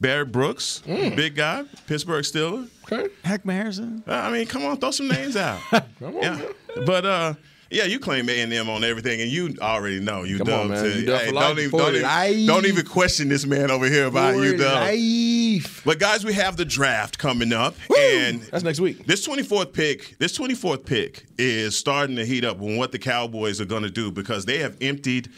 Barry 0.00 0.24
Brooks, 0.24 0.80
big 0.86 1.36
guy, 1.36 1.62
Pittsburgh 1.86 2.24
Steeler. 2.24 2.66
Okay. 2.90 3.12
Heckman 3.22 3.52
Harrison. 3.52 4.02
Uh, 4.08 4.12
I 4.14 4.32
mean, 4.32 4.46
come 4.46 4.64
on, 4.64 4.78
throw 4.78 4.92
some 4.92 5.08
names 5.08 5.36
out. 5.36 5.60
Come 5.70 5.84
on, 6.16 6.22
yeah, 6.22 6.36
man. 6.36 6.84
but 6.86 7.04
uh, 7.04 7.34
yeah, 7.70 7.84
you 7.84 8.00
claim 8.00 8.28
A 8.28 8.40
and 8.40 8.52
M 8.52 8.68
on 8.68 8.82
everything, 8.82 9.20
and 9.20 9.30
you 9.30 9.54
already 9.60 10.00
know 10.00 10.24
you 10.24 10.38
Come 10.38 10.46
dub 10.48 10.60
on, 10.62 10.68
man. 10.70 10.82
too. 10.82 11.00
You 11.00 11.06
dub 11.06 11.20
for 11.20 11.32
don't, 11.32 11.58
even, 11.58 11.78
don't, 11.78 11.94
even, 11.94 12.46
don't 12.46 12.66
even 12.66 12.84
question 12.84 13.28
this 13.28 13.46
man 13.46 13.70
over 13.70 13.86
here 13.86 14.06
about 14.06 14.36
you 14.36 14.56
dub. 14.56 14.82
Life. 14.82 15.82
But 15.84 15.98
guys, 16.00 16.24
we 16.24 16.32
have 16.34 16.56
the 16.56 16.64
draft 16.64 17.18
coming 17.18 17.52
up, 17.52 17.76
and 17.96 18.42
That's 18.42 18.64
next 18.64 18.80
week. 18.80 19.06
this 19.06 19.26
24th 19.26 19.72
pick, 19.72 20.16
this 20.18 20.36
24th 20.36 20.84
pick 20.84 21.26
is 21.38 21.76
starting 21.78 22.16
to 22.16 22.24
heat 22.24 22.44
up 22.44 22.60
on 22.60 22.76
what 22.76 22.90
the 22.92 22.98
Cowboys 22.98 23.60
are 23.60 23.66
going 23.66 23.84
to 23.84 23.90
do 23.90 24.10
because 24.10 24.44
they 24.46 24.58
have 24.58 24.76
emptied 24.80 25.30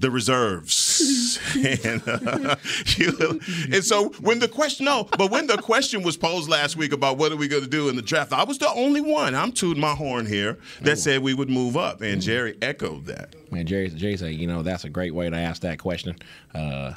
the 0.00 0.10
reserves. 0.10 1.38
and, 1.84 2.02
uh, 2.08 2.56
you- 2.96 3.40
and 3.72 3.84
so 3.84 4.08
when 4.20 4.38
the 4.38 4.48
question, 4.48 4.86
no, 4.86 5.04
but 5.18 5.30
when 5.30 5.46
the 5.46 5.56
question 5.58 6.02
was 6.02 6.16
posed 6.16 6.48
last 6.48 6.76
week 6.76 6.92
about 6.92 7.18
what 7.18 7.32
are 7.32 7.36
we 7.36 7.48
going 7.48 7.62
to 7.62 7.68
do 7.68 7.88
in 7.88 7.96
the 7.96 8.02
draft, 8.02 8.32
I 8.32 8.44
was 8.44 8.58
the 8.58 8.70
only 8.70 9.00
one, 9.00 9.34
I'm 9.34 9.52
tooting 9.52 9.80
my 9.80 9.94
horn 9.94 10.26
here, 10.26 10.58
that 10.82 10.98
said 10.98 11.22
we 11.22 11.34
would 11.34 11.50
move 11.50 11.76
up. 11.76 12.00
And 12.00 12.20
Jerry 12.20 12.56
echoed 12.62 13.06
that. 13.06 13.34
Man, 13.52 13.66
Jerry, 13.66 13.88
Jerry 13.90 14.16
said, 14.16 14.34
you 14.34 14.46
know, 14.46 14.62
that's 14.62 14.84
a 14.84 14.88
great 14.90 15.14
way 15.14 15.28
to 15.28 15.36
ask 15.36 15.62
that 15.62 15.78
question. 15.78 16.16
Uh, 16.54 16.94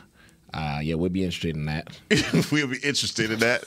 uh, 0.54 0.80
yeah, 0.82 0.96
we'd 0.96 1.14
be 1.14 1.24
interested 1.24 1.56
in 1.56 1.66
that. 1.66 2.00
we'll 2.52 2.68
be 2.68 2.78
interested 2.78 3.32
in 3.32 3.40
that. 3.40 3.64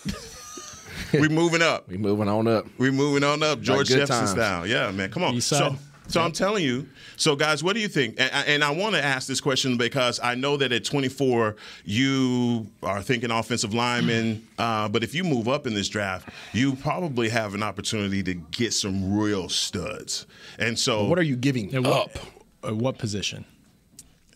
we 1.12 1.28
moving 1.28 1.62
up. 1.62 1.88
We 1.88 1.98
moving 1.98 2.28
on 2.28 2.48
up. 2.48 2.66
We 2.78 2.90
moving 2.90 3.22
on 3.24 3.42
up, 3.42 3.60
George 3.60 3.88
good 3.88 3.98
Jefferson 3.98 4.16
times. 4.26 4.30
style. 4.30 4.66
Yeah, 4.66 4.90
man, 4.92 5.10
come 5.10 5.22
on. 5.24 5.34
East 5.34 5.48
side. 5.48 5.58
so 5.72 5.78
I'm 6.14 6.32
telling 6.32 6.64
you. 6.64 6.88
So, 7.16 7.34
guys, 7.36 7.62
what 7.64 7.74
do 7.74 7.80
you 7.80 7.88
think? 7.88 8.16
And, 8.18 8.30
and 8.46 8.64
I 8.64 8.70
want 8.70 8.94
to 8.94 9.04
ask 9.04 9.26
this 9.26 9.40
question 9.40 9.76
because 9.76 10.20
I 10.22 10.34
know 10.34 10.56
that 10.56 10.72
at 10.72 10.84
24 10.84 11.56
you 11.84 12.66
are 12.82 13.02
thinking 13.02 13.30
offensive 13.30 13.74
lineman, 13.74 14.46
uh, 14.58 14.88
but 14.88 15.02
if 15.02 15.14
you 15.14 15.24
move 15.24 15.48
up 15.48 15.66
in 15.66 15.74
this 15.74 15.88
draft, 15.88 16.28
you 16.52 16.74
probably 16.76 17.28
have 17.28 17.54
an 17.54 17.62
opportunity 17.62 18.22
to 18.22 18.34
get 18.34 18.72
some 18.72 19.16
real 19.18 19.48
studs. 19.48 20.26
And 20.58 20.78
so, 20.78 21.04
What 21.04 21.18
are 21.18 21.22
you 21.22 21.36
giving 21.36 21.74
At 21.74 21.82
what, 21.82 21.92
up? 22.16 22.18
at 22.64 22.76
what 22.76 22.98
position? 22.98 23.44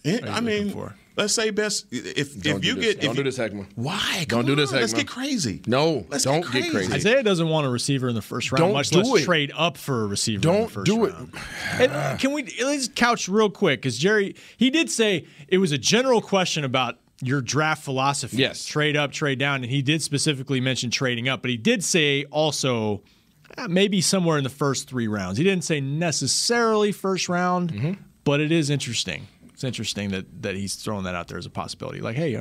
Yeah, 0.03 0.17
are 0.17 0.27
you 0.27 0.27
I 0.33 0.41
mean, 0.41 0.59
looking 0.69 0.73
for? 0.73 0.97
Let's 1.21 1.35
say 1.35 1.51
best 1.51 1.87
if 1.93 2.41
Don't 2.43 2.59
if 2.59 2.65
you 2.65 2.75
this. 2.75 2.85
get 2.85 2.97
if 2.97 3.01
don't 3.03 3.11
you, 3.17 3.23
do 3.23 3.31
this, 3.31 3.39
Heckman. 3.39 3.67
Why? 3.77 4.25
Don't 4.29 4.41
Come 4.41 4.47
do 4.47 4.55
this, 4.57 4.73
on, 4.73 4.81
Let's 4.81 4.93
get 4.93 5.07
crazy. 5.07 5.63
No, 5.67 6.05
Let's 6.09 6.25
don't 6.25 6.43
get 6.43 6.53
get 6.53 6.71
crazy. 6.73 6.89
crazy. 6.89 6.93
Isaiah 6.95 7.23
doesn't 7.23 7.49
want 7.49 7.67
a 7.67 7.71
receiver 7.71 8.09
in 8.09 8.15
the 8.15 8.23
first 8.23 8.51
round, 8.51 8.61
Don't 8.61 8.73
much 8.73 8.91
do 8.91 9.01
less 9.03 9.23
it. 9.23 9.25
trade 9.25 9.53
up 9.57 9.77
for 9.77 10.03
a 10.03 10.07
receiver. 10.07 10.37
in 10.37 10.41
the 10.55 10.59
Don't 10.61 10.71
first 10.71 10.87
do 10.87 11.05
it. 11.05 11.13
round. 11.15 11.33
And, 11.79 11.93
uh, 11.93 12.17
can 12.17 12.33
we 12.33 12.45
let's 12.63 12.89
couch 12.89 13.29
real 13.29 13.51
quick? 13.51 13.81
Because 13.81 13.99
Jerry, 13.99 14.35
he 14.57 14.71
did 14.71 14.91
say 14.91 15.27
it 15.49 15.59
was 15.59 15.73
a 15.73 15.79
general 15.79 16.21
question 16.21 16.65
about 16.65 16.99
your 17.23 17.41
draft 17.43 17.85
philosophy. 17.85 18.39
Yes. 18.39 18.65
Trade 18.65 18.97
up, 18.97 19.13
trade 19.13 19.39
down. 19.39 19.63
And 19.63 19.71
he 19.71 19.83
did 19.83 20.03
specifically 20.03 20.61
mention 20.61 20.91
trading 20.91 21.29
up, 21.29 21.43
but 21.43 21.51
he 21.51 21.57
did 21.59 21.85
say 21.85 22.25
also 22.31 23.03
uh, 23.59 23.69
maybe 23.69 24.01
somewhere 24.01 24.39
in 24.39 24.45
the 24.45 24.49
first 24.51 24.89
three 24.89 25.07
rounds. 25.09 25.37
He 25.37 25.45
didn't 25.45 25.65
say 25.65 25.81
necessarily 25.81 26.93
first 26.93 27.29
round, 27.29 27.73
Mm-hmm. 27.73 27.93
but 28.25 28.41
it 28.41 28.53
is 28.53 28.71
interesting. 28.71 29.27
It's 29.61 29.65
interesting 29.67 30.09
that, 30.13 30.41
that 30.43 30.55
he's 30.57 30.75
throwing 30.75 31.05
that 31.05 31.15
out 31.15 31.29
there 31.29 31.37
as 31.37 31.45
a 31.45 31.51
possibility. 31.51 32.01
Like, 32.01 32.17
hey, 32.17 32.35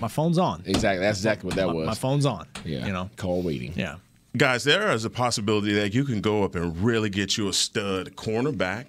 my 0.00 0.08
phone's 0.08 0.36
on. 0.36 0.64
Exactly. 0.66 0.98
That's 0.98 1.16
exactly 1.20 1.46
what 1.46 1.54
that 1.54 1.68
My- 1.68 1.72
was. 1.72 1.86
My 1.86 1.94
phone's 1.94 2.26
on. 2.26 2.48
Yeah. 2.64 2.84
You 2.84 2.92
know, 2.92 3.08
call 3.16 3.40
waiting. 3.42 3.72
yeah. 3.76 3.98
Guys, 4.36 4.64
there 4.64 4.90
is 4.90 5.04
a 5.04 5.10
possibility 5.10 5.72
that 5.74 5.94
you 5.94 6.02
can 6.02 6.20
go 6.20 6.42
up 6.42 6.56
and 6.56 6.76
really 6.82 7.08
get 7.08 7.38
you 7.38 7.46
a 7.46 7.52
stud 7.52 8.16
cornerback. 8.16 8.86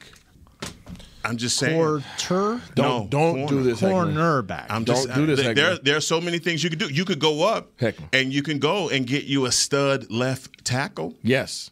I'm 1.23 1.37
just 1.37 1.57
saying. 1.57 1.77
Quarter? 1.77 2.61
Don't- 2.73 3.11
don't 3.11 3.45
do 3.45 3.61
this, 3.61 3.79
Heckman. 3.79 4.15
Cornerback. 4.15 4.65
I'm 4.71 4.83
Don't 4.83 4.95
just 4.95 5.13
do 5.13 5.27
this, 5.27 5.39
There, 5.39 5.53
there, 5.53 5.77
there 5.77 5.97
are 5.97 6.01
so 6.01 6.19
many 6.19 6.39
things 6.39 6.63
you 6.63 6.71
could 6.71 6.79
do. 6.79 6.87
You 6.91 7.05
could 7.05 7.19
go 7.19 7.43
up 7.47 7.77
Heckman. 7.77 8.09
and 8.11 8.33
you 8.33 8.41
can 8.41 8.57
go 8.57 8.89
and 8.89 9.05
get 9.05 9.25
you 9.25 9.45
a 9.45 9.51
stud 9.51 10.09
left 10.09 10.65
tackle. 10.65 11.13
Yes. 11.21 11.69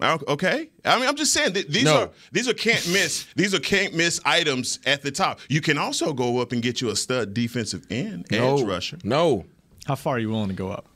O- 0.00 0.18
Okay, 0.28 0.68
I 0.84 0.98
mean, 0.98 1.08
I'm 1.08 1.16
just 1.16 1.32
saying 1.32 1.54
th- 1.54 1.68
these 1.68 1.84
No. 1.84 2.02
are 2.02 2.10
these 2.32 2.48
are 2.48 2.52
can't 2.54 2.86
miss. 2.92 3.26
These 3.34 3.54
are 3.54 3.60
can't 3.60 3.94
miss 3.94 4.20
items 4.24 4.78
at 4.84 5.02
the 5.02 5.10
top. 5.10 5.40
You 5.48 5.60
can 5.60 5.78
also 5.78 6.12
go 6.12 6.38
up 6.40 6.52
and 6.52 6.62
get 6.62 6.80
you 6.82 6.90
a 6.90 6.96
stud 6.96 7.32
defensive 7.32 7.86
end, 7.90 8.26
No. 8.30 8.56
edge 8.58 8.62
rusher. 8.62 8.98
No. 9.04 9.46
How 9.86 9.94
far 9.94 10.16
are 10.16 10.18
you 10.18 10.28
willing 10.30 10.48
to 10.48 10.54
go 10.54 10.70
up? 10.70 10.86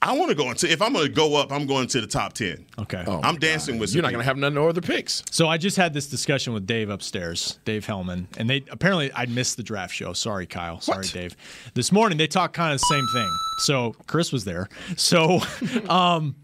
I 0.00 0.12
want 0.16 0.28
to 0.28 0.36
go 0.36 0.48
into 0.48 0.70
if 0.70 0.80
I'm 0.80 0.92
going 0.92 1.08
to 1.08 1.12
go 1.12 1.34
up, 1.34 1.50
I'm 1.50 1.66
going 1.66 1.88
to 1.88 2.00
the 2.00 2.06
top 2.06 2.32
ten. 2.34 2.64
Okay. 2.78 3.02
Oh, 3.04 3.20
I'm 3.24 3.34
dancing 3.36 3.80
with. 3.80 3.92
You're 3.92 4.02
not 4.02 4.12
going 4.12 4.20
to 4.20 4.24
have 4.26 4.36
none 4.36 4.54
no 4.54 4.68
other 4.68 4.80
picks. 4.80 5.24
So 5.32 5.48
I 5.48 5.56
just 5.58 5.76
had 5.76 5.92
this 5.92 6.06
discussion 6.06 6.52
with 6.52 6.68
Dave 6.68 6.88
upstairs, 6.88 7.58
Dave 7.64 7.84
Helman, 7.84 8.28
and 8.36 8.48
they 8.48 8.64
apparently 8.70 9.10
I 9.12 9.26
missed 9.26 9.56
the 9.56 9.64
draft 9.64 9.92
show. 9.92 10.12
Sorry, 10.12 10.46
Kyle. 10.46 10.80
Sorry, 10.80 11.04
Dave. 11.08 11.34
This 11.74 11.90
morning 11.90 12.16
they 12.16 12.28
talked 12.28 12.54
kind 12.54 12.72
of 12.72 12.78
the 12.78 12.86
same 12.88 13.06
thing. 13.12 13.28
So 13.64 13.96
Chris 14.06 14.30
was 14.30 14.44
there. 14.44 14.68
So 14.96 15.40
um, 15.88 16.36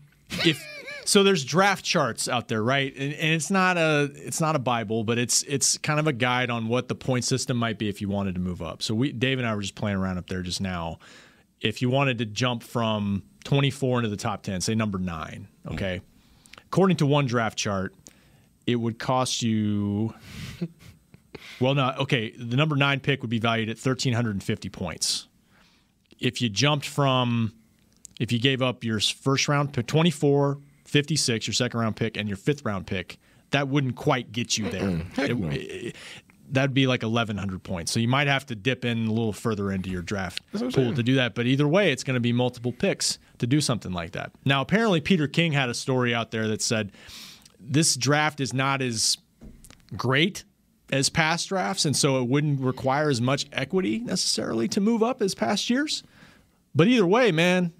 if 0.44 0.60
so, 1.04 1.22
there's 1.22 1.44
draft 1.44 1.84
charts 1.84 2.28
out 2.28 2.48
there, 2.48 2.62
right? 2.62 2.94
And, 2.96 3.12
and 3.14 3.32
it's 3.32 3.50
not 3.50 3.76
a 3.76 4.10
it's 4.14 4.40
not 4.40 4.56
a 4.56 4.58
Bible, 4.58 5.04
but 5.04 5.18
it's 5.18 5.42
it's 5.44 5.78
kind 5.78 6.00
of 6.00 6.06
a 6.06 6.12
guide 6.12 6.50
on 6.50 6.68
what 6.68 6.88
the 6.88 6.94
point 6.94 7.24
system 7.24 7.56
might 7.56 7.78
be 7.78 7.88
if 7.88 8.00
you 8.00 8.08
wanted 8.08 8.34
to 8.34 8.40
move 8.40 8.62
up. 8.62 8.82
So 8.82 8.94
we 8.94 9.12
Dave 9.12 9.38
and 9.38 9.46
I 9.46 9.54
were 9.54 9.62
just 9.62 9.74
playing 9.74 9.96
around 9.96 10.18
up 10.18 10.28
there 10.28 10.42
just 10.42 10.60
now. 10.60 10.98
If 11.60 11.80
you 11.80 11.88
wanted 11.88 12.18
to 12.18 12.26
jump 12.26 12.62
from 12.62 13.22
24 13.44 14.00
into 14.00 14.10
the 14.10 14.16
top 14.16 14.42
10, 14.42 14.60
say 14.60 14.74
number 14.74 14.98
nine, 14.98 15.48
hmm. 15.66 15.74
okay. 15.74 16.00
According 16.66 16.96
to 16.98 17.06
one 17.06 17.26
draft 17.26 17.56
chart, 17.56 17.94
it 18.66 18.76
would 18.76 18.98
cost 18.98 19.42
you 19.42 20.14
well 21.60 21.74
no 21.74 21.94
okay 21.98 22.30
the 22.36 22.56
number 22.56 22.76
nine 22.76 23.00
pick 23.00 23.22
would 23.22 23.30
be 23.30 23.38
valued 23.38 23.68
at 23.68 23.76
1350 23.76 24.68
points 24.70 25.28
if 26.18 26.40
you 26.40 26.48
jumped 26.48 26.86
from 26.86 27.52
if 28.20 28.32
you 28.32 28.38
gave 28.38 28.62
up 28.62 28.84
your 28.84 29.00
first 29.00 29.48
round 29.48 29.72
pick 29.72 29.86
24 29.86 30.58
56 30.84 31.46
your 31.46 31.54
second 31.54 31.80
round 31.80 31.96
pick 31.96 32.16
and 32.16 32.28
your 32.28 32.36
fifth 32.36 32.64
round 32.64 32.86
pick 32.86 33.18
that 33.50 33.68
wouldn't 33.68 33.96
quite 33.96 34.32
get 34.32 34.58
you 34.58 34.68
there 34.70 35.02
It- 35.18 35.38
no. 35.38 35.48
it- 35.50 35.96
that'd 36.50 36.74
be 36.74 36.86
like 36.86 37.02
1100 37.02 37.62
points 37.62 37.90
so 37.90 37.98
you 37.98 38.06
might 38.08 38.26
have 38.26 38.44
to 38.46 38.54
dip 38.54 38.84
in 38.84 39.06
a 39.06 39.10
little 39.12 39.32
further 39.32 39.72
into 39.72 39.88
your 39.88 40.02
draft 40.02 40.40
pool 40.52 40.70
saying. 40.70 40.94
to 40.94 41.02
do 41.02 41.14
that 41.14 41.34
but 41.34 41.46
either 41.46 41.66
way 41.66 41.90
it's 41.90 42.04
going 42.04 42.14
to 42.14 42.20
be 42.20 42.32
multiple 42.34 42.70
picks 42.70 43.18
to 43.38 43.46
do 43.46 43.60
something 43.62 43.92
like 43.92 44.12
that 44.12 44.30
now 44.44 44.60
apparently 44.60 45.00
peter 45.00 45.26
king 45.26 45.52
had 45.52 45.70
a 45.70 45.74
story 45.74 46.14
out 46.14 46.30
there 46.32 46.46
that 46.46 46.60
said 46.60 46.92
this 47.58 47.96
draft 47.96 48.40
is 48.40 48.52
not 48.52 48.82
as 48.82 49.16
great 49.96 50.44
as 50.92 51.08
past 51.08 51.48
drafts, 51.48 51.86
and 51.86 51.96
so 51.96 52.20
it 52.20 52.28
wouldn't 52.28 52.60
require 52.60 53.08
as 53.08 53.20
much 53.20 53.46
equity 53.52 54.00
necessarily 54.00 54.68
to 54.68 54.80
move 54.82 55.02
up 55.02 55.22
as 55.22 55.34
past 55.34 55.70
years. 55.70 56.02
But 56.74 56.88
either 56.88 57.06
way, 57.06 57.32
man, 57.32 57.72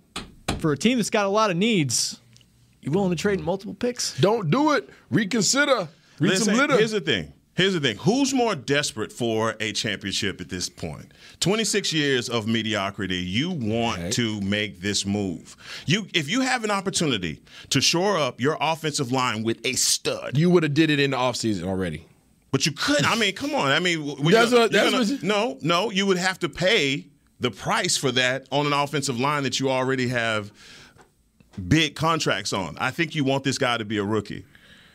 for 0.59 0.73
a 0.73 0.77
team 0.77 0.97
that's 0.99 1.11
got 1.11 1.27
a 1.27 1.29
lot 1.29 1.51
of 1.51 1.57
needs, 1.59 2.19
you 2.85 2.91
willing 2.93 3.11
to 3.11 3.17
trade 3.17 3.41
multiple 3.41 3.75
picks? 3.75 4.19
Don't 4.21 4.51
do 4.51 4.73
it. 4.73 4.89
Reconsider. 5.11 5.89
Read 6.21 6.29
Listen, 6.31 6.45
some 6.47 6.57
litter. 6.57 6.77
Here's 6.77 6.91
the 6.93 7.01
thing. 7.01 7.33
Here's 7.57 7.73
the 7.75 7.81
thing. 7.81 7.97
Who's 7.99 8.35
more 8.35 8.57
desperate 8.57 9.13
for 9.13 9.55
a 9.61 9.73
championship 9.73 10.41
at 10.41 10.49
this 10.49 10.69
point? 10.69 11.13
26 11.39 11.93
years 11.93 12.29
of 12.29 12.49
mediocrity. 12.49 13.17
You 13.19 13.51
want 13.53 14.13
to 14.15 14.41
make 14.41 14.81
this 14.81 15.07
move. 15.07 15.57
You, 15.87 16.07
if 16.15 16.29
you 16.29 16.41
have 16.41 16.65
an 16.65 16.71
opportunity 16.73 17.41
to 17.71 17.81
shore 17.81 18.19
up 18.19 18.41
your 18.41 18.57
offensive 18.61 19.13
line 19.13 19.45
with 19.45 19.65
a 19.65 19.75
stud, 19.75 20.37
you 20.37 20.51
would 20.51 20.65
have 20.65 20.75
did 20.75 20.91
it 20.91 20.99
in 20.99 21.13
the 21.13 21.17
offseason 21.17 21.65
already. 21.65 22.07
but 22.51 22.67
you 22.67 22.73
couldn't. 22.73 23.07
I 23.11 23.15
mean, 23.17 23.35
come 23.35 23.55
on. 23.55 23.71
I 23.71 23.79
mean, 23.81 24.05
That's 24.05 24.19
you're- 24.21 24.35
what- 24.35 24.53
you're 24.53 24.69
that's 24.69 24.91
gonna- 24.91 25.05
what- 25.13 25.23
no, 25.23 25.59
no. 25.61 25.91
You 25.91 26.07
would 26.07 26.19
have 26.19 26.39
to 26.41 26.49
pay 26.49 27.07
the 27.41 27.51
price 27.53 27.97
for 27.97 28.11
that 28.13 28.47
on 28.53 28.67
an 28.67 28.73
offensive 28.73 29.19
line 29.21 29.43
that 29.45 29.59
you 29.61 29.71
already 29.71 30.09
have 30.09 30.53
big 31.69 31.95
contracts 31.95 32.53
on. 32.53 32.77
I 32.79 32.91
think 32.91 33.15
you 33.15 33.25
want 33.25 33.45
this 33.45 33.59
guy 33.59 33.77
to 33.79 33.85
be 33.85 33.99
a 33.99 34.05
rookie. 34.05 34.45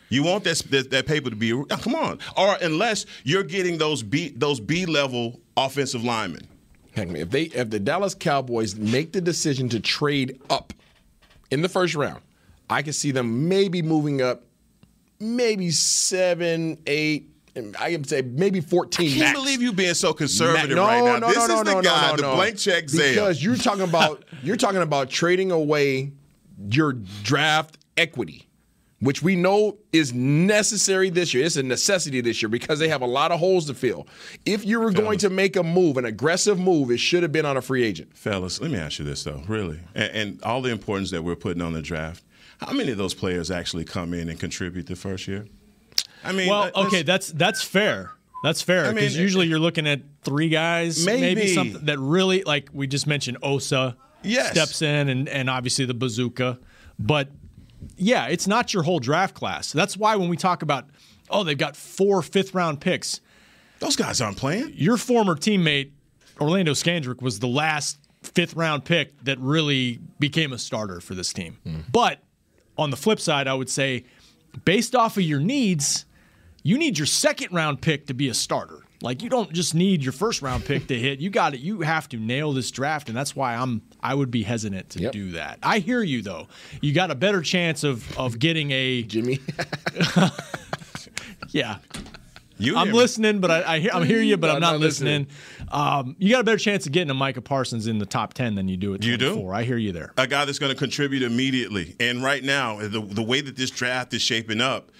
You 0.09 0.23
want 0.23 0.43
that 0.45 0.57
that, 0.71 0.89
that 0.91 1.05
paper 1.05 1.29
to 1.29 1.35
be. 1.35 1.51
A, 1.51 1.57
oh, 1.57 1.65
come 1.65 1.95
on, 1.95 2.19
or 2.35 2.57
unless 2.61 3.05
you're 3.23 3.43
getting 3.43 3.77
those 3.77 4.01
B 4.01 4.33
those 4.35 4.59
B 4.59 4.85
level 4.85 5.39
offensive 5.55 6.03
linemen. 6.03 6.47
Heck, 6.93 7.09
if 7.09 7.29
they 7.29 7.43
if 7.43 7.69
the 7.69 7.79
Dallas 7.79 8.15
Cowboys 8.15 8.75
make 8.75 9.13
the 9.13 9.21
decision 9.21 9.69
to 9.69 9.79
trade 9.79 10.41
up 10.49 10.73
in 11.51 11.61
the 11.61 11.69
first 11.69 11.93
round, 11.93 12.21
I 12.69 12.81
can 12.81 12.93
see 12.93 13.11
them 13.11 13.47
maybe 13.47 13.83
moving 13.83 14.21
up, 14.21 14.43
maybe 15.19 15.69
seven, 15.69 16.79
eight, 16.87 17.29
and 17.55 17.77
I 17.77 17.91
can 17.91 18.03
say 18.03 18.23
maybe 18.23 18.59
I 18.59 18.63
fourteen. 18.63 19.09
can't 19.09 19.19
max. 19.19 19.39
believe 19.39 19.61
you 19.61 19.73
being 19.73 19.93
so 19.93 20.13
conservative 20.13 20.75
Ma- 20.75 20.87
right 20.87 21.03
now. 21.03 21.17
No, 21.19 21.27
this 21.27 21.37
no, 21.37 21.43
is 21.43 21.49
no, 21.49 21.63
the 21.63 21.73
no, 21.75 21.81
guy, 21.83 22.09
no, 22.09 22.15
the 22.15 22.21
no. 22.23 22.35
blank 22.35 22.57
check 22.57 22.89
Zale. 22.89 23.13
Because 23.13 23.43
you're 23.43 23.57
talking 23.57 23.83
about 23.83 24.23
you're 24.41 24.57
talking 24.57 24.81
about 24.81 25.11
trading 25.11 25.51
away 25.51 26.13
your 26.71 26.93
draft 27.23 27.77
equity, 27.97 28.47
which 28.99 29.21
we 29.21 29.35
know 29.35 29.77
is 29.93 30.13
necessary 30.13 31.09
this 31.09 31.33
year. 31.33 31.45
It's 31.45 31.55
a 31.55 31.63
necessity 31.63 32.21
this 32.21 32.41
year 32.41 32.49
because 32.49 32.79
they 32.79 32.89
have 32.89 33.01
a 33.01 33.07
lot 33.07 33.31
of 33.31 33.39
holes 33.39 33.67
to 33.67 33.73
fill. 33.73 34.07
If 34.45 34.65
you 34.65 34.79
were 34.79 34.91
going 34.91 35.19
to 35.19 35.29
make 35.29 35.55
a 35.55 35.63
move, 35.63 35.97
an 35.97 36.05
aggressive 36.05 36.59
move, 36.59 36.91
it 36.91 36.99
should 36.99 37.23
have 37.23 37.31
been 37.31 37.45
on 37.45 37.57
a 37.57 37.61
free 37.61 37.83
agent. 37.83 38.15
Fellas, 38.17 38.59
let 38.59 38.71
me 38.71 38.77
ask 38.77 38.99
you 38.99 39.05
this 39.05 39.23
though, 39.23 39.43
really, 39.47 39.79
and, 39.95 40.11
and 40.11 40.43
all 40.43 40.61
the 40.61 40.71
importance 40.71 41.11
that 41.11 41.23
we're 41.23 41.35
putting 41.35 41.61
on 41.61 41.73
the 41.73 41.81
draft. 41.81 42.23
How 42.59 42.73
many 42.73 42.91
of 42.91 42.97
those 42.97 43.13
players 43.13 43.49
actually 43.51 43.85
come 43.85 44.13
in 44.13 44.27
and 44.27 44.37
contribute 44.37 44.87
the 44.87 44.97
first 44.97 45.27
year? 45.27 45.47
I 46.23 46.33
mean, 46.33 46.49
well, 46.49 46.69
okay, 46.75 47.03
that's 47.03 47.31
that's 47.31 47.63
fair. 47.63 48.11
That's 48.43 48.61
fair 48.61 48.85
I 48.85 48.93
because 48.93 49.15
mean, 49.15 49.21
usually 49.21 49.47
you're 49.47 49.59
looking 49.59 49.87
at 49.87 50.01
three 50.23 50.49
guys, 50.49 51.05
Maybe. 51.05 51.47
something 51.47 51.85
that 51.85 51.99
really 51.99 52.43
like 52.43 52.69
we 52.73 52.87
just 52.87 53.07
mentioned. 53.07 53.37
Osa 53.43 53.97
Yes. 54.23 54.51
steps 54.51 54.81
in, 54.81 55.09
and 55.09 55.29
and 55.29 55.49
obviously 55.49 55.85
the 55.85 55.93
bazooka, 55.93 56.59
but 56.97 57.29
yeah, 57.95 58.27
it's 58.27 58.47
not 58.47 58.73
your 58.73 58.83
whole 58.83 58.99
draft 58.99 59.35
class. 59.35 59.71
That's 59.71 59.95
why 59.95 60.15
when 60.15 60.29
we 60.29 60.37
talk 60.37 60.61
about 60.61 60.87
oh 61.29 61.43
they've 61.43 61.57
got 61.57 61.75
four 61.75 62.21
fifth 62.21 62.53
round 62.53 62.81
picks, 62.81 63.21
those 63.79 63.95
guys 63.95 64.21
aren't 64.21 64.37
playing. 64.37 64.73
Your 64.75 64.97
former 64.97 65.35
teammate 65.35 65.91
Orlando 66.39 66.73
Scandrick 66.73 67.21
was 67.21 67.39
the 67.39 67.47
last 67.47 67.97
fifth 68.23 68.55
round 68.55 68.85
pick 68.85 69.17
that 69.23 69.39
really 69.39 69.99
became 70.19 70.53
a 70.53 70.57
starter 70.57 70.99
for 70.99 71.15
this 71.15 71.33
team. 71.33 71.57
Hmm. 71.63 71.79
But 71.91 72.19
on 72.77 72.89
the 72.89 72.97
flip 72.97 73.19
side, 73.19 73.47
I 73.47 73.53
would 73.53 73.69
say, 73.69 74.05
based 74.65 74.95
off 74.95 75.17
of 75.17 75.23
your 75.23 75.39
needs, 75.39 76.05
you 76.63 76.77
need 76.77 76.97
your 76.97 77.05
second 77.05 77.53
round 77.53 77.81
pick 77.81 78.07
to 78.07 78.13
be 78.13 78.29
a 78.29 78.33
starter. 78.33 78.79
Like 79.01 79.23
you 79.23 79.29
don't 79.29 79.51
just 79.53 79.73
need 79.75 80.03
your 80.03 80.11
first 80.11 80.41
round 80.41 80.65
pick 80.65 80.87
to 80.87 80.99
hit. 80.99 81.19
You 81.19 81.29
got 81.29 81.53
it. 81.53 81.61
You 81.61 81.81
have 81.81 82.09
to 82.09 82.17
nail 82.17 82.51
this 82.51 82.69
draft, 82.69 83.07
and 83.07 83.17
that's 83.17 83.35
why 83.35 83.55
I'm. 83.55 83.81
I 84.01 84.13
would 84.13 84.29
be 84.31 84.43
hesitant 84.43 84.89
to 84.91 85.09
do 85.11 85.31
that. 85.31 85.59
I 85.63 85.79
hear 85.79 86.01
you 86.03 86.21
though. 86.21 86.47
You 86.81 86.93
got 86.93 87.09
a 87.09 87.15
better 87.15 87.41
chance 87.41 87.83
of 87.85 88.17
of 88.17 88.39
getting 88.39 88.71
a 88.71 89.03
Jimmy. 89.07 89.39
yeah. 91.49 91.77
You 92.61 92.75
I'm 92.75 92.87
hear 92.87 92.93
me. 92.93 92.99
listening, 92.99 93.39
but 93.39 93.51
I, 93.51 93.75
I 93.75 93.79
hear, 93.79 93.91
I'm 93.93 94.03
hearing 94.03 94.27
you, 94.27 94.35
but 94.35 94.47
No, 94.47 94.53
I'm 94.55 94.59
not 94.59 94.71
not 94.73 94.79
listening. 94.81 95.27
listening. 95.59 95.69
Um, 95.71 96.15
you 96.19 96.31
got 96.33 96.41
a 96.41 96.43
better 96.43 96.57
chance 96.57 96.85
of 96.85 96.91
getting 96.91 97.09
a 97.09 97.13
Micah 97.13 97.41
Parsons 97.41 97.87
in 97.87 97.99
the 97.99 98.05
top 98.05 98.33
ten 98.33 98.55
than 98.55 98.67
you 98.67 98.75
do 98.75 98.93
at 98.93 99.03
You 99.05 99.15
do? 99.15 99.49
I 99.49 99.63
hear 99.63 99.77
you 99.77 99.93
there. 99.93 100.11
a 100.17 100.27
guy 100.27 100.43
that's 100.43 100.59
going 100.59 100.73
to 100.73 100.77
contribute 100.77 101.23
immediately. 101.23 101.95
And 102.01 102.21
right 102.21 102.43
now, 102.43 102.79
the, 102.79 102.99
the 102.99 103.23
way 103.23 103.39
that 103.39 103.55
this 103.55 103.71
draft 103.71 104.13
is 104.13 104.21
shaping 104.21 104.59
up, 104.59 104.91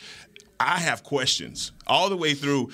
I 0.58 0.78
have 0.80 1.04
questions 1.04 1.74
all 1.86 2.08
the 2.10 2.16
way 2.18 2.34
through. 2.34 2.72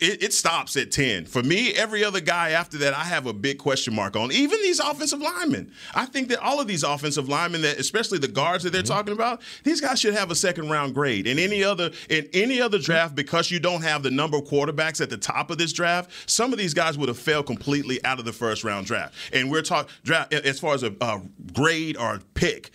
It, 0.00 0.22
it 0.22 0.32
stops 0.32 0.76
at 0.76 0.92
10. 0.92 1.26
For 1.26 1.42
me, 1.42 1.72
every 1.72 2.04
other 2.04 2.20
guy 2.20 2.50
after 2.50 2.78
that, 2.78 2.94
I 2.94 3.02
have 3.02 3.26
a 3.26 3.32
big 3.32 3.58
question 3.58 3.94
mark 3.94 4.14
on. 4.14 4.30
Even 4.30 4.62
these 4.62 4.78
offensive 4.78 5.20
linemen. 5.20 5.72
I 5.94 6.06
think 6.06 6.28
that 6.28 6.38
all 6.38 6.60
of 6.60 6.68
these 6.68 6.84
offensive 6.84 7.28
linemen, 7.28 7.62
that 7.62 7.78
especially 7.80 8.18
the 8.18 8.28
guards 8.28 8.62
that 8.62 8.70
they're 8.70 8.82
mm-hmm. 8.82 8.92
talking 8.92 9.12
about, 9.12 9.42
these 9.64 9.80
guys 9.80 9.98
should 9.98 10.14
have 10.14 10.30
a 10.30 10.36
second 10.36 10.70
round 10.70 10.94
grade. 10.94 11.26
In 11.26 11.38
any 11.38 11.64
other 11.64 11.90
in 12.08 12.28
any 12.32 12.60
other 12.60 12.78
mm-hmm. 12.78 12.84
draft, 12.84 13.14
because 13.16 13.50
you 13.50 13.58
don't 13.58 13.82
have 13.82 14.04
the 14.04 14.10
number 14.10 14.36
of 14.36 14.44
quarterbacks 14.44 15.00
at 15.00 15.10
the 15.10 15.18
top 15.18 15.50
of 15.50 15.58
this 15.58 15.72
draft, 15.72 16.10
some 16.30 16.52
of 16.52 16.58
these 16.58 16.74
guys 16.74 16.96
would 16.96 17.08
have 17.08 17.18
failed 17.18 17.46
completely 17.46 18.02
out 18.04 18.20
of 18.20 18.24
the 18.24 18.32
first 18.32 18.62
round 18.62 18.86
draft. 18.86 19.14
And 19.32 19.50
we're 19.50 19.62
talking 19.62 19.92
draft 20.04 20.32
as 20.32 20.60
far 20.60 20.74
as 20.74 20.84
a, 20.84 20.94
a 21.00 21.20
grade 21.52 21.96
or 21.96 22.14
a 22.14 22.20
pick. 22.34 22.70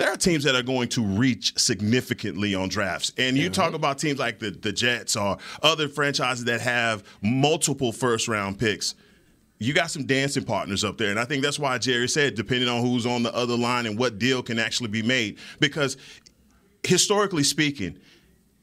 There 0.00 0.10
are 0.10 0.16
teams 0.16 0.44
that 0.44 0.54
are 0.54 0.62
going 0.62 0.88
to 0.90 1.04
reach 1.04 1.58
significantly 1.58 2.54
on 2.54 2.70
drafts. 2.70 3.12
And 3.18 3.36
you 3.36 3.50
talk 3.50 3.66
mm-hmm. 3.66 3.74
about 3.74 3.98
teams 3.98 4.18
like 4.18 4.38
the, 4.38 4.50
the 4.50 4.72
Jets 4.72 5.14
or 5.14 5.36
other 5.62 5.88
franchises 5.88 6.46
that 6.46 6.62
have 6.62 7.04
multiple 7.20 7.92
first 7.92 8.26
round 8.26 8.58
picks. 8.58 8.94
you 9.58 9.74
got 9.74 9.90
some 9.90 10.06
dancing 10.06 10.42
partners 10.42 10.84
up 10.84 10.96
there. 10.96 11.10
And 11.10 11.20
I 11.20 11.26
think 11.26 11.42
that's 11.42 11.58
why 11.58 11.76
Jerry 11.76 12.08
said, 12.08 12.34
depending 12.34 12.66
on 12.66 12.80
who's 12.80 13.04
on 13.04 13.22
the 13.22 13.34
other 13.34 13.58
line 13.58 13.84
and 13.84 13.98
what 13.98 14.18
deal 14.18 14.42
can 14.42 14.58
actually 14.58 14.88
be 14.88 15.02
made. 15.02 15.36
Because 15.58 15.98
historically 16.82 17.44
speaking, 17.44 17.98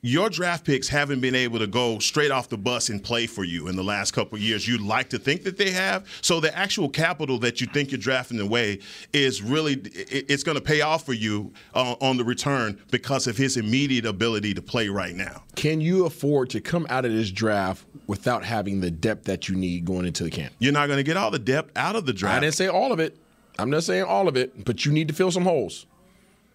your 0.02 0.30
draft 0.30 0.66
picks 0.66 0.88
haven't 0.88 1.22
been 1.22 1.36
able 1.36 1.60
to 1.60 1.68
go 1.68 2.00
straight 2.00 2.32
off 2.32 2.50
the 2.50 2.58
bus 2.58 2.90
and 2.90 3.04
play 3.04 3.26
for 3.26 3.44
you 3.44 3.68
in 3.68 3.76
the 3.76 3.84
last 3.84 4.12
couple 4.12 4.36
of 4.36 4.42
years. 4.42 4.68
You'd 4.68 4.82
like 4.82 5.10
to 5.10 5.20
think 5.20 5.44
that 5.44 5.58
they 5.58 5.72
have. 5.72 6.08
So 6.22 6.40
the 6.40 6.56
actual 6.56 6.88
capital 6.90 7.40
that 7.40 7.60
you 7.60 7.68
think 7.68 7.92
you're 7.92 8.00
drafting 8.00 8.40
away 8.40 8.80
is 9.12 9.42
really 9.42 9.74
it's 9.74 10.44
going 10.44 10.56
to 10.56 10.62
pay 10.64 10.82
off 10.82 11.06
for 11.06 11.14
you 11.14 11.52
uh, 11.74 11.96
on 12.00 12.18
the 12.18 12.24
return 12.24 12.80
because 12.92 13.28
of 13.28 13.38
his 13.38 13.58
immediate 13.58 14.06
ability 14.06 14.54
to 14.54 14.62
play 14.62 14.88
right 14.90 15.16
now. 15.16 15.44
Can 15.56 15.82
you 15.82 16.06
afford 16.06 16.52
to 16.52 16.62
come 16.62 16.86
out 16.90 17.06
of 17.06 17.12
this 17.12 17.32
draft 17.32 17.86
without 18.06 18.44
having 18.44 18.82
the 18.82 18.92
depth 18.92 19.26
that 19.26 19.50
you 19.50 19.56
need 19.56 19.86
going 19.86 20.06
into 20.06 20.24
the 20.24 20.30
camp? 20.30 20.54
You're 20.60 20.74
not 20.74 20.88
going 20.88 20.98
to 20.98 21.04
get 21.04 21.18
all 21.18 21.32
the 21.32 21.40
depth 21.40 21.76
out 21.76 21.96
of 21.96 22.06
the 22.06 22.14
draft. 22.14 22.38
I 22.38 22.40
didn't 22.42 22.56
say 22.56 22.68
all 22.68 22.92
of 22.92 23.00
it. 23.00 23.18
I'm 23.60 23.72
not 23.72 23.84
saying 23.84 24.04
all 24.04 24.28
of 24.28 24.38
it, 24.38 24.64
but 24.66 24.86
you 24.86 24.92
need 24.92 25.08
to 25.08 25.14
fill 25.14 25.32
some 25.32 25.44
holes. 25.44 25.88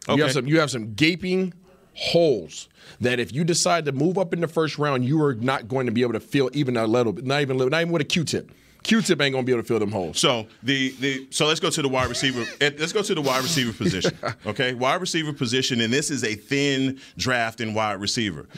Okay. 0.08 0.16
You 0.16 0.22
have 0.22 0.32
some 0.32 0.46
you 0.46 0.60
have 0.60 0.70
some 0.70 0.94
gaping 0.94 1.54
holes 1.94 2.68
that 3.00 3.20
if 3.20 3.32
you 3.32 3.44
decide 3.44 3.84
to 3.86 3.92
move 3.92 4.18
up 4.18 4.32
in 4.32 4.40
the 4.40 4.48
first 4.48 4.78
round, 4.78 5.04
you 5.04 5.22
are 5.22 5.34
not 5.34 5.68
going 5.68 5.86
to 5.86 5.92
be 5.92 6.02
able 6.02 6.12
to 6.14 6.20
fill 6.20 6.50
even 6.52 6.76
a 6.76 6.86
little 6.86 7.12
bit, 7.12 7.24
not 7.24 7.40
even 7.42 7.56
little, 7.58 7.70
not 7.70 7.80
even 7.80 7.92
with 7.92 8.02
a 8.02 8.06
Q-tip. 8.06 8.50
Q-tip 8.82 9.20
ain't 9.20 9.32
gonna 9.32 9.44
be 9.44 9.52
able 9.52 9.62
to 9.62 9.68
fill 9.68 9.78
them 9.78 9.92
holes. 9.92 10.18
So 10.18 10.48
the 10.64 10.90
the 10.98 11.28
so 11.30 11.46
let's 11.46 11.60
go 11.60 11.70
to 11.70 11.82
the 11.82 11.88
wide 11.88 12.08
receiver. 12.08 12.44
eh, 12.60 12.70
let's 12.78 12.92
go 12.92 13.00
to 13.02 13.14
the 13.14 13.20
wide 13.22 13.42
receiver 13.42 13.72
position. 13.72 14.16
Okay, 14.46 14.74
wide 14.74 15.00
receiver 15.00 15.32
position, 15.32 15.80
and 15.80 15.92
this 15.92 16.10
is 16.10 16.24
a 16.24 16.34
thin 16.34 17.00
draft 17.16 17.60
in 17.60 17.74
wide 17.74 18.00
receiver. 18.00 18.48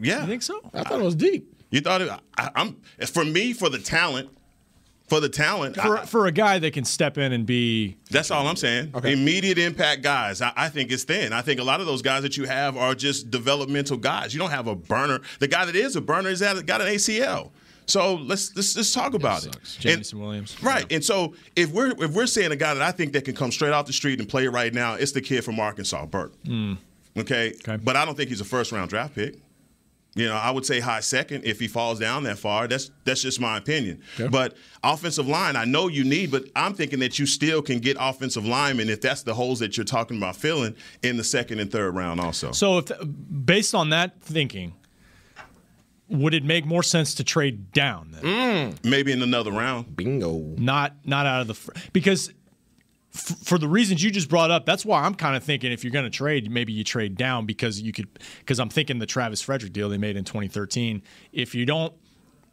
Yeah, 0.00 0.22
I 0.22 0.26
think 0.26 0.42
so. 0.42 0.58
I 0.72 0.82
thought 0.84 1.00
it 1.00 1.04
was 1.04 1.14
deep. 1.14 1.52
You 1.70 1.82
thought 1.82 2.00
it? 2.00 2.08
I, 2.38 2.50
I'm 2.54 2.80
for 3.12 3.24
me 3.24 3.52
for 3.52 3.68
the 3.68 3.78
talent. 3.78 4.30
For 5.08 5.20
the 5.20 5.28
talent, 5.28 5.76
For, 5.76 5.98
I- 5.98 6.06
for 6.06 6.26
a 6.26 6.32
guy 6.32 6.58
that 6.58 6.72
can 6.72 6.84
step 6.84 7.18
in 7.18 7.32
and 7.32 7.44
be 7.44 7.96
That's 8.10 8.30
all 8.30 8.46
I'm 8.48 8.56
saying. 8.56 8.92
Okay. 8.94 9.12
Immediate 9.12 9.58
impact 9.58 10.02
guys. 10.02 10.40
I, 10.40 10.52
I 10.56 10.68
think 10.70 10.90
it's 10.90 11.04
thin. 11.04 11.32
I 11.34 11.42
think 11.42 11.60
a 11.60 11.62
lot 11.64 11.80
of 11.80 11.86
those 11.86 12.00
guys 12.00 12.22
that 12.22 12.38
you 12.38 12.44
have 12.44 12.76
are 12.78 12.94
just 12.94 13.30
developmental 13.30 13.98
guys. 13.98 14.32
You 14.32 14.40
don't 14.40 14.50
have 14.50 14.66
a 14.66 14.74
burner. 14.74 15.20
The 15.40 15.48
guy 15.48 15.66
that 15.66 15.76
is 15.76 15.94
a 15.94 16.00
burner 16.00 16.30
is 16.30 16.40
that 16.40 16.64
got 16.64 16.80
an 16.80 16.86
ACL. 16.88 17.50
So 17.86 18.14
let's 18.14 18.56
let's 18.56 18.74
let's 18.76 18.92
talk 18.94 19.12
about 19.12 19.44
it. 19.44 19.54
And- 19.54 19.64
Jameson 19.80 20.18
Williams. 20.20 20.56
Right. 20.62 20.90
And 20.90 21.04
so 21.04 21.34
if 21.54 21.70
we're 21.70 21.92
if 22.02 22.12
we're 22.12 22.26
saying 22.26 22.50
a 22.52 22.56
guy 22.56 22.72
that 22.72 22.82
I 22.82 22.90
think 22.90 23.12
that 23.12 23.26
can 23.26 23.34
come 23.34 23.52
straight 23.52 23.72
off 23.74 23.84
the 23.84 23.92
street 23.92 24.20
and 24.20 24.26
play 24.28 24.46
right 24.48 24.72
now, 24.72 24.94
it's 24.94 25.12
the 25.12 25.20
kid 25.20 25.44
from 25.44 25.60
Arkansas, 25.60 26.06
Burks. 26.06 26.34
Mm. 26.46 26.78
Okay? 27.18 27.52
But 27.84 27.96
I 27.96 28.06
don't 28.06 28.16
think 28.16 28.30
he's 28.30 28.40
a 28.40 28.44
first 28.44 28.72
round 28.72 28.88
draft 28.88 29.14
pick. 29.14 29.34
You 30.14 30.28
know, 30.28 30.34
I 30.34 30.50
would 30.50 30.64
say 30.64 30.78
high 30.78 31.00
second 31.00 31.44
if 31.44 31.58
he 31.58 31.66
falls 31.66 31.98
down 31.98 32.22
that 32.24 32.38
far. 32.38 32.68
That's 32.68 32.90
that's 33.04 33.22
just 33.22 33.40
my 33.40 33.56
opinion. 33.58 34.00
But 34.30 34.56
offensive 34.82 35.26
line, 35.26 35.56
I 35.56 35.64
know 35.64 35.88
you 35.88 36.04
need, 36.04 36.30
but 36.30 36.44
I'm 36.54 36.74
thinking 36.74 37.00
that 37.00 37.18
you 37.18 37.26
still 37.26 37.62
can 37.62 37.80
get 37.80 37.96
offensive 37.98 38.46
linemen 38.46 38.88
if 38.90 39.00
that's 39.00 39.22
the 39.22 39.34
holes 39.34 39.58
that 39.58 39.76
you're 39.76 39.84
talking 39.84 40.16
about 40.16 40.36
filling 40.36 40.76
in 41.02 41.16
the 41.16 41.24
second 41.24 41.58
and 41.58 41.70
third 41.70 41.96
round 41.96 42.20
also. 42.20 42.52
So, 42.52 42.78
if 42.78 42.92
based 43.44 43.74
on 43.74 43.90
that 43.90 44.20
thinking, 44.20 44.74
would 46.08 46.34
it 46.34 46.44
make 46.44 46.64
more 46.64 46.82
sense 46.82 47.14
to 47.14 47.24
trade 47.24 47.72
down 47.72 48.10
then? 48.12 48.22
Mm. 48.22 48.84
Maybe 48.84 49.10
in 49.10 49.20
another 49.22 49.50
round. 49.50 49.96
Bingo. 49.96 50.38
Not 50.58 50.94
not 51.04 51.26
out 51.26 51.40
of 51.40 51.48
the 51.48 51.54
fr- 51.54 51.72
because 51.92 52.32
f- 53.14 53.36
for 53.44 53.58
the 53.58 53.68
reasons 53.68 54.02
you 54.02 54.10
just 54.10 54.28
brought 54.28 54.50
up, 54.50 54.66
that's 54.66 54.84
why 54.84 55.02
I'm 55.02 55.14
kind 55.14 55.36
of 55.36 55.44
thinking 55.44 55.72
if 55.72 55.84
you're 55.84 55.92
going 55.92 56.04
to 56.04 56.10
trade, 56.10 56.50
maybe 56.50 56.72
you 56.72 56.84
trade 56.84 57.16
down 57.16 57.46
because 57.46 57.80
you 57.80 57.92
could 57.92 58.08
because 58.40 58.58
I'm 58.58 58.68
thinking 58.68 58.98
the 58.98 59.06
Travis 59.06 59.40
Frederick 59.40 59.72
deal 59.72 59.88
they 59.88 59.98
made 59.98 60.16
in 60.16 60.24
2013. 60.24 61.02
If 61.32 61.54
you 61.54 61.64
don't 61.66 61.92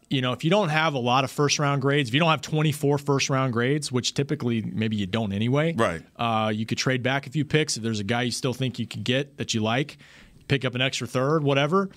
you 0.09 0.21
know, 0.21 0.33
if 0.33 0.43
you 0.43 0.49
don't 0.49 0.69
have 0.69 0.93
a 0.93 0.99
lot 0.99 1.23
of 1.23 1.31
first 1.31 1.57
round 1.57 1.81
grades, 1.81 2.09
if 2.09 2.13
you 2.13 2.19
don't 2.19 2.29
have 2.29 2.41
24 2.41 2.97
first 2.97 3.29
round 3.29 3.53
grades, 3.53 3.91
which 3.93 4.13
typically 4.13 4.61
maybe 4.61 4.97
you 4.97 5.07
don't 5.07 5.31
anyway, 5.31 5.73
right? 5.73 6.01
Uh, 6.17 6.49
you 6.49 6.65
could 6.65 6.77
trade 6.77 7.01
back 7.01 7.27
a 7.27 7.29
few 7.29 7.45
picks 7.45 7.77
if 7.77 7.83
there's 7.83 8.01
a 8.01 8.03
guy 8.03 8.23
you 8.23 8.31
still 8.31 8.53
think 8.53 8.77
you 8.77 8.85
could 8.85 9.05
get 9.05 9.37
that 9.37 9.53
you 9.53 9.61
like, 9.61 9.97
pick 10.49 10.65
up 10.65 10.75
an 10.75 10.81
extra 10.81 11.07
third, 11.07 11.43
whatever. 11.43 11.89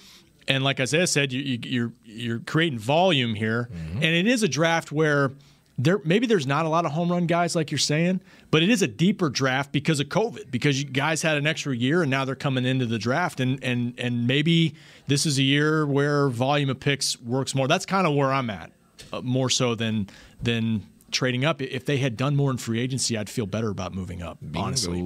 And 0.46 0.62
like 0.62 0.78
Isaiah 0.78 1.08
said, 1.08 1.32
you, 1.32 1.40
you, 1.42 1.58
you're 1.64 1.92
you're 2.04 2.38
creating 2.38 2.78
volume 2.78 3.34
here, 3.34 3.68
and 3.94 4.04
it 4.04 4.28
is 4.28 4.42
a 4.44 4.48
draft 4.48 4.92
where 4.92 5.32
there 5.76 6.00
maybe 6.04 6.26
there's 6.26 6.46
not 6.46 6.66
a 6.66 6.68
lot 6.68 6.84
of 6.84 6.92
home 6.92 7.10
run 7.10 7.26
guys 7.26 7.56
like 7.56 7.70
you're 7.70 7.78
saying, 7.78 8.20
but 8.50 8.62
it 8.62 8.70
is 8.70 8.82
a 8.82 8.86
deeper 8.86 9.28
draft 9.28 9.72
because 9.72 9.98
of 10.00 10.08
COVID, 10.08 10.50
because 10.50 10.80
you 10.80 10.88
guys 10.88 11.22
had 11.22 11.36
an 11.36 11.46
extra 11.46 11.74
year 11.74 12.02
and 12.02 12.10
now 12.10 12.24
they're 12.24 12.34
coming 12.34 12.64
into 12.64 12.86
the 12.86 12.98
draft, 12.98 13.40
and 13.40 13.62
and 13.62 13.94
and 13.98 14.26
maybe 14.26 14.74
this 15.06 15.26
is 15.26 15.38
a 15.38 15.42
year 15.42 15.86
where 15.86 16.28
volume 16.28 16.70
of 16.70 16.78
picks 16.80 17.20
works 17.20 17.54
more. 17.54 17.66
That's 17.66 17.86
kind 17.86 18.06
of 18.06 18.14
where 18.14 18.32
I'm 18.32 18.50
at, 18.50 18.70
uh, 19.12 19.20
more 19.22 19.50
so 19.50 19.74
than 19.74 20.08
than 20.42 20.86
trading 21.14 21.44
up. 21.46 21.62
If 21.62 21.86
they 21.86 21.96
had 21.96 22.16
done 22.18 22.36
more 22.36 22.50
in 22.50 22.58
free 22.58 22.78
agency, 22.80 23.16
I'd 23.16 23.30
feel 23.30 23.46
better 23.46 23.70
about 23.70 23.94
moving 23.94 24.22
up. 24.22 24.36
honestly, 24.54 25.00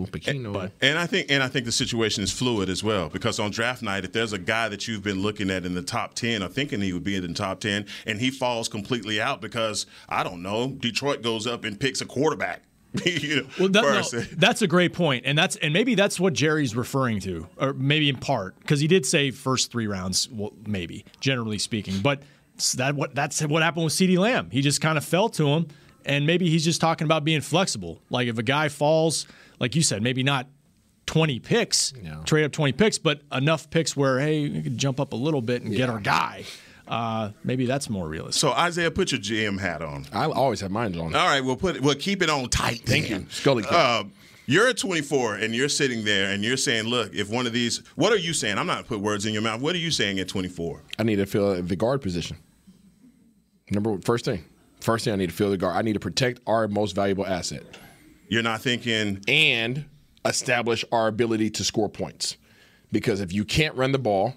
but 0.52 0.72
And 0.80 0.98
I 0.98 1.06
think 1.06 1.30
and 1.30 1.42
I 1.42 1.48
think 1.48 1.64
the 1.66 1.72
situation 1.72 2.24
is 2.24 2.32
fluid 2.32 2.68
as 2.68 2.82
well 2.82 3.08
because 3.08 3.38
on 3.38 3.52
draft 3.52 3.82
night, 3.82 4.04
if 4.04 4.12
there's 4.12 4.32
a 4.32 4.38
guy 4.38 4.68
that 4.68 4.88
you've 4.88 5.04
been 5.04 5.22
looking 5.22 5.50
at 5.50 5.64
in 5.64 5.74
the 5.74 5.82
top 5.82 6.14
ten 6.14 6.42
or 6.42 6.48
thinking 6.48 6.80
he 6.80 6.92
would 6.92 7.04
be 7.04 7.14
in 7.14 7.22
the 7.22 7.32
top 7.34 7.60
ten, 7.60 7.86
and 8.06 8.20
he 8.20 8.30
falls 8.30 8.68
completely 8.68 9.20
out 9.20 9.40
because 9.40 9.86
I 10.08 10.24
don't 10.24 10.42
know, 10.42 10.68
Detroit 10.72 11.22
goes 11.22 11.46
up 11.46 11.64
and 11.64 11.78
picks 11.78 12.00
a 12.00 12.06
quarterback. 12.06 12.62
you 13.04 13.36
know, 13.42 13.46
Well, 13.60 13.68
that, 13.68 13.82
no, 13.82 14.02
first. 14.02 14.40
that's 14.40 14.62
a 14.62 14.66
great 14.66 14.94
point, 14.94 15.24
and 15.26 15.36
that's 15.36 15.56
and 15.56 15.74
maybe 15.74 15.94
that's 15.94 16.18
what 16.18 16.32
Jerry's 16.32 16.74
referring 16.74 17.20
to, 17.20 17.46
or 17.58 17.74
maybe 17.74 18.08
in 18.08 18.16
part 18.16 18.58
because 18.60 18.80
he 18.80 18.86
did 18.88 19.04
say 19.04 19.30
first 19.30 19.70
three 19.70 19.86
rounds, 19.86 20.26
well, 20.30 20.54
maybe 20.66 21.04
generally 21.20 21.58
speaking, 21.58 22.00
but 22.00 22.22
s- 22.56 22.72
that 22.72 22.94
what 22.94 23.14
that's 23.14 23.42
what 23.42 23.62
happened 23.62 23.84
with 23.84 23.92
CeeDee 23.92 24.16
Lamb. 24.16 24.48
He 24.50 24.62
just 24.62 24.80
kind 24.80 24.96
of 24.96 25.04
fell 25.04 25.28
to 25.28 25.48
him, 25.48 25.66
and 26.08 26.26
maybe 26.26 26.48
he's 26.48 26.64
just 26.64 26.80
talking 26.80 27.04
about 27.04 27.24
being 27.24 27.40
flexible. 27.40 28.00
Like 28.10 28.26
if 28.26 28.38
a 28.38 28.42
guy 28.42 28.68
falls, 28.68 29.26
like 29.60 29.76
you 29.76 29.82
said, 29.82 30.02
maybe 30.02 30.22
not. 30.22 30.48
20 31.06 31.40
picks, 31.40 31.94
trade 32.26 32.44
up 32.44 32.52
20 32.52 32.72
picks, 32.72 32.98
but 32.98 33.22
enough 33.32 33.70
picks 33.70 33.96
where, 33.96 34.20
hey, 34.20 34.46
we 34.46 34.60
could 34.60 34.76
jump 34.76 35.00
up 35.00 35.14
a 35.14 35.16
little 35.16 35.40
bit 35.40 35.62
and 35.62 35.74
get 35.74 35.88
our 35.88 36.00
guy. 36.00 36.44
Uh, 36.86 37.30
maybe 37.44 37.64
that's 37.64 37.88
more 37.88 38.06
realistic. 38.06 38.38
So 38.38 38.52
Isaiah, 38.52 38.90
put 38.90 39.12
your 39.12 39.20
GM 39.20 39.58
hat 39.58 39.80
on. 39.80 40.06
I 40.12 40.26
always 40.26 40.60
have 40.60 40.70
mine 40.70 40.94
on. 40.98 41.14
All 41.14 41.26
right, 41.26 41.42
we'll 41.42 41.56
put 41.56 41.76
it, 41.76 41.82
we'll 41.82 41.94
keep 41.94 42.20
it 42.20 42.28
on 42.28 42.50
tight. 42.50 42.82
Thank 42.84 43.08
then. 43.08 43.22
you. 43.22 43.26
Scully. 43.30 43.64
Uh, 43.70 44.04
you're 44.44 44.68
at 44.68 44.78
24 44.78 45.36
and 45.36 45.54
you're 45.54 45.68
sitting 45.68 46.04
there 46.04 46.30
and 46.30 46.42
you're 46.42 46.56
saying, 46.56 46.84
look, 46.84 47.14
if 47.14 47.30
one 47.30 47.46
of 47.46 47.54
these, 47.54 47.82
what 47.96 48.12
are 48.12 48.18
you 48.18 48.32
saying? 48.32 48.58
I'm 48.58 48.66
not 48.66 48.86
put 48.86 49.00
words 49.00 49.26
in 49.26 49.32
your 49.32 49.42
mouth. 49.42 49.60
What 49.60 49.74
are 49.74 49.78
you 49.78 49.90
saying 49.90 50.18
at 50.20 50.28
24? 50.28 50.82
I 50.98 51.02
need 51.02 51.16
to 51.16 51.26
fill 51.26 51.62
the 51.62 51.76
guard 51.76 52.00
position. 52.00 52.38
Number 53.70 53.90
one, 53.90 54.00
first 54.00 54.24
thing. 54.24 54.44
First 54.88 55.04
thing 55.04 55.12
I 55.12 55.16
need 55.16 55.28
to 55.28 55.36
fill 55.36 55.50
the 55.50 55.58
guard. 55.58 55.76
I 55.76 55.82
need 55.82 55.92
to 55.92 56.00
protect 56.00 56.40
our 56.46 56.66
most 56.66 56.92
valuable 56.92 57.26
asset. 57.26 57.62
You're 58.30 58.42
not 58.42 58.62
thinking 58.62 59.20
and 59.28 59.84
establish 60.24 60.82
our 60.90 61.08
ability 61.08 61.50
to 61.50 61.64
score 61.64 61.90
points. 61.90 62.38
Because 62.90 63.20
if 63.20 63.30
you 63.30 63.44
can't 63.44 63.74
run 63.74 63.92
the 63.92 63.98
ball, 63.98 64.32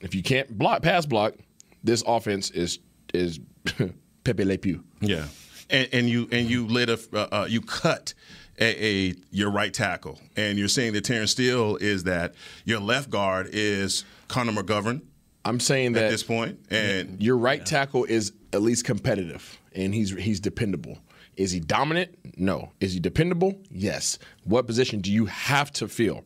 if 0.00 0.14
you 0.14 0.22
can't 0.22 0.56
block 0.56 0.82
pass 0.82 1.06
block, 1.06 1.34
this 1.82 2.04
offense 2.06 2.52
is 2.52 2.78
is 3.12 3.40
Pepe 4.22 4.44
Le 4.44 4.58
Pew. 4.58 4.84
Yeah, 5.00 5.26
and, 5.68 5.88
and 5.92 6.08
you 6.08 6.28
and 6.30 6.48
you 6.48 6.68
lit 6.68 6.88
a 6.88 7.00
uh, 7.12 7.26
uh, 7.32 7.46
you 7.50 7.60
cut 7.60 8.14
a, 8.60 9.08
a 9.08 9.14
your 9.32 9.50
right 9.50 9.74
tackle, 9.74 10.20
and 10.36 10.56
you're 10.56 10.68
saying 10.68 10.92
that 10.92 11.02
Terence 11.02 11.32
Steele 11.32 11.74
is 11.80 12.04
that 12.04 12.32
your 12.64 12.78
left 12.78 13.10
guard 13.10 13.48
is 13.50 14.04
Connor 14.28 14.52
McGovern. 14.52 15.02
I'm 15.44 15.60
saying 15.60 15.92
that 15.92 16.04
at 16.04 16.10
this 16.10 16.22
point, 16.22 16.58
and 16.70 17.22
your 17.22 17.36
right 17.36 17.64
tackle 17.64 18.04
is 18.04 18.32
at 18.52 18.62
least 18.62 18.84
competitive 18.84 19.58
and 19.74 19.94
he's 19.94 20.10
he's 20.10 20.40
dependable. 20.40 20.98
Is 21.36 21.52
he 21.52 21.60
dominant? 21.60 22.16
No. 22.36 22.72
Is 22.80 22.92
he 22.92 23.00
dependable? 23.00 23.60
Yes. 23.70 24.18
What 24.44 24.66
position 24.66 25.00
do 25.00 25.12
you 25.12 25.26
have 25.26 25.70
to 25.74 25.86
fill? 25.86 26.24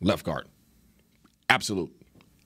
Left 0.00 0.24
guard. 0.24 0.46
Absolute. 1.50 1.92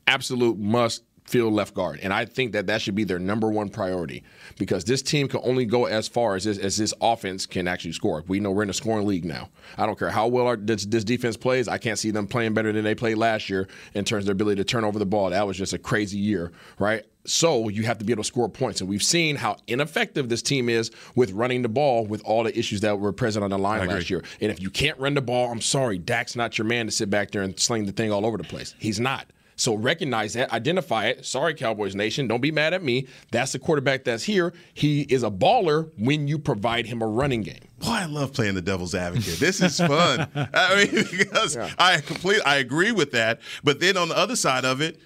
Absolute 0.09 0.59
must 0.59 1.05
fill 1.31 1.51
left 1.51 1.75
guard. 1.75 2.01
And 2.03 2.13
I 2.13 2.25
think 2.25 2.53
that 2.53 2.67
that 2.67 2.83
should 2.83 2.97
be 2.97 3.05
their 3.05 3.21
number 3.21 3.49
one 3.49 3.69
priority 3.69 4.25
because 4.59 4.85
this 4.85 5.01
team 5.01 5.29
can 5.29 5.41
only 5.45 5.65
go 5.65 5.85
as 5.85 6.09
far 6.09 6.35
as 6.35 6.45
this, 6.45 6.59
as 6.59 6.77
this 6.77 6.93
offense 7.01 7.47
can 7.47 7.69
actually 7.69 7.93
score. 7.93 8.25
We 8.27 8.41
know 8.41 8.51
we're 8.51 8.65
in 8.65 8.71
a 8.71 8.75
scoring 8.75 9.07
league 9.07 9.25
now. 9.25 9.49
I 9.79 9.87
don't 9.87 9.97
care 9.99 10.11
how 10.11 10.27
well 10.27 10.49
our, 10.49 10.57
this, 10.57 10.85
this 10.87 11.05
defense 11.05 11.37
plays. 11.37 11.69
I 11.69 11.79
can't 11.79 11.99
see 11.99 12.11
them 12.11 12.27
playing 12.27 12.55
better 12.55 12.73
than 12.73 12.83
they 12.83 12.97
played 12.97 13.17
last 13.17 13.49
year 13.49 13.69
in 13.95 14.05
terms 14.05 14.25
of 14.25 14.27
their 14.27 14.33
ability 14.33 14.57
to 14.57 14.65
turn 14.65 14.85
over 14.85 14.99
the 14.99 15.07
ball. 15.07 15.31
That 15.31 15.47
was 15.47 15.57
just 15.57 15.73
a 15.73 15.79
crazy 15.79 16.19
year, 16.19 16.51
right? 16.81 17.05
So 17.27 17.69
you 17.69 17.85
have 17.85 17.99
to 17.99 18.05
be 18.05 18.13
able 18.13 18.25
to 18.25 18.27
score 18.27 18.49
points. 18.49 18.81
And 18.81 18.91
we've 18.91 19.03
seen 19.03 19.37
how 19.37 19.59
ineffective 19.69 20.29
this 20.29 20.43
team 20.43 20.69
is 20.69 20.91
with 21.15 21.31
running 21.31 21.63
the 21.63 21.69
ball 21.69 22.07
with 22.07 22.23
all 22.25 22.43
the 22.43 22.59
issues 22.59 22.81
that 22.81 22.99
were 22.99 23.13
present 23.13 23.45
on 23.45 23.51
the 23.51 23.59
line 23.59 23.87
last 23.89 24.11
year. 24.11 24.25
And 24.41 24.51
if 24.51 24.61
you 24.61 24.71
can't 24.71 24.99
run 24.99 25.15
the 25.15 25.21
ball, 25.21 25.53
I'm 25.53 25.61
sorry, 25.61 25.99
Dak's 25.99 26.35
not 26.35 26.59
your 26.59 26.67
man 26.67 26.87
to 26.87 26.93
sit 26.93 27.09
back 27.09 27.31
there 27.31 27.43
and 27.43 27.59
sling 27.61 27.87
the 27.87 27.93
thing 27.93 28.11
all 28.11 28.27
over 28.27 28.37
the 28.37 28.45
place. 28.45 28.75
He's 28.79 28.99
not. 28.99 29.27
So 29.61 29.75
recognize 29.75 30.33
that, 30.33 30.51
identify 30.53 31.07
it. 31.09 31.27
Sorry, 31.27 31.53
Cowboys 31.53 31.95
Nation, 31.95 32.27
don't 32.27 32.41
be 32.41 32.51
mad 32.51 32.73
at 32.73 32.83
me. 32.83 33.07
That's 33.31 33.53
the 33.53 33.59
quarterback 33.59 34.05
that's 34.05 34.25
here. 34.25 34.55
He 34.73 35.03
is 35.03 35.23
a 35.23 35.31
baller 35.31 35.91
when 35.99 36.27
you 36.27 36.39
provide 36.39 36.87
him 36.87 37.03
a 37.03 37.07
running 37.07 37.43
game. 37.43 37.61
Boy, 37.79 37.89
I 37.91 38.05
love 38.07 38.33
playing 38.33 38.55
the 38.55 38.63
devil's 38.63 38.95
advocate. 38.95 39.39
This 39.39 39.61
is 39.61 39.77
fun. 39.77 40.29
I 40.35 40.85
mean, 40.85 41.07
because 41.19 41.59
I 41.79 42.01
complete, 42.01 42.41
I 42.47 42.57
agree 42.57 42.93
with 42.93 43.13
that. 43.13 43.41
But 43.63 43.81
then 43.81 43.99
on 43.99 44.09
the 44.09 44.17
other 44.17 44.37
side 44.37 44.65
of 44.65 44.81
it, 44.81 44.99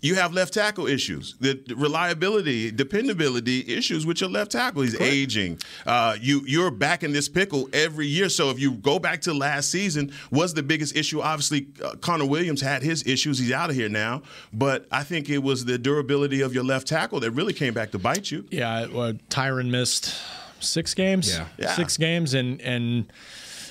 you 0.00 0.14
have 0.14 0.32
left 0.32 0.54
tackle 0.54 0.86
issues, 0.86 1.34
the 1.40 1.60
the 1.66 1.74
reliability, 1.74 2.70
dependability 2.70 3.64
issues 3.66 4.06
with 4.06 4.20
your 4.20 4.30
left 4.30 4.52
tackle. 4.52 4.82
He's 4.82 5.00
aging. 5.00 5.58
Uh, 5.86 6.16
you 6.20 6.42
you're 6.46 6.70
back 6.70 7.02
in 7.02 7.12
this 7.12 7.28
pickle 7.28 7.68
every 7.72 8.06
year. 8.06 8.28
So 8.28 8.50
if 8.50 8.60
you 8.60 8.72
go 8.72 8.98
back 8.98 9.20
to 9.22 9.34
last 9.34 9.70
season, 9.70 10.12
was 10.30 10.54
the 10.54 10.62
biggest 10.62 10.96
issue. 10.96 11.20
Obviously, 11.20 11.66
uh, 11.84 11.96
Connor 12.00 12.26
Williams 12.26 12.60
had 12.60 12.82
his 12.82 13.06
issues. 13.06 13.38
He's 13.38 13.52
out 13.52 13.70
of 13.70 13.76
here 13.76 13.88
now. 13.88 14.22
But 14.52 14.86
I 14.92 15.02
think 15.02 15.28
it 15.28 15.38
was 15.42 15.64
the 15.64 15.78
durability 15.78 16.42
of 16.42 16.54
your 16.54 16.64
left 16.64 16.86
tackle 16.86 17.20
that 17.20 17.32
really 17.32 17.52
came 17.52 17.74
back 17.74 17.90
to 17.92 17.98
bite 17.98 18.30
you. 18.30 18.46
Yeah, 18.50 18.86
well, 18.86 19.14
Tyron 19.30 19.70
missed 19.70 20.14
six 20.60 20.94
games. 20.94 21.30
Yeah. 21.30 21.46
Yeah. 21.58 21.74
six 21.74 21.96
games, 21.96 22.34
and 22.34 22.60
and 22.60 23.12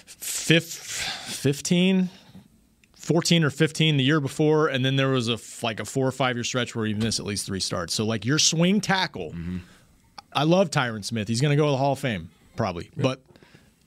fif- 0.05 0.63
15, 1.27 2.09
14 3.07 3.45
or 3.45 3.49
fifteen 3.49 3.95
the 3.95 4.03
year 4.03 4.19
before, 4.19 4.67
and 4.67 4.83
then 4.83 4.97
there 4.97 5.07
was 5.07 5.29
a 5.29 5.33
f- 5.33 5.63
like 5.63 5.79
a 5.79 5.85
four 5.85 6.05
or 6.05 6.11
five 6.11 6.35
year 6.35 6.43
stretch 6.43 6.75
where 6.75 6.85
he 6.85 6.93
missed 6.93 7.19
at 7.21 7.25
least 7.25 7.45
three 7.45 7.61
starts. 7.61 7.93
So 7.93 8.03
like 8.03 8.25
your 8.25 8.37
swing 8.37 8.81
tackle, 8.81 9.33
I 10.33 10.43
love 10.43 10.71
Tyron 10.71 11.05
Smith. 11.05 11.29
He's 11.29 11.39
going 11.39 11.51
to 11.51 11.55
go 11.55 11.65
to 11.67 11.71
the 11.71 11.77
Hall 11.77 11.93
of 11.93 11.99
Fame 11.99 12.29
probably, 12.55 12.91
but. 12.97 13.21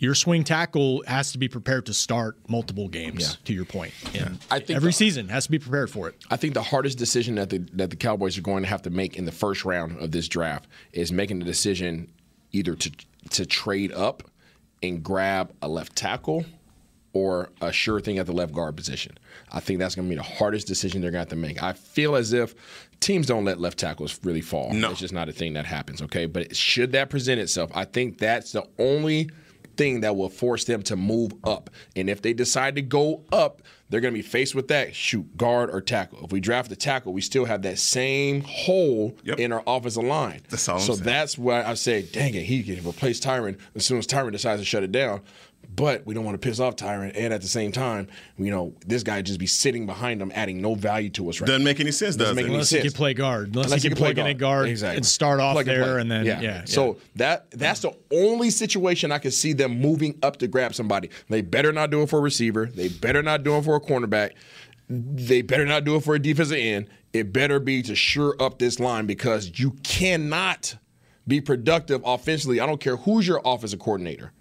Your 0.02 0.14
swing 0.14 0.44
tackle 0.44 1.04
has 1.06 1.32
to 1.32 1.36
be 1.38 1.46
prepared 1.46 1.84
to 1.84 1.92
start 1.92 2.38
multiple 2.48 2.88
games. 2.88 3.36
To 3.44 3.52
your 3.52 3.66
point. 3.66 3.92
point, 4.02 4.16
and 4.24 4.38
I 4.50 4.58
think 4.58 4.74
every 4.78 4.88
the- 4.88 4.92
season 4.94 5.28
has 5.28 5.44
to 5.44 5.50
be 5.50 5.58
prepared 5.58 5.90
for 5.90 6.08
it. 6.08 6.14
I 6.30 6.36
think 6.38 6.54
the 6.54 6.62
hardest 6.62 6.96
decision 6.96 7.34
that 7.34 7.50
the 7.50 7.58
that 7.74 7.90
the 7.90 7.96
Cowboys 7.96 8.38
are 8.38 8.40
going 8.40 8.62
to 8.62 8.68
have 8.70 8.80
to 8.84 8.90
make 8.90 9.16
in 9.18 9.26
the 9.26 9.30
first 9.32 9.66
round 9.66 9.98
of 9.98 10.10
this 10.10 10.26
draft 10.26 10.68
is 10.94 11.12
making 11.12 11.40
the 11.40 11.44
decision 11.44 12.10
either 12.52 12.74
to 12.76 12.90
to 13.32 13.44
trade 13.44 13.92
up 13.92 14.22
and 14.82 15.02
grab 15.02 15.52
a 15.60 15.68
left 15.68 15.94
tackle 15.96 16.46
or 17.12 17.50
a 17.60 17.72
sure 17.72 18.00
thing 18.00 18.18
at 18.18 18.26
the 18.26 18.32
left 18.32 18.52
guard 18.52 18.76
position. 18.76 19.18
I 19.50 19.60
think 19.60 19.78
that's 19.78 19.94
going 19.94 20.06
to 20.06 20.10
be 20.10 20.16
the 20.16 20.22
hardest 20.22 20.66
decision 20.66 21.00
they're 21.00 21.10
going 21.10 21.24
to 21.24 21.30
have 21.30 21.40
to 21.40 21.48
make. 21.48 21.62
I 21.62 21.72
feel 21.72 22.14
as 22.14 22.32
if 22.32 22.54
teams 23.00 23.26
don't 23.26 23.44
let 23.44 23.58
left 23.58 23.78
tackles 23.78 24.18
really 24.22 24.40
fall. 24.40 24.72
No. 24.72 24.90
It's 24.90 25.00
just 25.00 25.14
not 25.14 25.28
a 25.28 25.32
thing 25.32 25.54
that 25.54 25.64
happens, 25.64 26.02
okay? 26.02 26.26
But 26.26 26.54
should 26.54 26.92
that 26.92 27.10
present 27.10 27.40
itself, 27.40 27.70
I 27.74 27.84
think 27.84 28.18
that's 28.18 28.52
the 28.52 28.64
only 28.78 29.30
thing 29.76 30.00
that 30.02 30.14
will 30.14 30.28
force 30.28 30.64
them 30.64 30.82
to 30.82 30.96
move 30.96 31.32
up. 31.42 31.70
And 31.96 32.10
if 32.10 32.22
they 32.22 32.32
decide 32.32 32.74
to 32.76 32.82
go 32.82 33.24
up, 33.32 33.62
they're 33.88 34.00
going 34.00 34.12
to 34.14 34.18
be 34.18 34.22
faced 34.22 34.54
with 34.54 34.68
that 34.68 34.94
shoot, 34.94 35.36
guard 35.36 35.70
or 35.70 35.80
tackle. 35.80 36.24
If 36.24 36.32
we 36.32 36.38
draft 36.38 36.68
the 36.68 36.76
tackle, 36.76 37.12
we 37.12 37.20
still 37.20 37.44
have 37.46 37.62
that 37.62 37.78
same 37.78 38.42
hole 38.42 39.16
in 39.24 39.52
our 39.52 39.62
offensive 39.66 40.04
line. 40.04 40.42
That's 40.48 40.68
all 40.68 40.76
I'm 40.76 40.82
so 40.82 40.92
saying. 40.94 41.04
that's 41.04 41.38
why 41.38 41.64
I 41.64 41.74
say, 41.74 42.02
dang 42.02 42.34
it, 42.34 42.44
he 42.44 42.62
can 42.62 42.86
replace 42.86 43.20
Tyron 43.20 43.58
as 43.74 43.86
soon 43.86 43.98
as 43.98 44.06
Tyron 44.06 44.32
decides 44.32 44.60
to 44.60 44.66
shut 44.66 44.82
it 44.82 44.92
down. 44.92 45.22
But 45.76 46.04
we 46.04 46.14
don't 46.14 46.24
want 46.24 46.40
to 46.40 46.46
piss 46.46 46.58
off 46.58 46.74
Tyron, 46.76 47.12
and 47.14 47.32
at 47.32 47.40
the 47.42 47.48
same 47.48 47.70
time, 47.70 48.08
you 48.36 48.50
know, 48.50 48.74
this 48.86 49.02
guy 49.02 49.22
just 49.22 49.38
be 49.38 49.46
sitting 49.46 49.86
behind 49.86 50.20
him, 50.20 50.32
adding 50.34 50.60
no 50.60 50.74
value 50.74 51.10
to 51.10 51.28
us. 51.30 51.40
Right 51.40 51.46
Doesn't 51.46 51.62
now. 51.62 51.64
make 51.70 51.80
any 51.80 51.92
sense, 51.92 52.16
Doesn't 52.16 52.34
make 52.34 52.42
it? 52.44 52.46
any 52.46 52.54
Unless 52.56 52.70
sense. 52.70 52.82
he 52.82 52.88
can 52.90 52.96
play 52.96 53.14
guard. 53.14 53.48
Unless, 53.48 53.66
Unless 53.66 53.82
he 53.84 53.88
can 53.88 53.96
plug 53.96 54.18
in 54.18 54.26
a 54.26 54.34
guard 54.34 54.68
Exactly. 54.68 54.96
and 54.96 55.06
start 55.06 55.38
off 55.40 55.54
Plug 55.54 55.66
there, 55.66 55.84
play. 55.84 56.00
and 56.00 56.10
then 56.10 56.24
yeah. 56.26 56.40
yeah. 56.40 56.64
So 56.64 56.98
that 57.16 57.50
that's 57.52 57.80
the 57.80 57.92
only 58.12 58.50
situation 58.50 59.12
I 59.12 59.18
could 59.18 59.32
see 59.32 59.52
them 59.52 59.80
moving 59.80 60.18
up 60.22 60.38
to 60.38 60.48
grab 60.48 60.74
somebody. 60.74 61.08
They 61.28 61.40
better 61.40 61.72
not 61.72 61.90
do 61.90 62.02
it 62.02 62.10
for 62.10 62.18
a 62.18 62.22
receiver. 62.22 62.66
They 62.66 62.88
better 62.88 63.22
not 63.22 63.44
do 63.44 63.56
it 63.56 63.64
for 63.64 63.76
a 63.76 63.80
cornerback. 63.80 64.32
They 64.88 65.42
better 65.42 65.66
not 65.66 65.84
do 65.84 65.94
it 65.96 66.02
for 66.02 66.14
a 66.16 66.18
defensive 66.18 66.58
end. 66.58 66.88
It 67.12 67.32
better 67.32 67.60
be 67.60 67.82
to 67.82 67.94
sure 67.94 68.34
up 68.40 68.58
this 68.58 68.80
line 68.80 69.06
because 69.06 69.52
you 69.60 69.72
cannot 69.84 70.76
be 71.28 71.40
productive 71.40 72.02
offensively. 72.04 72.58
I 72.60 72.66
don't 72.66 72.80
care 72.80 72.96
who's 72.96 73.26
your 73.26 73.40
offensive 73.44 73.78
coordinator. 73.78 74.32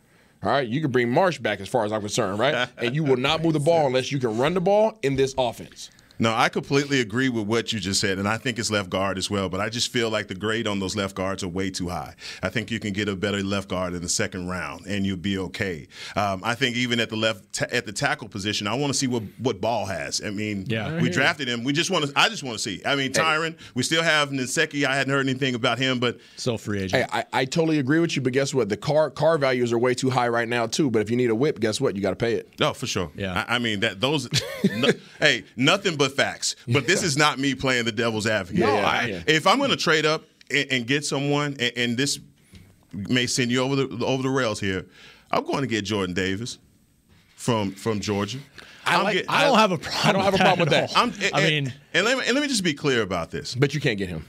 All 0.41 0.49
right, 0.49 0.67
you 0.67 0.79
can 0.79 0.91
bring 0.91 1.09
Marsh 1.09 1.37
back 1.37 1.59
as 1.59 1.67
far 1.67 1.83
as 1.83 1.91
I'm 1.91 1.99
concerned, 1.99 2.39
right? 2.39 2.69
and 2.77 2.95
you 2.95 3.03
will 3.03 3.17
not 3.17 3.43
move 3.43 3.53
the 3.53 3.59
ball 3.59 3.87
unless 3.87 4.11
you 4.11 4.19
can 4.19 4.37
run 4.37 4.53
the 4.53 4.61
ball 4.61 4.97
in 5.01 5.15
this 5.15 5.35
offense. 5.37 5.91
No, 6.19 6.33
I 6.35 6.49
completely 6.49 6.99
agree 6.99 7.29
with 7.29 7.47
what 7.47 7.71
you 7.71 7.79
just 7.79 8.01
said, 8.01 8.19
and 8.19 8.27
I 8.27 8.37
think 8.37 8.59
it's 8.59 8.69
left 8.69 8.89
guard 8.89 9.17
as 9.17 9.29
well. 9.29 9.47
But 9.47 9.61
I 9.61 9.69
just 9.69 9.91
feel 9.91 10.09
like 10.09 10.27
the 10.27 10.35
grade 10.35 10.67
on 10.67 10.79
those 10.79 10.95
left 10.95 11.15
guards 11.15 11.43
are 11.43 11.47
way 11.47 11.69
too 11.69 11.87
high. 11.89 12.15
I 12.43 12.49
think 12.49 12.69
you 12.71 12.79
can 12.79 12.91
get 12.93 13.07
a 13.07 13.15
better 13.15 13.41
left 13.41 13.69
guard 13.69 13.93
in 13.93 14.01
the 14.01 14.09
second 14.09 14.47
round, 14.49 14.85
and 14.85 15.05
you'll 15.05 15.15
be 15.17 15.37
okay. 15.37 15.87
Um, 16.17 16.41
I 16.43 16.55
think 16.55 16.75
even 16.75 16.99
at 16.99 17.09
the 17.09 17.15
left 17.15 17.53
ta- 17.53 17.67
at 17.71 17.85
the 17.85 17.93
tackle 17.93 18.27
position, 18.27 18.67
I 18.67 18.73
want 18.75 18.91
to 18.91 18.99
see 18.99 19.07
what 19.07 19.23
what 19.39 19.61
Ball 19.61 19.85
has. 19.85 20.21
I 20.21 20.29
mean, 20.31 20.65
Yeah. 20.67 21.01
we 21.01 21.09
drafted 21.09 21.47
him. 21.47 21.63
We 21.63 21.71
just 21.73 21.89
want 21.89 22.05
to. 22.05 22.11
I 22.15 22.27
just 22.27 22.43
want 22.43 22.57
to 22.57 22.61
see. 22.61 22.81
I 22.85 22.95
mean, 22.95 23.13
Tyron. 23.13 23.55
We 23.73 23.83
still 23.83 24.03
have 24.03 24.29
Nsekhe. 24.29 24.83
I 24.85 24.95
hadn't 24.97 25.13
heard 25.13 25.25
anything 25.25 25.55
about 25.55 25.77
him, 25.79 25.99
but 25.99 26.19
still 26.35 26.57
free 26.57 26.79
agent. 26.81 27.09
Hey, 27.11 27.19
I, 27.33 27.41
I 27.41 27.45
totally 27.45 27.79
agree 27.79 27.99
with 27.99 28.15
you, 28.17 28.21
but 28.21 28.33
guess 28.33 28.53
what? 28.53 28.67
The 28.67 28.77
car 28.77 29.09
car 29.09 29.37
values 29.37 29.71
are 29.71 29.79
way 29.79 29.93
too 29.95 30.09
high 30.09 30.27
right 30.27 30.47
now 30.49 30.67
too. 30.67 30.91
But 30.91 31.01
if 31.01 31.09
you 31.09 31.15
need 31.15 31.29
a 31.29 31.35
whip, 31.35 31.59
guess 31.61 31.79
what? 31.79 31.95
You 31.95 32.01
got 32.01 32.09
to 32.09 32.15
pay 32.17 32.33
it. 32.33 32.49
No, 32.59 32.73
for 32.73 32.87
sure. 32.87 33.09
Yeah. 33.15 33.45
I, 33.47 33.55
I 33.55 33.59
mean 33.59 33.79
that 33.79 34.01
those. 34.01 34.27
no, 34.75 34.89
hey, 35.19 35.45
nothing 35.55 35.95
but 35.95 36.08
facts. 36.09 36.55
But 36.67 36.87
this 36.87 37.03
is 37.03 37.17
not 37.17 37.39
me 37.39 37.55
playing 37.55 37.85
the 37.85 37.91
devil's 37.91 38.27
advocate. 38.27 38.59
Yeah, 38.61 38.85
I-. 38.85 39.23
If 39.27 39.47
I'm 39.47 39.57
going 39.57 39.69
to 39.71 39.77
trade 39.77 40.05
up 40.05 40.23
and, 40.51 40.67
and 40.71 40.87
get 40.87 41.05
someone, 41.05 41.55
and, 41.59 41.71
and 41.77 41.97
this 41.97 42.19
may 42.93 43.27
send 43.27 43.51
you 43.51 43.61
over 43.61 43.75
the 43.75 44.05
over 44.05 44.23
the 44.23 44.29
rails 44.29 44.59
here, 44.59 44.85
I'm 45.31 45.43
going 45.45 45.61
to 45.61 45.67
get 45.67 45.85
Jordan 45.85 46.13
Davis 46.13 46.57
from 47.35 47.71
from 47.71 47.99
Georgia. 47.99 48.39
I'm 48.85 49.03
like- 49.03 49.17
get- 49.17 49.25
I 49.29 49.43
don't 49.43 49.57
have 49.59 49.71
a 49.71 49.77
problem. 49.77 50.01
I 50.05 50.11
don't 50.11 50.23
have 50.23 50.33
a 50.33 50.37
problem 50.37 50.59
with 50.67 50.73
at 50.73 50.89
that. 50.91 50.97
and, 51.21 51.31
I 51.35 51.43
mean, 51.47 51.73
and 51.93 52.05
let 52.05 52.17
me 52.17 52.23
and 52.25 52.33
let 52.35 52.41
me 52.41 52.47
just 52.47 52.63
be 52.63 52.73
clear 52.73 53.01
about 53.01 53.29
this. 53.31 53.53
But 53.55 53.73
you 53.75 53.79
can't 53.79 53.97
get 53.97 54.09
him 54.09 54.25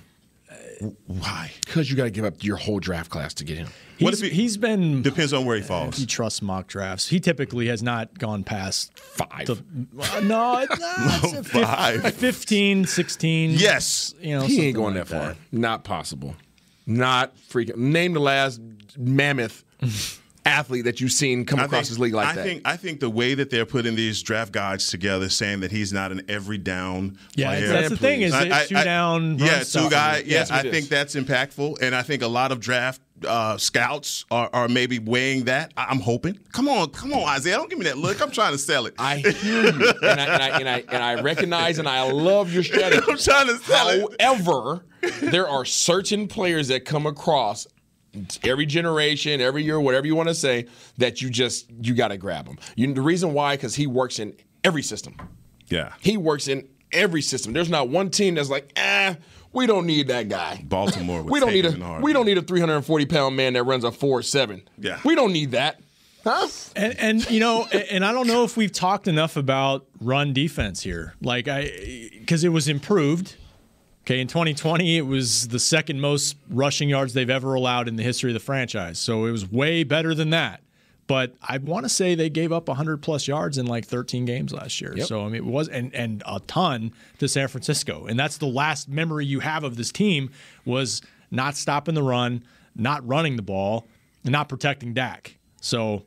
Why? 1.07 1.51
because 1.65 1.91
you 1.91 1.97
got 1.97 2.05
to 2.05 2.11
give 2.11 2.25
up 2.25 2.43
your 2.43 2.57
whole 2.57 2.81
draft 2.81 3.11
class 3.11 3.35
to 3.35 3.45
get 3.45 3.59
him. 3.59 3.69
What 3.99 4.15
he's, 4.15 4.23
if 4.23 4.31
he- 4.33 4.43
he's 4.43 4.57
been 4.57 5.03
Depends 5.03 5.33
on 5.33 5.45
where 5.45 5.57
he 5.57 5.63
falls. 5.63 5.97
He 5.99 6.07
trusts 6.07 6.41
mock 6.43 6.67
drafts. 6.69 7.09
He 7.09 7.21
typically 7.21 7.67
has 7.69 7.83
not 7.83 8.19
gone 8.19 8.45
past 8.45 8.99
Five. 8.99 9.47
the 9.47 9.53
uh, 10.01 10.21
no, 10.21 10.59
it's, 10.71 10.75
it's 11.25 11.33
a 11.35 11.45
fif- 11.45 11.63
Five. 11.63 12.15
15, 12.15 12.87
16. 12.87 13.51
Yes. 13.53 14.15
You 14.21 14.39
know, 14.39 14.47
he 14.47 14.67
ain't 14.69 14.77
going 14.77 14.95
like 14.95 15.07
that 15.07 15.15
far. 15.15 15.37
Not 15.53 15.85
possible. 15.85 16.35
Not 16.87 17.37
freaking. 17.37 17.77
Name 17.77 18.15
the 18.15 18.21
last 18.21 18.61
mammoth 18.97 19.65
athlete 20.61 20.85
that 20.85 21.01
you've 21.01 21.13
seen 21.13 21.45
come 21.45 21.59
I 21.61 21.65
across 21.65 21.87
think- 21.87 21.89
this 21.89 21.99
league 21.99 22.15
like 22.15 22.29
I 22.29 22.35
that. 22.37 22.45
think 22.45 22.63
I 22.65 22.77
think 22.77 23.01
the 23.01 23.11
way 23.11 23.35
that 23.35 23.51
they're 23.51 23.67
putting 23.67 23.97
these 23.97 24.23
draft 24.23 24.53
guides 24.53 24.89
together, 24.89 25.29
saying 25.29 25.61
that 25.61 25.71
he's 25.73 25.93
not 25.93 26.13
an 26.13 26.23
every 26.29 26.59
down. 26.59 27.19
Yeah, 27.35 27.49
player. 27.49 27.69
that's 27.69 27.89
the 27.89 27.97
thing, 27.97 28.23
is 28.23 28.35
it 28.35 28.69
two 28.69 28.75
down, 28.75 29.39
Yeah, 29.39 29.59
two 29.59 29.65
stopper. 29.65 29.91
guy. 29.91 30.17
Yeah, 30.19 30.39
Yes, 30.41 30.51
I 30.51 30.63
think 30.63 30.75
is. 30.75 30.89
that's 30.89 31.15
impactful, 31.17 31.81
and 31.83 31.95
I 31.95 32.03
think 32.03 32.23
a 32.23 32.29
lot 32.29 32.53
of 32.53 32.61
draft 32.61 33.01
uh, 33.27 33.59
scouts 33.59 34.25
are, 34.31 34.49
are 34.55 34.67
maybe 34.69 34.99
weighing 34.99 35.45
that. 35.45 35.73
I- 35.77 35.87
I'm 35.91 36.01
hoping. 36.01 36.39
Come 36.53 36.69
on, 36.69 36.89
come 36.91 37.13
on, 37.13 37.29
Isaiah. 37.29 37.57
Don't 37.57 37.69
give 37.69 37.79
me 37.79 37.85
that 37.87 37.99
look. 37.99 38.21
I'm 38.23 38.31
trying 38.31 38.53
to 38.53 38.59
sell 38.59 38.87
it. 38.87 38.95
I 38.99 39.19
hear 39.19 39.65
you, 39.65 39.69
and 40.03 40.21
I, 40.21 40.25
and, 40.25 40.43
I, 40.43 40.59
and, 40.61 40.69
I, 40.69 40.85
and 40.89 41.03
I 41.05 41.21
recognize 41.23 41.79
and 41.79 41.89
I 41.89 42.03
love 42.11 42.53
your 42.53 42.63
strategy. 42.71 43.03
I'm 43.09 43.19
trying 43.19 43.49
to 43.49 43.57
sell 43.59 43.89
it. 43.89 44.23
However, 44.23 44.85
there 45.21 45.49
are 45.49 45.65
certain 45.65 46.29
players 46.29 46.69
that 46.69 46.85
come 46.85 47.05
across 47.07 47.67
every 48.45 48.67
generation, 48.67 49.41
every 49.41 49.63
year, 49.63 49.81
whatever 49.81 50.07
you 50.07 50.15
want 50.17 50.29
to 50.29 50.35
say, 50.35 50.67
that 50.99 51.23
you 51.23 51.31
just 51.31 51.71
you 51.81 51.95
got 51.95 52.09
to 52.09 52.17
grab 52.17 52.47
him. 52.47 52.59
You, 52.77 52.93
the 52.93 53.01
reason 53.01 53.33
why, 53.33 53.57
because 53.57 53.75
he 53.75 53.87
works 53.87 54.19
in 54.19 54.35
every 54.65 54.83
system. 54.83 55.17
Yeah. 55.69 55.93
He 56.01 56.17
works 56.17 56.49
in 56.49 56.69
every 56.93 57.23
system. 57.23 57.53
There's 57.53 57.71
not 57.71 57.89
one 57.89 58.11
team 58.11 58.35
that's 58.35 58.51
like, 58.51 58.73
ah, 58.77 59.17
we 59.53 59.67
don't 59.67 59.87
need 59.87 60.09
that 60.09 60.29
guy. 60.29 60.65
Baltimore. 60.67 61.23
We 61.31 61.41
don't 61.41 61.53
need 61.53 61.67
a 61.67 61.73
heartbeat. 61.73 62.05
we 62.05 62.13
don't 62.13 62.27
need 62.27 62.39
a 62.39 62.43
340 62.43 63.07
pound 63.07 63.37
man 63.37 63.55
that 63.55 63.65
runs 63.65 63.85
a 63.85 63.93
four 63.93 64.23
seven. 64.23 64.63
Yeah. 64.79 64.99
we 65.05 65.15
don't 65.15 65.33
need 65.33 65.53
that. 65.53 65.81
Huh? 66.25 66.49
And, 66.77 66.99
and 66.99 67.31
you 67.31 67.41
know, 67.41 67.67
and, 67.73 67.83
and 67.91 68.05
I 68.05 68.13
don't 68.13 68.27
know 68.27 68.45
if 68.45 68.57
we've 68.57 68.73
talked 68.73 69.09
enough 69.09 69.37
about 69.37 69.87
run 70.01 70.33
defense 70.33 70.83
here. 70.83 71.15
Like 71.21 71.49
I, 71.49 72.11
because 72.19 72.45
it 72.45 72.51
was 72.51 72.69
improved. 72.69 73.37
Okay, 74.11 74.19
in 74.19 74.27
2020, 74.27 74.97
it 74.97 75.03
was 75.03 75.47
the 75.47 75.61
second 75.61 76.01
most 76.01 76.37
rushing 76.49 76.89
yards 76.89 77.15
they've 77.15 77.31
ever 77.31 77.55
allowed 77.55 77.87
in 77.87 77.95
the 77.95 78.03
history 78.03 78.31
of 78.31 78.35
the 78.35 78.41
franchise. 78.41 78.99
So 78.99 79.25
it 79.25 79.31
was 79.31 79.49
way 79.49 79.85
better 79.85 80.17
than 80.17 80.31
that. 80.31 80.63
But 81.07 81.37
I 81.41 81.59
want 81.59 81.85
to 81.85 81.89
say 81.89 82.17
they 82.17 82.29
gave 82.29 82.51
up 82.51 82.67
100 82.67 83.03
plus 83.03 83.29
yards 83.29 83.57
in 83.57 83.67
like 83.67 83.85
13 83.85 84.25
games 84.25 84.53
last 84.53 84.81
year. 84.81 84.95
Yep. 84.97 85.07
So 85.07 85.21
I 85.21 85.27
mean, 85.27 85.37
it 85.37 85.45
was 85.45 85.69
and 85.69 85.95
and 85.95 86.25
a 86.27 86.41
ton 86.41 86.93
to 87.21 87.29
San 87.29 87.47
Francisco. 87.47 88.07
And 88.07 88.19
that's 88.19 88.39
the 88.39 88.49
last 88.49 88.89
memory 88.89 89.27
you 89.27 89.39
have 89.39 89.63
of 89.63 89.77
this 89.77 89.93
team 89.93 90.31
was 90.65 91.03
not 91.31 91.57
stopping 91.57 91.95
the 91.95 92.03
run, 92.03 92.43
not 92.75 93.07
running 93.07 93.37
the 93.37 93.43
ball, 93.43 93.87
and 94.25 94.33
not 94.33 94.49
protecting 94.49 94.93
Dak. 94.93 95.37
So 95.61 96.05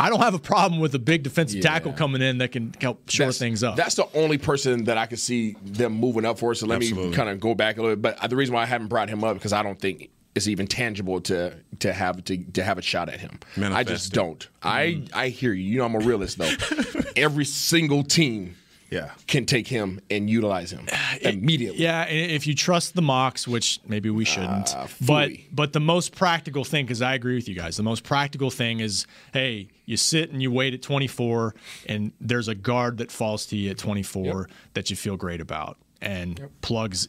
I 0.00 0.08
don't 0.08 0.20
have 0.20 0.34
a 0.34 0.38
problem 0.38 0.80
with 0.80 0.94
a 0.94 0.98
big 0.98 1.22
defensive 1.22 1.56
Yeah. 1.62 1.70
tackle 1.70 1.92
coming 1.92 2.22
in 2.22 2.38
that 2.38 2.50
can 2.52 2.74
help 2.80 3.08
shore 3.08 3.26
That's- 3.26 3.38
things 3.38 3.62
up. 3.62 3.76
That's 3.76 3.94
the 3.94 4.08
only 4.14 4.38
person 4.38 4.84
that 4.84 4.98
I 4.98 5.06
could 5.06 5.18
see 5.20 5.56
them 5.62 5.92
moving 5.92 6.24
up 6.24 6.38
for. 6.38 6.54
So 6.54 6.66
let 6.66 6.80
me 6.80 6.90
kind 7.12 7.28
of 7.28 7.38
go 7.40 7.54
back 7.54 7.76
a 7.78 7.82
little 7.82 7.96
bit. 7.96 8.02
But 8.02 8.18
uh, 8.24 8.26
the 8.26 8.36
reason 8.36 8.54
why 8.54 8.62
I 8.62 8.66
haven't 8.66 8.88
brought 8.88 9.08
him 9.08 9.22
up 9.22 9.34
because 9.34 9.52
I 9.52 9.62
don't 9.62 9.78
think 9.78 10.08
it's 10.34 10.48
even 10.48 10.66
tangible 10.66 11.20
to 11.22 11.54
to 11.80 11.92
have 11.92 12.24
to, 12.24 12.38
to 12.38 12.64
have 12.64 12.78
a 12.78 12.82
shot 12.82 13.08
at 13.10 13.20
him. 13.20 13.38
I 13.60 13.84
just 13.84 14.08
it. 14.08 14.14
don't. 14.14 14.48
I 14.62 15.02
I 15.12 15.28
hear 15.28 15.52
you. 15.52 15.62
You 15.72 15.78
know 15.78 15.84
I'm 15.84 15.94
a 15.94 15.98
realist 16.00 16.38
though. 16.38 16.50
Every 17.16 17.44
single 17.44 18.02
team 18.02 18.56
Yeah. 18.92 19.10
can 19.26 19.46
take 19.46 19.66
him 19.66 20.00
and 20.10 20.28
utilize 20.28 20.70
him 20.72 20.86
immediately. 21.22 21.82
Yeah, 21.82 22.04
if 22.04 22.46
you 22.46 22.54
trust 22.54 22.94
the 22.94 23.02
mocks, 23.02 23.48
which 23.48 23.80
maybe 23.86 24.10
we 24.10 24.24
shouldn't, 24.24 24.74
Ah, 24.76 24.86
but 25.06 25.30
but 25.50 25.72
the 25.72 25.80
most 25.80 26.14
practical 26.14 26.62
thing, 26.64 26.84
because 26.84 27.00
I 27.02 27.14
agree 27.14 27.34
with 27.34 27.48
you 27.48 27.54
guys, 27.54 27.76
the 27.76 27.82
most 27.82 28.04
practical 28.04 28.50
thing 28.50 28.80
is, 28.80 29.06
hey, 29.32 29.68
you 29.86 29.96
sit 29.96 30.30
and 30.30 30.42
you 30.42 30.50
wait 30.52 30.74
at 30.74 30.82
24, 30.82 31.54
and 31.86 32.12
there's 32.20 32.48
a 32.48 32.54
guard 32.54 32.98
that 32.98 33.10
falls 33.10 33.46
to 33.46 33.56
you 33.56 33.70
at 33.70 33.78
24 33.78 34.48
that 34.74 34.90
you 34.90 34.96
feel 34.96 35.16
great 35.16 35.40
about, 35.40 35.78
and 36.00 36.48
plugs 36.60 37.08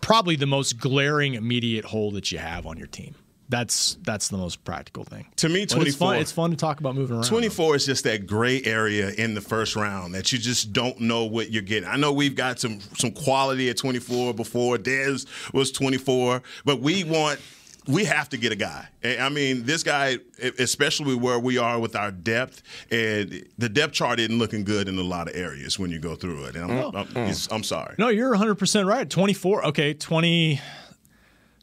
probably 0.00 0.36
the 0.36 0.46
most 0.46 0.78
glaring 0.78 1.34
immediate 1.34 1.84
hole 1.84 2.10
that 2.12 2.32
you 2.32 2.38
have 2.38 2.66
on 2.66 2.78
your 2.78 2.86
team. 2.88 3.14
That's 3.48 3.96
that's 4.02 4.28
the 4.28 4.36
most 4.36 4.64
practical 4.64 5.04
thing. 5.04 5.26
To 5.36 5.48
me, 5.48 5.66
But 5.66 5.86
it's 5.86 5.96
fun. 5.96 6.08
24 6.08 6.16
It's 6.16 6.32
fun 6.32 6.50
to 6.50 6.56
talk 6.56 6.80
about 6.80 6.94
moving 6.94 7.16
around. 7.16 7.24
24 7.24 7.76
is 7.76 7.86
just 7.86 8.04
that 8.04 8.26
gray 8.26 8.62
area 8.64 9.10
in 9.10 9.34
the 9.34 9.40
first 9.40 9.76
round 9.76 10.14
that 10.14 10.32
you 10.32 10.38
just 10.38 10.72
don't 10.72 11.00
know 11.00 11.24
what 11.24 11.50
you're 11.50 11.62
getting. 11.62 11.88
I 11.88 11.96
know 11.96 12.12
we've 12.12 12.34
got 12.34 12.58
some 12.58 12.80
some 12.96 13.12
quality 13.12 13.70
at 13.70 13.76
24 13.76 14.34
before. 14.34 14.78
Dez 14.78 15.26
was 15.52 15.70
24, 15.70 16.42
but 16.64 16.80
we 16.80 17.04
want 17.04 17.40
we 17.86 18.04
have 18.04 18.28
to 18.30 18.36
get 18.36 18.52
a 18.52 18.56
guy. 18.56 18.88
I 19.04 19.28
mean, 19.28 19.64
this 19.64 19.82
guy, 19.82 20.18
e, 20.42 20.50
especially 20.58 21.14
where 21.14 21.38
we 21.38 21.56
are 21.58 21.78
with 21.78 21.94
our 21.94 22.10
depth, 22.10 22.62
and 22.90 23.46
the 23.58 23.68
depth 23.68 23.92
chart 23.92 24.18
isn't 24.18 24.36
looking 24.36 24.64
good 24.64 24.88
in 24.88 24.98
a 24.98 25.02
lot 25.02 25.28
of 25.28 25.36
areas 25.36 25.78
when 25.78 25.90
you 25.90 26.00
go 26.00 26.16
through 26.16 26.46
it. 26.46 26.56
And 26.56 26.64
I'm, 26.64 26.78
oh. 26.78 26.90
I'm, 26.94 27.06
it's- 27.16 27.46
hmm. 27.46 27.54
I'm 27.54 27.62
sorry. 27.62 27.94
No, 27.98 28.08
you're 28.08 28.34
100% 28.34 28.86
right. 28.86 29.08
24, 29.08 29.66
okay, 29.66 29.94
20, 29.94 30.60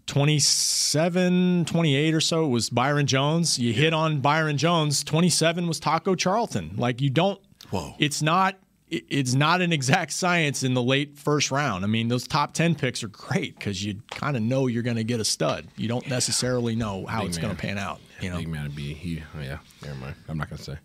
27, 0.08 1.66
28 1.66 2.14
or 2.14 2.22
so 2.22 2.47
was 2.47 2.70
Byron 2.70 3.08
Jones. 3.08 3.58
You 3.58 3.74
hit 3.74 3.93
on 3.93 4.20
Byron 4.20 4.58
Jones. 4.58 5.04
27 5.04 5.68
was 5.68 5.80
Taco 5.80 6.16
Charlton. 6.16 6.74
Like 6.78 7.01
you 7.01 7.10
don't, 7.10 7.39
Whoa. 7.70 7.95
it's 7.99 8.22
not, 8.22 8.58
it's 8.89 9.34
not 9.34 9.62
an 9.62 9.74
exact 9.74 10.12
science 10.12 10.62
in 10.62 10.74
the 10.76 10.84
late 10.84 11.18
first 11.18 11.49
round. 11.49 11.84
I 11.84 11.88
mean, 11.88 12.10
those 12.10 12.28
top 12.28 12.54
10 12.54 12.76
picks 12.76 13.04
are 13.04 13.08
great 13.08 13.58
because 13.58 13.84
you 13.84 14.01
kind 14.12 14.38
of 14.38 14.43
know 14.43 14.68
you're 14.68 14.84
going 14.84 14.97
to 14.97 15.04
get 15.04 15.20
a 15.20 15.26
stud. 15.26 15.68
You 15.78 15.88
don't 15.88 16.08
necessarily 16.08 16.76
know 16.76 17.06
how 17.06 17.22
Big 17.22 17.30
it's 17.30 17.38
going 17.39 17.56
to 17.56 17.60
pan 17.60 17.78
out. 17.80 17.99
You 18.22 18.30
know, 18.30 18.38
Big 18.38 18.47
man 18.47 18.66
to 18.66 18.70
be 18.70 18.93
he. 18.93 19.24
oh, 19.36 19.41
Yeah, 19.41 19.58
never 19.82 19.95
mind. 19.95 20.16
I'm 20.30 20.38
not 20.38 20.49
gonna 20.49 20.62
say. 20.62 20.78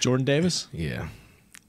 Jordan 0.00 0.26
Davis. 0.26 0.68
Yeah, 0.72 1.08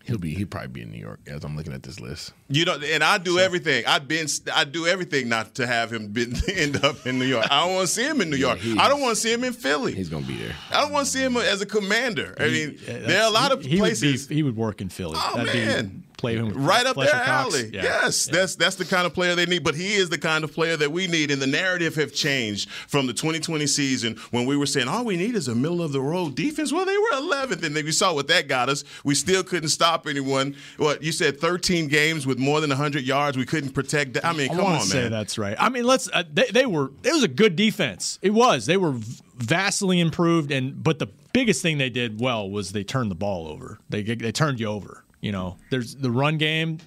he'll 0.07 0.17
be. 0.17 0.33
He'll 0.33 0.47
probably 0.47 0.69
be 0.69 0.81
in 0.81 0.91
New 0.91 0.99
York 0.99 1.19
as 1.27 1.43
I'm 1.43 1.55
looking 1.55 1.73
at 1.73 1.83
this 1.83 1.99
list. 1.99 2.33
You 2.49 2.65
know, 2.65 2.79
and 2.83 3.03
I 3.03 3.17
do 3.17 3.39
everything. 3.39 3.85
I've 3.85 4.07
been, 4.07 4.27
I 4.53 4.63
do 4.63 4.87
everything 4.87 5.29
not 5.29 5.55
to 5.55 5.67
have 5.67 5.91
him 5.91 6.07
been, 6.07 6.33
end 6.53 6.83
up 6.83 7.05
in 7.05 7.19
New 7.19 7.25
York. 7.25 7.45
I 7.51 7.65
don't 7.65 7.75
want 7.75 7.87
to 7.87 7.93
see 7.93 8.07
him 8.07 8.21
in 8.21 8.29
New 8.29 8.37
York. 8.37 8.59
I 8.77 8.87
don't 8.87 9.01
want 9.01 9.15
to 9.15 9.21
see 9.21 9.31
him 9.31 9.43
in 9.43 9.53
Philly. 9.53 9.93
He's 9.93 10.09
gonna 10.09 10.25
be 10.25 10.37
there. 10.37 10.55
I 10.71 10.81
don't 10.81 10.91
want 10.91 11.05
to 11.05 11.11
see 11.11 11.23
him 11.23 11.37
as 11.37 11.61
a 11.61 11.65
commander. 11.65 12.35
I 12.39 12.47
mean, 12.47 12.79
there 12.85 13.21
are 13.21 13.27
a 13.27 13.31
lot 13.33 13.51
of 13.51 13.61
he, 13.61 13.71
he 13.71 13.77
places 13.77 14.23
Would 14.23 14.29
be, 14.29 14.35
he 14.35 14.43
would 14.43 14.55
work 14.55 14.81
in 14.81 14.89
Philly. 14.89 15.17
Oh, 15.17 15.37
That'd 15.37 15.53
man. 15.53 16.03
Play 16.17 16.35
him 16.35 16.49
right 16.53 16.85
up 16.85 16.95
Fletcher 16.95 17.11
their 17.15 17.25
Cox. 17.25 17.55
alley. 17.55 17.69
Yeah. 17.71 17.83
Yes, 17.83 18.25
that's 18.25 18.55
that's 18.55 18.75
the 18.75 18.85
kind 18.85 19.05
of 19.05 19.13
player 19.13 19.35
they 19.35 19.45
need. 19.45 19.63
But 19.63 19.75
he 19.75 19.93
is 19.95 20.09
the 20.09 20.17
kind 20.17 20.43
of 20.43 20.51
player 20.51 20.75
that 20.75 20.91
we 20.91 21.05
need. 21.07 21.29
And 21.29 21.39
the 21.41 21.47
narrative 21.47 21.93
have 21.95 22.11
changed 22.11 22.69
from 22.69 23.05
the 23.05 23.13
2020 23.13 23.67
season 23.67 24.15
when 24.31 24.45
we 24.47 24.57
were 24.57 24.65
saying 24.65 24.87
all 24.87 25.05
we 25.05 25.15
need 25.15 25.35
is 25.35 25.47
a 25.47 25.53
middle 25.55 25.81
of 25.81 25.91
the 25.91 26.01
road 26.01 26.35
defense. 26.35 26.73
Well, 26.73 26.85
they 26.85 26.97
were 26.97 27.11
11th, 27.11 27.63
and 27.63 27.75
then 27.75 27.85
we 27.85 27.91
saw 27.91 28.13
what 28.13 28.27
that 28.29 28.47
got 28.47 28.67
us. 28.67 28.83
We 29.03 29.13
still 29.13 29.43
couldn't 29.43 29.69
stop 29.69 30.07
anyone. 30.07 30.55
What 30.77 31.03
you 31.03 31.11
said, 31.11 31.39
13 31.39 31.87
games 31.87 32.25
with 32.25 32.39
more 32.39 32.61
than 32.61 32.71
100 32.71 33.03
yards. 33.03 33.37
We 33.37 33.45
couldn't 33.45 33.71
protect. 33.73 34.17
I 34.23 34.33
mean, 34.33 34.49
I 34.49 34.55
come 34.55 34.63
wanna 34.63 34.75
on, 34.79 34.81
say 34.85 35.03
man. 35.03 35.11
that's 35.11 35.37
right. 35.37 35.55
I 35.59 35.69
mean, 35.69 35.83
let's. 35.83 36.09
Uh, 36.11 36.23
they, 36.33 36.45
they 36.47 36.65
were. 36.65 36.91
It 37.03 37.13
was 37.13 37.23
a 37.23 37.27
good 37.27 37.55
defense. 37.55 38.17
It 38.23 38.31
was. 38.33 38.65
They 38.65 38.77
were 38.77 38.95
vastly 39.37 39.99
improved, 39.99 40.51
and 40.51 40.83
but 40.83 40.99
the 40.99 41.07
biggest 41.33 41.61
thing 41.61 41.77
they 41.77 41.89
did 41.91 42.19
well 42.19 42.49
was 42.49 42.71
they 42.71 42.83
turned 42.83 43.11
the 43.11 43.15
ball 43.15 43.47
over. 43.47 43.79
They 43.89 44.01
they 44.01 44.31
turned 44.31 44.59
you 44.59 44.67
over. 44.67 45.03
You 45.19 45.31
know, 45.31 45.57
there's 45.71 45.95
the 45.95 46.11
run 46.11 46.37
game, 46.37 46.77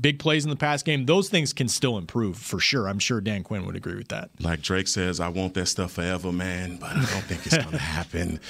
big 0.00 0.18
plays 0.18 0.44
in 0.44 0.50
the 0.50 0.56
pass 0.56 0.82
game. 0.82 1.04
Those 1.04 1.28
things 1.28 1.52
can 1.52 1.68
still 1.68 1.98
improve 1.98 2.38
for 2.38 2.58
sure. 2.58 2.88
I'm 2.88 2.98
sure 2.98 3.20
Dan 3.20 3.42
Quinn 3.42 3.66
would 3.66 3.76
agree 3.76 3.94
with 3.94 4.08
that. 4.08 4.30
Like 4.40 4.62
Drake 4.62 4.88
says, 4.88 5.20
I 5.20 5.28
want 5.28 5.52
that 5.54 5.66
stuff 5.66 5.92
forever, 5.92 6.32
man, 6.32 6.78
but 6.78 6.90
I 6.90 6.94
don't 6.94 7.24
think 7.24 7.44
it's 7.44 7.58
going 7.58 7.70
to 7.72 7.78
happen. 7.78 8.40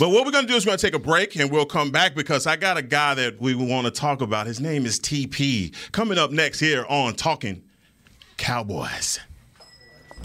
But 0.00 0.08
what 0.08 0.26
we're 0.26 0.32
going 0.32 0.46
to 0.46 0.52
do 0.52 0.56
is 0.56 0.66
we're 0.66 0.70
going 0.70 0.78
to 0.78 0.86
take 0.86 0.94
a 0.94 0.98
break 0.98 1.36
and 1.36 1.50
we'll 1.50 1.64
come 1.64 1.92
back 1.92 2.16
because 2.16 2.46
I 2.48 2.56
got 2.56 2.76
a 2.76 2.82
guy 2.82 3.14
that 3.14 3.40
we 3.40 3.54
want 3.54 3.86
to 3.86 3.92
talk 3.92 4.20
about. 4.20 4.48
His 4.48 4.60
name 4.60 4.84
is 4.84 4.98
TP. 4.98 5.72
Coming 5.92 6.18
up 6.18 6.32
next 6.32 6.58
here 6.58 6.84
on 6.88 7.14
Talking 7.14 7.62
Cowboys. 8.36 9.20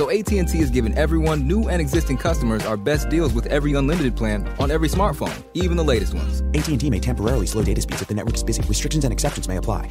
So 0.00 0.08
AT&T 0.08 0.58
is 0.58 0.70
giving 0.70 0.96
everyone, 0.96 1.46
new 1.46 1.68
and 1.68 1.78
existing 1.78 2.16
customers, 2.16 2.64
our 2.64 2.78
best 2.78 3.10
deals 3.10 3.34
with 3.34 3.44
every 3.48 3.74
unlimited 3.74 4.16
plan 4.16 4.48
on 4.58 4.70
every 4.70 4.88
smartphone, 4.88 5.44
even 5.52 5.76
the 5.76 5.84
latest 5.84 6.14
ones. 6.14 6.40
AT&T 6.54 6.88
may 6.88 7.00
temporarily 7.00 7.46
slow 7.46 7.62
data 7.62 7.82
speeds 7.82 8.00
if 8.00 8.08
the 8.08 8.14
network 8.14 8.34
is 8.34 8.42
busy. 8.42 8.62
Restrictions 8.62 9.04
and 9.04 9.12
exceptions 9.12 9.46
may 9.46 9.58
apply. 9.58 9.90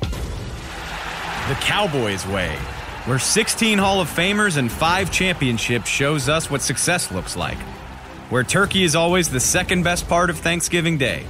The 1.47 1.53
Cowboys 1.61 2.25
way, 2.25 2.55
where 3.05 3.19
16 3.19 3.77
Hall 3.77 4.01
of 4.01 4.09
Famers 4.09 4.57
and 4.57 4.71
5 4.71 5.11
championships 5.11 5.87
shows 5.87 6.27
us 6.27 6.49
what 6.49 6.63
success 6.63 7.11
looks 7.11 7.37
like. 7.37 7.59
Where 8.31 8.43
turkey 8.43 8.83
is 8.83 8.95
always 8.95 9.29
the 9.29 9.39
second 9.39 9.83
best 9.83 10.07
part 10.07 10.31
of 10.31 10.39
Thanksgiving 10.39 10.97
Day. 10.97 11.23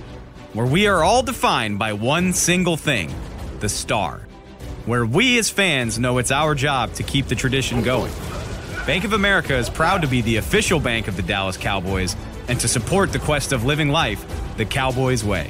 Where 0.54 0.66
we 0.66 0.88
are 0.88 1.04
all 1.04 1.22
defined 1.22 1.80
by 1.80 1.92
one 1.92 2.32
single 2.32 2.78
thing 2.78 3.14
the 3.60 3.68
star. 3.68 4.22
Where 4.86 5.06
we 5.06 5.38
as 5.38 5.50
fans 5.50 6.00
know 6.00 6.18
it's 6.18 6.32
our 6.32 6.56
job 6.56 6.94
to 6.94 7.04
keep 7.04 7.28
the 7.28 7.36
tradition 7.36 7.84
going. 7.84 8.14
Bank 8.90 9.04
of 9.04 9.14
America 9.14 9.56
is 9.56 9.70
proud 9.70 10.02
to 10.02 10.08
be 10.08 10.22
the 10.22 10.38
official 10.38 10.80
bank 10.80 11.08
of 11.08 11.16
the 11.16 11.22
Dallas 11.22 11.58
Cowboys 11.58 12.16
and 12.48 12.60
to 12.60 12.68
support 12.68 13.14
the 13.14 13.20
quest 13.20 13.52
of 13.52 13.64
living 13.64 13.90
life 13.90 14.26
the 14.58 14.66
Cowboys 14.66 15.24
way. 15.24 15.48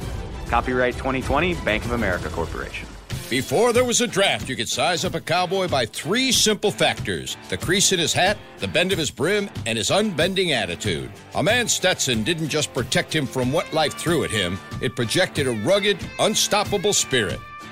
Copyright 0.47 0.95
2020, 0.95 1.53
Bank 1.63 1.85
of 1.85 1.93
America 1.93 2.27
Corporation. 2.27 2.85
Before 3.29 3.71
there 3.71 3.85
was 3.85 4.01
a 4.01 4.07
draft, 4.07 4.49
you 4.49 4.57
could 4.57 4.67
size 4.67 5.05
up 5.05 5.15
a 5.15 5.21
cowboy 5.21 5.69
by 5.69 5.85
three 5.85 6.33
simple 6.33 6.69
factors 6.69 7.37
the 7.47 7.55
crease 7.55 7.93
in 7.93 7.99
his 7.99 8.11
hat, 8.11 8.37
the 8.57 8.67
bend 8.67 8.91
of 8.91 8.97
his 8.97 9.09
brim, 9.09 9.49
and 9.65 9.77
his 9.77 9.89
unbending 9.89 10.51
attitude. 10.51 11.09
A 11.35 11.41
man 11.41 11.69
Stetson 11.69 12.25
didn't 12.25 12.49
just 12.49 12.73
protect 12.73 13.15
him 13.15 13.25
from 13.25 13.53
what 13.53 13.71
life 13.71 13.93
threw 13.93 14.25
at 14.25 14.31
him, 14.31 14.59
it 14.81 14.97
projected 14.97 15.47
a 15.47 15.51
rugged, 15.63 15.97
unstoppable 16.19 16.91
spirit. 16.91 17.39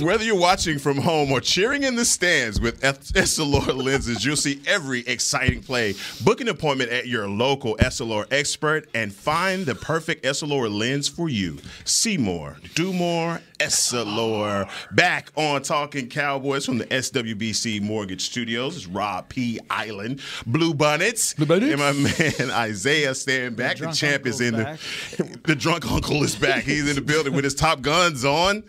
Whether 0.00 0.24
you're 0.24 0.34
watching 0.38 0.80
from 0.80 0.96
home 0.98 1.30
or 1.30 1.40
cheering 1.40 1.84
in 1.84 1.94
the 1.94 2.04
stands 2.04 2.60
with 2.60 2.80
Essilor 2.80 3.76
lenses, 3.76 4.24
you'll 4.24 4.34
see 4.36 4.60
every 4.66 5.00
exciting 5.06 5.62
play. 5.62 5.94
Book 6.24 6.40
an 6.40 6.48
appointment 6.48 6.90
at 6.90 7.06
your 7.06 7.28
local 7.28 7.76
Essilor 7.76 8.26
expert 8.32 8.88
and 8.92 9.12
find 9.14 9.66
the 9.66 9.74
perfect 9.76 10.24
Essilor 10.24 10.68
lens 10.68 11.08
for 11.08 11.28
you. 11.28 11.58
See 11.84 12.18
more, 12.18 12.56
do 12.74 12.92
more, 12.92 13.40
Essilor. 13.60 14.68
Back 14.92 15.30
on 15.36 15.62
Talking 15.62 16.08
Cowboys 16.08 16.66
from 16.66 16.78
the 16.78 16.86
SWBC 16.86 17.80
Mortgage 17.80 18.22
Studios 18.22 18.76
is 18.76 18.86
Rob 18.88 19.28
P. 19.28 19.60
Island, 19.70 20.20
Blue 20.44 20.74
Bonnets, 20.74 21.34
Blue 21.34 21.46
Bonnets. 21.46 21.72
and 21.72 21.80
my 21.80 21.92
man 21.92 22.50
Isaiah 22.56 23.12
Stanback. 23.12 23.74
The, 23.74 23.74
drunk 23.76 23.96
champ 23.96 24.26
is 24.26 24.40
in 24.40 24.54
back. 24.54 24.78
the. 25.16 25.38
The 25.44 25.54
drunk 25.54 25.90
uncle 25.90 26.22
is 26.24 26.34
back. 26.34 26.64
He's 26.64 26.88
in 26.88 26.94
the 26.96 27.02
building 27.02 27.34
with 27.34 27.44
his 27.44 27.54
top 27.54 27.82
guns 27.82 28.24
on. 28.24 28.64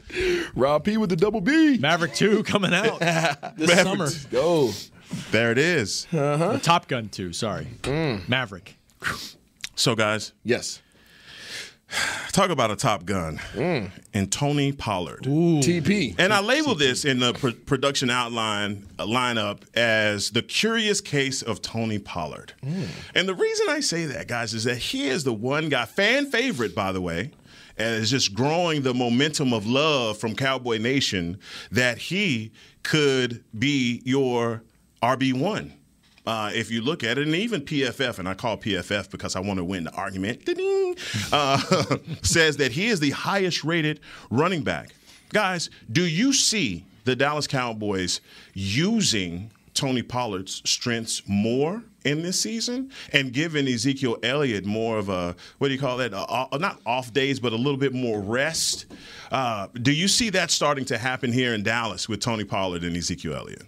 Rob 0.55 0.83
P 0.83 0.97
with 0.97 1.09
the 1.09 1.14
double 1.15 1.41
B. 1.41 1.77
Maverick 1.77 2.13
2 2.13 2.43
coming 2.43 2.73
out 2.73 2.99
this 3.57 3.67
Maverick 3.67 4.09
summer. 4.09 4.09
Go. 4.31 4.71
There 5.31 5.51
it 5.51 5.57
is. 5.57 6.07
Uh-huh. 6.11 6.53
The 6.53 6.59
Top 6.59 6.87
Gun 6.87 7.09
2, 7.09 7.31
sorry. 7.33 7.67
Mm. 7.83 8.27
Maverick. 8.27 8.77
So, 9.75 9.95
guys, 9.95 10.33
Yes. 10.43 10.81
Talk 12.31 12.49
about 12.49 12.71
a 12.71 12.75
top 12.75 13.05
gun. 13.05 13.37
Mm. 13.53 13.91
And 14.13 14.31
Tony 14.31 14.71
Pollard. 14.71 15.21
TP. 15.21 16.15
And 16.17 16.33
I 16.33 16.41
label 16.41 16.73
this 16.75 17.05
in 17.05 17.19
the 17.19 17.33
pr- 17.33 17.51
production 17.51 18.09
outline 18.09 18.87
uh, 18.97 19.05
lineup 19.05 19.61
as 19.75 20.31
the 20.31 20.41
curious 20.41 20.99
case 20.99 21.41
of 21.43 21.61
Tony 21.61 21.99
Pollard. 21.99 22.53
Mm. 22.63 22.87
And 23.13 23.27
the 23.29 23.35
reason 23.35 23.67
I 23.69 23.79
say 23.81 24.05
that, 24.07 24.27
guys, 24.27 24.53
is 24.53 24.63
that 24.65 24.77
he 24.77 25.07
is 25.07 25.23
the 25.23 25.31
one 25.33 25.69
guy, 25.69 25.85
fan 25.85 26.29
favorite, 26.29 26.75
by 26.75 26.91
the 26.91 27.01
way, 27.01 27.31
and 27.77 28.01
it's 28.01 28.09
just 28.09 28.33
growing 28.33 28.81
the 28.81 28.93
momentum 28.93 29.53
of 29.53 29.65
love 29.65 30.17
from 30.17 30.35
Cowboy 30.35 30.77
Nation 30.77 31.39
that 31.71 31.97
he 31.97 32.51
could 32.83 33.43
be 33.57 34.01
your 34.05 34.63
RB1. 35.01 35.71
Uh, 36.25 36.49
if 36.55 36.71
you 36.71 36.81
look 36.81 37.03
at 37.03 37.19
it, 37.19 37.27
and 37.27 37.35
even 37.35 37.61
PFF, 37.61 38.17
and 38.17 38.27
I 38.27 38.33
call 38.33 38.57
PFF 38.57 39.11
because 39.11 39.35
I 39.35 39.39
want 39.41 39.57
to 39.57 39.63
win 39.63 39.83
the 39.83 39.91
argument, 39.91 40.49
uh, 41.31 41.57
says 42.23 42.57
that 42.57 42.71
he 42.71 42.87
is 42.87 42.99
the 42.99 43.11
highest 43.11 43.63
rated 43.63 43.99
running 44.31 44.63
back. 44.63 44.95
Guys, 45.29 45.69
do 45.91 46.03
you 46.03 46.33
see 46.33 46.83
the 47.03 47.15
Dallas 47.15 47.45
Cowboys 47.45 48.21
using 48.53 49.51
Tony 49.75 50.01
Pollard's 50.01 50.63
strengths 50.65 51.21
more 51.27 51.83
in 52.05 52.21
this 52.21 52.39
season 52.39 52.91
and 53.11 53.33
giving 53.33 53.67
Ezekiel 53.67 54.17
Elliott 54.23 54.65
more 54.65 54.97
of 54.97 55.09
a, 55.09 55.35
what 55.57 55.67
do 55.67 55.73
you 55.73 55.79
call 55.79 55.97
that? 55.97 56.13
A, 56.13 56.47
a- 56.55 56.59
not 56.59 56.79
off 56.85 57.11
days, 57.11 57.39
but 57.39 57.51
a 57.51 57.55
little 57.57 57.77
bit 57.79 57.93
more 57.93 58.21
rest? 58.21 58.85
Uh, 59.31 59.67
do 59.73 59.91
you 59.91 60.07
see 60.07 60.29
that 60.29 60.51
starting 60.51 60.85
to 60.85 60.97
happen 60.97 61.33
here 61.33 61.53
in 61.53 61.63
Dallas 61.63 62.07
with 62.07 62.21
Tony 62.21 62.43
Pollard 62.43 62.83
and 62.83 62.95
Ezekiel 62.95 63.35
Elliott? 63.35 63.63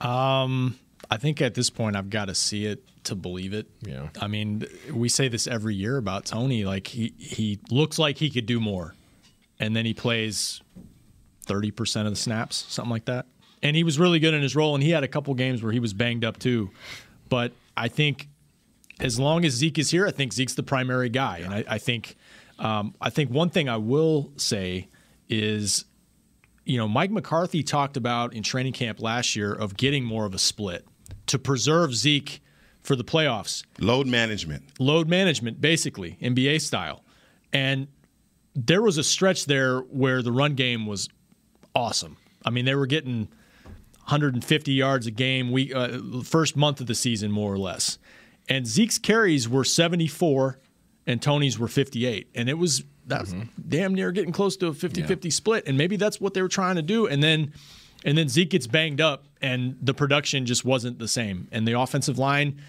Um, 0.00 0.78
I 1.10 1.16
think 1.18 1.40
at 1.40 1.54
this 1.54 1.70
point 1.70 1.96
I've 1.96 2.10
got 2.10 2.24
to 2.26 2.34
see 2.34 2.66
it 2.66 2.82
to 3.04 3.14
believe 3.14 3.52
it. 3.52 3.66
Yeah. 3.82 4.08
I 4.20 4.26
mean, 4.26 4.66
we 4.92 5.08
say 5.08 5.28
this 5.28 5.46
every 5.46 5.74
year 5.74 5.96
about 5.96 6.26
Tony. 6.26 6.64
Like 6.64 6.88
he 6.88 7.12
he 7.18 7.60
looks 7.70 7.98
like 7.98 8.18
he 8.18 8.30
could 8.30 8.46
do 8.46 8.58
more, 8.58 8.94
and 9.60 9.76
then 9.76 9.86
he 9.86 9.94
plays 9.94 10.60
thirty 11.44 11.70
percent 11.70 12.08
of 12.08 12.12
the 12.12 12.18
snaps, 12.18 12.66
something 12.68 12.90
like 12.90 13.04
that. 13.04 13.26
And 13.62 13.76
he 13.76 13.84
was 13.84 13.98
really 13.98 14.18
good 14.18 14.34
in 14.34 14.42
his 14.42 14.54
role, 14.56 14.74
and 14.74 14.82
he 14.82 14.90
had 14.90 15.04
a 15.04 15.08
couple 15.08 15.32
games 15.34 15.62
where 15.62 15.72
he 15.72 15.78
was 15.80 15.94
banged 15.94 16.24
up 16.24 16.38
too. 16.38 16.70
But 17.28 17.52
I 17.76 17.88
think 17.88 18.28
as 19.00 19.18
long 19.18 19.44
as 19.44 19.52
Zeke 19.52 19.78
is 19.78 19.90
here, 19.90 20.06
I 20.06 20.10
think 20.10 20.32
Zeke's 20.32 20.54
the 20.54 20.62
primary 20.62 21.08
guy, 21.08 21.38
and 21.38 21.52
I, 21.52 21.64
I 21.68 21.78
think 21.78 22.16
um, 22.58 22.94
I 23.00 23.10
think 23.10 23.30
one 23.30 23.50
thing 23.50 23.68
I 23.68 23.76
will 23.76 24.32
say 24.36 24.88
is 25.28 25.84
you 26.66 26.76
know, 26.76 26.88
Mike 26.88 27.12
McCarthy 27.12 27.62
talked 27.62 27.96
about 27.96 28.34
in 28.34 28.42
training 28.42 28.72
camp 28.72 29.00
last 29.00 29.36
year 29.36 29.52
of 29.52 29.76
getting 29.76 30.04
more 30.04 30.26
of 30.26 30.34
a 30.34 30.38
split 30.38 30.84
to 31.26 31.38
preserve 31.38 31.94
Zeke 31.94 32.42
for 32.82 32.96
the 32.96 33.04
playoffs. 33.04 33.64
Load 33.78 34.08
management. 34.08 34.64
Load 34.80 35.08
management, 35.08 35.60
basically, 35.60 36.18
NBA 36.20 36.60
style. 36.60 37.04
And 37.52 37.86
there 38.54 38.82
was 38.82 38.98
a 38.98 39.04
stretch 39.04 39.46
there 39.46 39.78
where 39.78 40.22
the 40.22 40.32
run 40.32 40.54
game 40.54 40.86
was 40.86 41.08
awesome. 41.74 42.16
I 42.44 42.50
mean, 42.50 42.64
they 42.64 42.74
were 42.74 42.86
getting 42.86 43.28
150 44.06 44.72
yards 44.72 45.06
a 45.08 45.10
game 45.10 45.50
week 45.50 45.74
uh, 45.74 45.98
first 46.22 46.56
month 46.56 46.80
of 46.80 46.86
the 46.86 46.94
season 46.94 47.32
more 47.32 47.52
or 47.52 47.58
less. 47.58 47.98
And 48.48 48.64
Zeke's 48.64 48.98
carries 48.98 49.48
were 49.48 49.64
74 49.64 50.60
and 51.08 51.20
Tony's 51.20 51.58
were 51.58 51.66
58. 51.66 52.28
And 52.34 52.48
it 52.48 52.54
was 52.54 52.84
that's 53.04 53.34
damn 53.68 53.94
near 53.94 54.12
getting 54.12 54.32
close 54.32 54.56
to 54.58 54.68
a 54.68 54.72
50-50 54.72 55.32
split. 55.32 55.64
And 55.66 55.76
maybe 55.76 55.96
that's 55.96 56.20
what 56.20 56.34
they 56.34 56.42
were 56.42 56.48
trying 56.48 56.76
to 56.76 56.82
do. 56.82 57.06
And 57.06 57.20
then 57.20 57.52
and 58.04 58.16
then 58.16 58.28
Zeke 58.28 58.50
gets 58.50 58.68
banged 58.68 59.00
up 59.00 59.24
and 59.42 59.76
the 59.82 59.94
production 59.94 60.46
just 60.46 60.64
wasn't 60.64 61.00
the 61.00 61.08
same. 61.08 61.48
And 61.50 61.66
the 61.66 61.72
offensive 61.72 62.16
line 62.16 62.60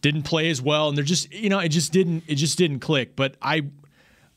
didn't 0.00 0.22
play 0.22 0.48
as 0.48 0.62
well. 0.62 0.88
And 0.88 0.96
they're 0.96 1.04
just 1.04 1.30
you 1.34 1.50
know 1.50 1.58
it 1.58 1.68
just 1.68 1.92
didn't 1.92 2.24
it 2.26 2.36
just 2.36 2.56
didn't 2.56 2.80
click. 2.80 3.14
But 3.14 3.36
I 3.42 3.66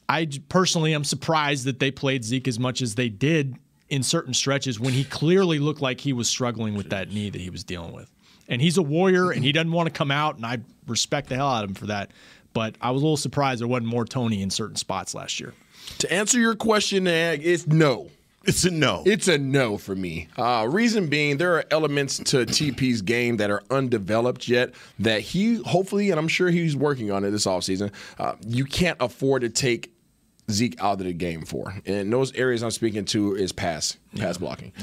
I 0.10 0.28
personally 0.49 0.93
am 0.93 1.06
surprised 1.06 1.64
that 1.64 1.80
they 1.80 1.91
played 1.91 2.26
Zeke 2.26 2.49
as 2.49 2.60
much 2.60 2.82
as 2.82 2.95
they 2.95 3.08
did 3.08 3.56
in 3.91 4.01
certain 4.01 4.33
stretches 4.33 4.79
when 4.79 4.93
he 4.93 5.03
clearly 5.03 5.59
looked 5.59 5.81
like 5.81 5.99
he 5.99 6.13
was 6.13 6.29
struggling 6.29 6.75
with 6.75 6.89
that 6.89 7.11
knee 7.11 7.29
that 7.29 7.41
he 7.41 7.49
was 7.49 7.63
dealing 7.63 7.91
with. 7.91 8.09
And 8.47 8.61
he's 8.61 8.77
a 8.77 8.81
warrior 8.81 9.31
and 9.31 9.43
he 9.43 9.51
doesn't 9.51 9.71
want 9.71 9.87
to 9.87 9.91
come 9.93 10.09
out, 10.09 10.37
and 10.37 10.45
I 10.45 10.59
respect 10.87 11.29
the 11.29 11.35
hell 11.35 11.49
out 11.49 11.65
of 11.65 11.71
him 11.71 11.75
for 11.75 11.87
that. 11.87 12.11
But 12.53 12.75
I 12.81 12.91
was 12.91 13.01
a 13.01 13.05
little 13.05 13.17
surprised 13.17 13.59
there 13.59 13.67
wasn't 13.67 13.89
more 13.89 14.05
Tony 14.05 14.41
in 14.41 14.49
certain 14.49 14.77
spots 14.77 15.13
last 15.13 15.39
year. 15.39 15.53
To 15.99 16.11
answer 16.11 16.39
your 16.39 16.55
question, 16.55 17.05
Ag, 17.05 17.45
it's 17.45 17.67
no. 17.67 18.09
It's 18.43 18.63
a 18.63 18.71
no. 18.71 19.03
It's 19.05 19.27
a 19.27 19.37
no 19.37 19.77
for 19.77 19.95
me. 19.95 20.27
Uh, 20.37 20.67
reason 20.69 21.07
being, 21.07 21.37
there 21.37 21.57
are 21.57 21.65
elements 21.69 22.17
to 22.17 22.45
TP's 22.45 23.01
game 23.01 23.37
that 23.37 23.51
are 23.51 23.61
undeveloped 23.69 24.47
yet 24.47 24.73
that 24.99 25.21
he 25.21 25.61
hopefully, 25.63 26.09
and 26.09 26.19
I'm 26.19 26.27
sure 26.27 26.49
he's 26.49 26.75
working 26.75 27.11
on 27.11 27.23
it 27.23 27.31
this 27.31 27.45
offseason, 27.45 27.91
uh, 28.17 28.33
you 28.41 28.65
can't 28.65 28.97
afford 28.99 29.43
to 29.43 29.49
take 29.49 29.93
Zeke 30.49 30.81
out 30.81 30.99
of 30.99 31.05
the 31.05 31.13
game 31.13 31.45
for. 31.45 31.73
And 31.85 32.11
those 32.11 32.33
areas 32.33 32.63
I'm 32.63 32.71
speaking 32.71 33.05
to 33.05 33.35
is 33.35 33.51
pass, 33.51 33.97
pass 34.17 34.37
blocking. 34.37 34.73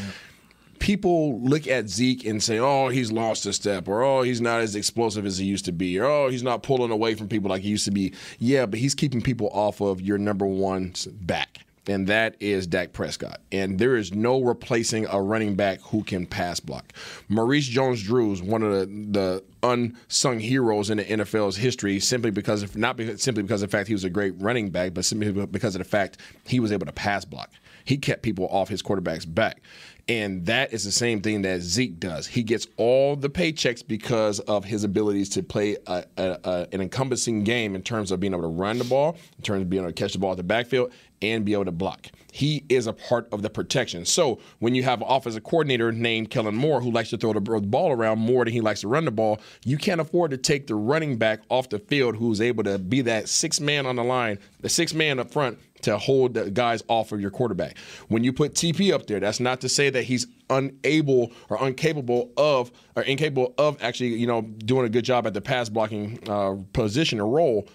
People 0.78 1.40
look 1.40 1.66
at 1.66 1.88
Zeke 1.88 2.24
and 2.24 2.42
say, 2.42 2.58
oh, 2.58 2.88
he's 2.88 3.10
lost 3.10 3.44
a 3.46 3.52
step, 3.52 3.88
or 3.88 4.02
oh, 4.02 4.22
he's 4.22 4.40
not 4.40 4.60
as 4.60 4.76
explosive 4.76 5.26
as 5.26 5.38
he 5.38 5.44
used 5.44 5.64
to 5.64 5.72
be, 5.72 5.98
or 5.98 6.04
oh, 6.04 6.28
he's 6.28 6.44
not 6.44 6.62
pulling 6.62 6.92
away 6.92 7.14
from 7.14 7.28
people 7.28 7.50
like 7.50 7.62
he 7.62 7.68
used 7.68 7.84
to 7.86 7.90
be. 7.90 8.14
Yeah, 8.38 8.66
but 8.66 8.78
he's 8.78 8.94
keeping 8.94 9.20
people 9.20 9.48
off 9.52 9.80
of 9.80 10.00
your 10.00 10.18
number 10.18 10.46
one 10.46 10.94
back 11.20 11.58
and 11.88 12.06
that 12.06 12.36
is 12.38 12.66
Dak 12.66 12.92
Prescott. 12.92 13.40
And 13.50 13.78
there 13.78 13.96
is 13.96 14.14
no 14.14 14.42
replacing 14.42 15.06
a 15.06 15.20
running 15.20 15.54
back 15.54 15.80
who 15.80 16.04
can 16.04 16.26
pass 16.26 16.60
block. 16.60 16.92
Maurice 17.28 17.66
Jones-Drew 17.66 18.32
is 18.32 18.42
one 18.42 18.62
of 18.62 18.72
the, 18.72 18.86
the 18.86 19.44
unsung 19.62 20.38
heroes 20.38 20.90
in 20.90 20.98
the 20.98 21.04
NFL's 21.04 21.56
history, 21.56 21.98
simply 21.98 22.30
because 22.30 22.62
of 22.62 22.76
not 22.76 22.96
because, 22.96 23.22
simply 23.22 23.42
because 23.42 23.62
of 23.62 23.70
the 23.70 23.76
fact 23.76 23.88
he 23.88 23.94
was 23.94 24.04
a 24.04 24.10
great 24.10 24.34
running 24.38 24.70
back, 24.70 24.94
but 24.94 25.04
simply 25.04 25.32
because 25.46 25.74
of 25.74 25.80
the 25.80 25.88
fact 25.88 26.18
he 26.46 26.60
was 26.60 26.70
able 26.70 26.86
to 26.86 26.92
pass 26.92 27.24
block. 27.24 27.50
He 27.84 27.96
kept 27.96 28.22
people 28.22 28.46
off 28.48 28.68
his 28.68 28.82
quarterback's 28.82 29.24
back. 29.24 29.62
And 30.08 30.46
that 30.46 30.72
is 30.72 30.84
the 30.84 30.92
same 30.92 31.20
thing 31.20 31.42
that 31.42 31.60
Zeke 31.60 32.00
does. 32.00 32.26
He 32.26 32.42
gets 32.42 32.66
all 32.78 33.14
the 33.14 33.28
paychecks 33.28 33.86
because 33.86 34.40
of 34.40 34.64
his 34.64 34.82
abilities 34.82 35.28
to 35.30 35.42
play 35.42 35.76
a, 35.86 36.04
a, 36.16 36.38
a, 36.44 36.68
an 36.72 36.80
encompassing 36.80 37.44
game 37.44 37.74
in 37.74 37.82
terms 37.82 38.10
of 38.10 38.18
being 38.18 38.32
able 38.32 38.42
to 38.42 38.48
run 38.48 38.78
the 38.78 38.84
ball, 38.84 39.18
in 39.36 39.42
terms 39.42 39.62
of 39.62 39.68
being 39.68 39.82
able 39.82 39.92
to 39.92 39.94
catch 39.94 40.14
the 40.14 40.18
ball 40.18 40.30
at 40.30 40.38
the 40.38 40.42
backfield, 40.42 40.92
and 41.22 41.44
be 41.44 41.52
able 41.52 41.64
to 41.66 41.72
block. 41.72 42.08
He 42.32 42.64
is 42.68 42.86
a 42.86 42.92
part 42.92 43.28
of 43.32 43.42
the 43.42 43.50
protection. 43.50 44.04
So 44.04 44.38
when 44.58 44.74
you 44.74 44.82
have 44.82 45.00
an 45.00 45.08
offensive 45.08 45.42
coordinator 45.42 45.90
named 45.90 46.30
Kellen 46.30 46.54
Moore 46.54 46.80
who 46.80 46.90
likes 46.90 47.10
to 47.10 47.16
throw 47.16 47.32
the 47.32 47.40
ball 47.40 47.90
around 47.90 48.18
more 48.18 48.44
than 48.44 48.52
he 48.52 48.60
likes 48.60 48.82
to 48.82 48.88
run 48.88 49.04
the 49.04 49.10
ball, 49.10 49.40
you 49.64 49.78
can't 49.78 50.00
afford 50.00 50.30
to 50.32 50.36
take 50.36 50.66
the 50.66 50.74
running 50.74 51.16
back 51.16 51.40
off 51.48 51.68
the 51.68 51.78
field 51.78 52.16
who's 52.16 52.40
able 52.40 52.64
to 52.64 52.78
be 52.78 53.00
that 53.02 53.28
six 53.28 53.60
man 53.60 53.86
on 53.86 53.96
the 53.96 54.04
line, 54.04 54.38
the 54.60 54.68
six 54.68 54.94
man 54.94 55.18
up 55.18 55.30
front 55.30 55.58
to 55.82 55.96
hold 55.96 56.34
the 56.34 56.50
guys 56.50 56.82
off 56.88 57.12
of 57.12 57.20
your 57.20 57.30
quarterback. 57.30 57.78
When 58.08 58.24
you 58.24 58.32
put 58.32 58.54
TP 58.54 58.92
up 58.92 59.06
there, 59.06 59.20
that's 59.20 59.40
not 59.40 59.60
to 59.62 59.68
say 59.68 59.90
that 59.90 60.04
he's 60.04 60.26
unable 60.50 61.32
or 61.48 61.66
incapable 61.66 62.30
of 62.36 62.70
or 62.96 63.02
incapable 63.02 63.54
of 63.58 63.82
actually, 63.82 64.14
you 64.14 64.26
know, 64.26 64.42
doing 64.42 64.86
a 64.86 64.88
good 64.88 65.04
job 65.04 65.26
at 65.26 65.34
the 65.34 65.40
pass 65.40 65.68
blocking 65.68 66.18
uh, 66.28 66.56
position 66.72 67.20
or 67.20 67.28
role. 67.28 67.68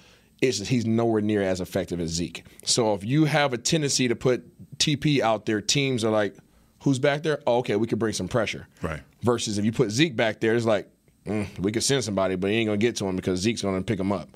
It's 0.43 0.67
he's 0.67 0.85
nowhere 0.85 1.21
near 1.21 1.41
as 1.41 1.61
effective 1.61 1.99
as 1.99 2.09
Zeke. 2.09 2.43
So 2.65 2.93
if 2.93 3.03
you 3.03 3.25
have 3.25 3.53
a 3.53 3.57
tendency 3.57 4.07
to 4.09 4.15
put 4.15 4.43
TP 4.77 5.21
out 5.21 5.45
there, 5.45 5.61
teams 5.61 6.03
are 6.03 6.11
like, 6.11 6.35
"Who's 6.83 6.99
back 6.99 7.23
there? 7.23 7.41
Oh, 7.47 7.59
okay, 7.59 7.77
we 7.77 7.87
could 7.87 7.99
bring 7.99 8.13
some 8.13 8.27
pressure." 8.27 8.67
Right. 8.81 9.01
Versus 9.21 9.57
if 9.57 9.63
you 9.63 9.71
put 9.71 9.89
Zeke 9.89 10.15
back 10.15 10.41
there, 10.41 10.53
it's 10.53 10.65
like 10.65 10.89
mm, 11.25 11.47
we 11.59 11.71
could 11.71 11.83
send 11.83 12.03
somebody, 12.03 12.35
but 12.35 12.49
he 12.51 12.57
ain't 12.57 12.67
gonna 12.67 12.77
get 12.77 12.97
to 12.97 13.07
him 13.07 13.15
because 13.15 13.39
Zeke's 13.39 13.61
gonna 13.61 13.81
pick 13.81 13.99
him 13.99 14.11
up. 14.11 14.29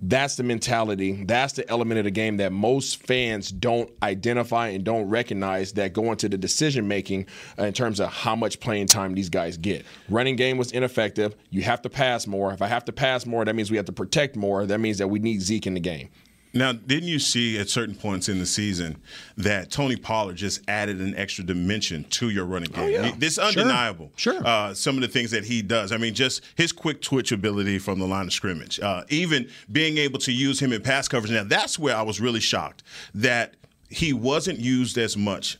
That's 0.00 0.36
the 0.36 0.44
mentality. 0.44 1.24
That's 1.24 1.54
the 1.54 1.68
element 1.68 1.98
of 1.98 2.04
the 2.04 2.12
game 2.12 2.36
that 2.36 2.52
most 2.52 3.04
fans 3.04 3.50
don't 3.50 3.90
identify 4.00 4.68
and 4.68 4.84
don't 4.84 5.08
recognize 5.08 5.72
that 5.72 5.92
go 5.92 6.12
into 6.12 6.28
the 6.28 6.38
decision 6.38 6.86
making 6.86 7.26
uh, 7.58 7.64
in 7.64 7.72
terms 7.72 7.98
of 7.98 8.08
how 8.12 8.36
much 8.36 8.60
playing 8.60 8.86
time 8.86 9.14
these 9.14 9.28
guys 9.28 9.56
get. 9.56 9.84
Running 10.08 10.36
game 10.36 10.56
was 10.56 10.70
ineffective. 10.70 11.34
You 11.50 11.62
have 11.62 11.82
to 11.82 11.90
pass 11.90 12.28
more. 12.28 12.52
If 12.52 12.62
I 12.62 12.68
have 12.68 12.84
to 12.84 12.92
pass 12.92 13.26
more, 13.26 13.44
that 13.44 13.56
means 13.56 13.72
we 13.72 13.76
have 13.76 13.86
to 13.86 13.92
protect 13.92 14.36
more. 14.36 14.66
That 14.66 14.78
means 14.78 14.98
that 14.98 15.08
we 15.08 15.18
need 15.18 15.42
Zeke 15.42 15.66
in 15.66 15.74
the 15.74 15.80
game. 15.80 16.10
Now, 16.58 16.72
didn't 16.72 17.08
you 17.08 17.18
see 17.18 17.58
at 17.58 17.68
certain 17.68 17.94
points 17.94 18.28
in 18.28 18.38
the 18.38 18.46
season 18.46 18.96
that 19.36 19.70
Tony 19.70 19.96
Pollard 19.96 20.36
just 20.36 20.60
added 20.68 20.98
an 21.00 21.14
extra 21.16 21.44
dimension 21.44 22.04
to 22.10 22.30
your 22.30 22.44
running 22.44 22.70
game? 22.70 22.90
yeah. 22.90 23.12
This 23.16 23.34
Sure. 23.34 23.44
undeniable. 23.44 24.12
Sure. 24.16 24.44
Uh, 24.44 24.74
some 24.74 24.96
of 24.96 25.02
the 25.02 25.08
things 25.08 25.30
that 25.30 25.44
he 25.44 25.62
does. 25.62 25.92
I 25.92 25.96
mean, 25.96 26.14
just 26.14 26.42
his 26.56 26.72
quick 26.72 27.00
twitch 27.00 27.32
ability 27.32 27.78
from 27.78 27.98
the 27.98 28.06
line 28.06 28.26
of 28.26 28.32
scrimmage, 28.32 28.80
uh, 28.80 29.04
even 29.08 29.48
being 29.70 29.98
able 29.98 30.18
to 30.20 30.32
use 30.32 30.60
him 30.60 30.72
in 30.72 30.82
pass 30.82 31.08
coverage. 31.08 31.32
Now, 31.32 31.44
that's 31.44 31.78
where 31.78 31.96
I 31.96 32.02
was 32.02 32.20
really 32.20 32.40
shocked 32.40 32.82
that 33.14 33.54
he 33.88 34.12
wasn't 34.12 34.58
used 34.58 34.98
as 34.98 35.16
much 35.16 35.58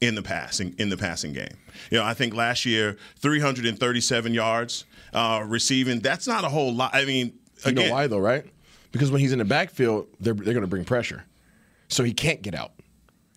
in 0.00 0.14
the 0.14 0.22
passing 0.22 0.74
in 0.78 0.90
the 0.90 0.96
passing 0.96 1.32
game. 1.32 1.56
You 1.90 1.98
know, 1.98 2.04
I 2.04 2.14
think 2.14 2.34
last 2.34 2.64
year 2.66 2.96
337 3.16 4.34
yards 4.34 4.84
uh, 5.12 5.42
receiving. 5.46 6.00
That's 6.00 6.26
not 6.26 6.44
a 6.44 6.48
whole 6.48 6.72
lot. 6.72 6.94
I 6.94 7.04
mean, 7.04 7.32
You 7.64 7.72
know 7.72 7.90
why 7.90 8.06
though, 8.06 8.18
right? 8.18 8.44
Because 8.96 9.10
when 9.10 9.20
he's 9.20 9.32
in 9.32 9.38
the 9.38 9.44
backfield, 9.44 10.06
they're 10.20 10.34
they're 10.34 10.54
going 10.54 10.62
to 10.62 10.66
bring 10.66 10.84
pressure, 10.84 11.24
so 11.88 12.02
he 12.02 12.12
can't 12.14 12.40
get 12.42 12.54
out. 12.54 12.72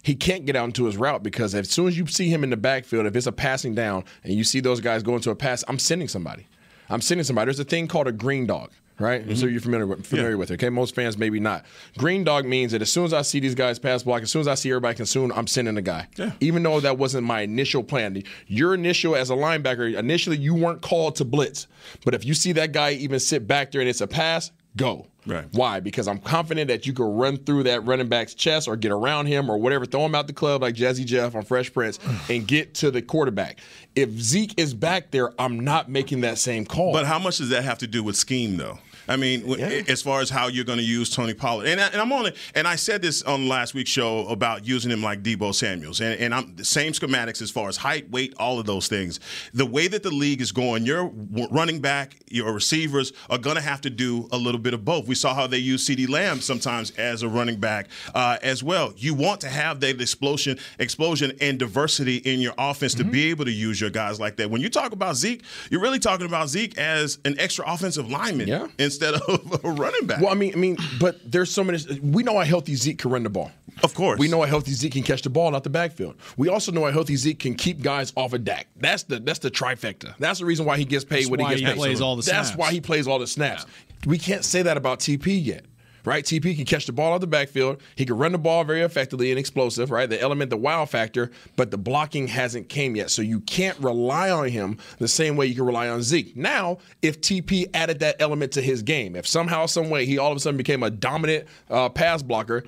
He 0.03 0.15
can't 0.15 0.45
get 0.45 0.55
out 0.55 0.63
into 0.65 0.85
his 0.85 0.95
route 0.95 1.23
because 1.23 1.53
as 1.53 1.69
soon 1.69 1.87
as 1.87 1.97
you 1.97 2.07
see 2.07 2.29
him 2.29 2.43
in 2.45 2.49
the 2.49 2.57
backfield, 2.57 3.05
if 3.05 3.15
it's 3.15 3.27
a 3.27 3.31
passing 3.33 3.75
down 3.75 4.05
and 4.23 4.33
you 4.33 4.45
see 4.45 4.61
those 4.61 4.79
guys 4.79 5.03
go 5.03 5.15
into 5.15 5.29
a 5.31 5.35
pass, 5.35 5.63
I'm 5.67 5.77
sending 5.77 6.07
somebody. 6.07 6.47
I'm 6.89 7.01
sending 7.01 7.25
somebody. 7.25 7.47
There's 7.47 7.59
a 7.59 7.65
thing 7.65 7.87
called 7.87 8.07
a 8.07 8.13
green 8.13 8.45
dog. 8.47 8.71
right? 8.99 9.21
Mm-hmm. 9.21 9.35
So 9.35 9.45
you're 9.45 9.61
familiar 9.61 9.87
with 9.87 10.05
familiar 10.05 10.37
with 10.37 10.51
it. 10.51 10.55
Okay, 10.55 10.69
most 10.69 10.93
fans 10.95 11.17
maybe 11.17 11.39
not. 11.39 11.65
Green 11.97 12.23
dog 12.23 12.45
means 12.45 12.71
that 12.73 12.81
as 12.81 12.91
soon 12.91 13.05
as 13.05 13.13
I 13.13 13.21
see 13.21 13.39
these 13.39 13.55
guys 13.55 13.79
pass 13.79 14.03
block, 14.03 14.21
as 14.21 14.31
soon 14.31 14.41
as 14.41 14.47
I 14.47 14.55
see 14.55 14.69
everybody 14.71 14.95
consume, 14.95 15.31
I'm 15.35 15.47
sending 15.47 15.77
a 15.77 15.81
guy. 15.81 16.07
Yeah. 16.17 16.31
Even 16.39 16.63
though 16.63 16.79
that 16.79 16.97
wasn't 16.97 17.25
my 17.25 17.41
initial 17.41 17.83
plan. 17.83 18.21
Your 18.47 18.73
initial 18.73 19.15
as 19.15 19.29
a 19.29 19.35
linebacker, 19.35 19.97
initially 19.97 20.37
you 20.37 20.53
weren't 20.55 20.81
called 20.81 21.15
to 21.17 21.25
blitz, 21.25 21.67
but 22.05 22.13
if 22.13 22.25
you 22.25 22.33
see 22.33 22.51
that 22.53 22.71
guy 22.71 22.91
even 22.91 23.19
sit 23.19 23.47
back 23.47 23.71
there 23.71 23.81
and 23.81 23.89
it's 23.89 24.01
a 24.01 24.07
pass, 24.07 24.51
go. 24.75 25.07
Right. 25.29 25.45
Why? 25.51 25.79
Because 25.79 26.07
I'm 26.07 26.17
confident 26.17 26.69
that 26.69 26.87
you 26.87 26.93
can 26.93 27.05
run 27.05 27.37
through 27.37 27.63
that 27.63 27.85
running 27.85 28.09
back's 28.09 28.33
chest 28.33 28.67
or 28.67 28.75
get 28.75 28.91
around 28.91 29.27
him 29.27 29.49
or 29.49 29.57
whatever, 29.57 29.85
throw 29.85 30.05
him 30.05 30.15
out 30.15 30.25
the 30.25 30.33
club 30.33 30.63
like 30.63 30.73
Jazzy 30.73 31.05
Jeff 31.05 31.35
on 31.35 31.43
Fresh 31.43 31.71
Prince 31.71 31.99
and 32.29 32.47
get 32.47 32.73
to 32.75 32.89
the 32.89 33.01
quarterback. 33.01 33.59
If 33.95 34.09
Zeke 34.09 34.55
is 34.57 34.73
back 34.73 35.11
there, 35.11 35.39
I'm 35.39 35.59
not 35.59 35.89
making 35.89 36.21
that 36.21 36.39
same 36.39 36.65
call. 36.65 36.93
But 36.93 37.05
how 37.05 37.19
much 37.19 37.37
does 37.37 37.49
that 37.49 37.63
have 37.63 37.77
to 37.79 37.87
do 37.87 38.03
with 38.03 38.15
scheme, 38.15 38.57
though? 38.57 38.79
I 39.09 39.15
mean, 39.17 39.41
w- 39.41 39.83
as 39.87 40.01
far 40.01 40.21
as 40.21 40.29
how 40.29 40.47
you're 40.47 40.63
going 40.65 40.77
to 40.77 40.83
use 40.85 41.09
Tony 41.09 41.33
Pollard, 41.33 41.67
and, 41.67 41.81
I, 41.81 41.87
and 41.87 41.97
I'm 42.01 42.11
on 42.13 42.27
it. 42.27 42.37
And 42.55 42.67
I 42.67 42.75
said 42.75 43.01
this 43.01 43.23
on 43.23 43.47
last 43.49 43.73
week's 43.73 43.89
show 43.89 44.27
about 44.27 44.65
using 44.65 44.91
him 44.91 45.01
like 45.03 45.23
Deebo 45.23 45.53
Samuel's, 45.53 45.99
and, 45.99 46.19
and 46.19 46.33
I'm 46.33 46.55
the 46.55 46.63
same 46.63 46.93
schematics 46.93 47.41
as 47.41 47.49
far 47.51 47.67
as 47.67 47.77
height, 47.77 48.09
weight, 48.11 48.33
all 48.37 48.59
of 48.59 48.65
those 48.65 48.87
things. 48.87 49.19
The 49.53 49.65
way 49.65 49.87
that 49.87 50.03
the 50.03 50.11
league 50.11 50.41
is 50.41 50.51
going, 50.51 50.85
your 50.85 51.11
running 51.51 51.81
back, 51.81 52.15
your 52.29 52.53
receivers 52.53 53.11
are 53.29 53.37
going 53.39 53.55
to 53.55 53.61
have 53.61 53.81
to 53.81 53.89
do 53.89 54.27
a 54.31 54.37
little 54.37 54.61
bit 54.61 54.73
of 54.75 54.85
both. 54.85 55.07
We 55.07 55.15
saw 55.15 55.33
how 55.33 55.47
they 55.47 55.57
use 55.57 55.85
CeeDee 55.87 56.07
Lamb 56.07 56.39
sometimes 56.41 56.91
as 56.91 57.23
a 57.23 57.27
running 57.27 57.59
back 57.59 57.87
uh, 58.13 58.37
as 58.43 58.63
well. 58.63 58.93
You 58.95 59.15
want 59.15 59.41
to 59.41 59.49
have 59.49 59.79
that 59.79 59.99
explosion, 59.99 60.59
explosion, 60.77 61.31
and 61.41 61.57
diversity 61.57 62.17
in 62.17 62.39
your 62.41 62.53
offense 62.57 62.93
to 62.95 63.03
be 63.03 63.29
able 63.31 63.45
to 63.45 63.51
use 63.51 63.81
your 63.81 63.89
guys 63.89 64.19
like 64.19 64.35
that. 64.37 64.51
When 64.51 64.61
you 64.61 64.69
talk 64.69 64.91
about 64.91 65.15
Zeke, 65.15 65.41
you're 65.71 65.81
really 65.81 65.99
talking 65.99 66.25
about 66.27 66.49
Zeke 66.49 66.77
as 66.77 67.17
an 67.25 67.39
extra 67.39 67.65
offensive 67.65 68.09
lineman 68.11 68.47
Yeah. 68.47 68.67
instead 68.77 68.98
of 69.03 69.59
a 69.63 69.71
running 69.71 70.05
back. 70.07 70.21
Well, 70.21 70.31
I 70.31 70.35
mean, 70.35 70.53
I 70.53 70.57
mean, 70.57 70.77
but 70.99 71.19
there's 71.29 71.51
so 71.51 71.63
many. 71.63 71.79
We 72.01 72.23
know 72.23 72.37
how 72.37 72.43
healthy 72.45 72.75
Zeke 72.75 72.99
can 72.99 73.11
run 73.11 73.23
the 73.23 73.29
ball. 73.29 73.51
Of 73.83 73.93
course, 73.93 74.19
we 74.19 74.27
know 74.27 74.41
how 74.41 74.47
healthy 74.47 74.71
Zeke 74.73 74.91
can 74.93 75.03
catch 75.03 75.21
the 75.21 75.29
ball 75.29 75.55
out 75.55 75.63
the 75.63 75.69
backfield. 75.69 76.15
We 76.35 76.49
also 76.49 76.71
know 76.71 76.83
how 76.83 76.91
healthy 76.91 77.15
Zeke 77.15 77.39
can 77.39 77.55
keep 77.55 77.81
guys 77.81 78.11
off 78.17 78.33
of 78.33 78.43
Dak. 78.43 78.67
That's 78.75 79.03
the 79.03 79.19
that's 79.19 79.39
the 79.39 79.49
trifecta. 79.51 80.15
That's 80.19 80.39
the 80.39 80.45
reason 80.45 80.65
why 80.65 80.77
he 80.77 80.85
gets 80.85 81.05
paid 81.05 81.19
That's 81.19 81.29
what 81.29 81.39
he 81.39 81.43
why 81.45 81.49
gets 81.51 81.61
he 81.61 81.65
paid. 81.67 81.75
plays 81.77 82.01
all 82.01 82.15
the 82.17 82.23
That's 82.23 82.49
snaps. 82.49 82.57
why 82.59 82.71
he 82.71 82.81
plays 82.81 83.07
all 83.07 83.19
the 83.19 83.27
snaps. 83.27 83.65
We 84.05 84.17
can't 84.17 84.43
say 84.43 84.61
that 84.63 84.75
about 84.77 84.99
TP 84.99 85.43
yet. 85.43 85.65
Right, 86.05 86.23
TP 86.23 86.55
can 86.55 86.65
catch 86.65 86.85
the 86.85 86.93
ball 86.93 87.13
out 87.13 87.21
the 87.21 87.27
backfield. 87.27 87.81
He 87.95 88.05
can 88.05 88.17
run 88.17 88.31
the 88.31 88.37
ball 88.37 88.63
very 88.63 88.81
effectively 88.81 89.31
and 89.31 89.39
explosive. 89.39 89.91
Right, 89.91 90.09
the 90.09 90.19
element, 90.19 90.49
the 90.49 90.57
wow 90.57 90.85
factor, 90.85 91.31
but 91.55 91.71
the 91.71 91.77
blocking 91.77 92.27
hasn't 92.27 92.69
came 92.69 92.95
yet. 92.95 93.11
So 93.11 93.21
you 93.21 93.41
can't 93.41 93.77
rely 93.79 94.29
on 94.29 94.47
him 94.47 94.77
the 94.97 95.07
same 95.07 95.35
way 95.35 95.47
you 95.47 95.55
can 95.55 95.65
rely 95.65 95.89
on 95.89 96.01
Zeke. 96.01 96.35
Now, 96.35 96.77
if 97.01 97.21
TP 97.21 97.69
added 97.73 97.99
that 97.99 98.15
element 98.19 98.51
to 98.53 98.61
his 98.61 98.81
game, 98.81 99.15
if 99.15 99.27
somehow, 99.27 99.65
some 99.65 99.89
way, 99.89 100.05
he 100.05 100.17
all 100.17 100.31
of 100.31 100.37
a 100.37 100.39
sudden 100.39 100.57
became 100.57 100.83
a 100.83 100.89
dominant 100.89 101.47
uh, 101.69 101.89
pass 101.89 102.21
blocker, 102.21 102.63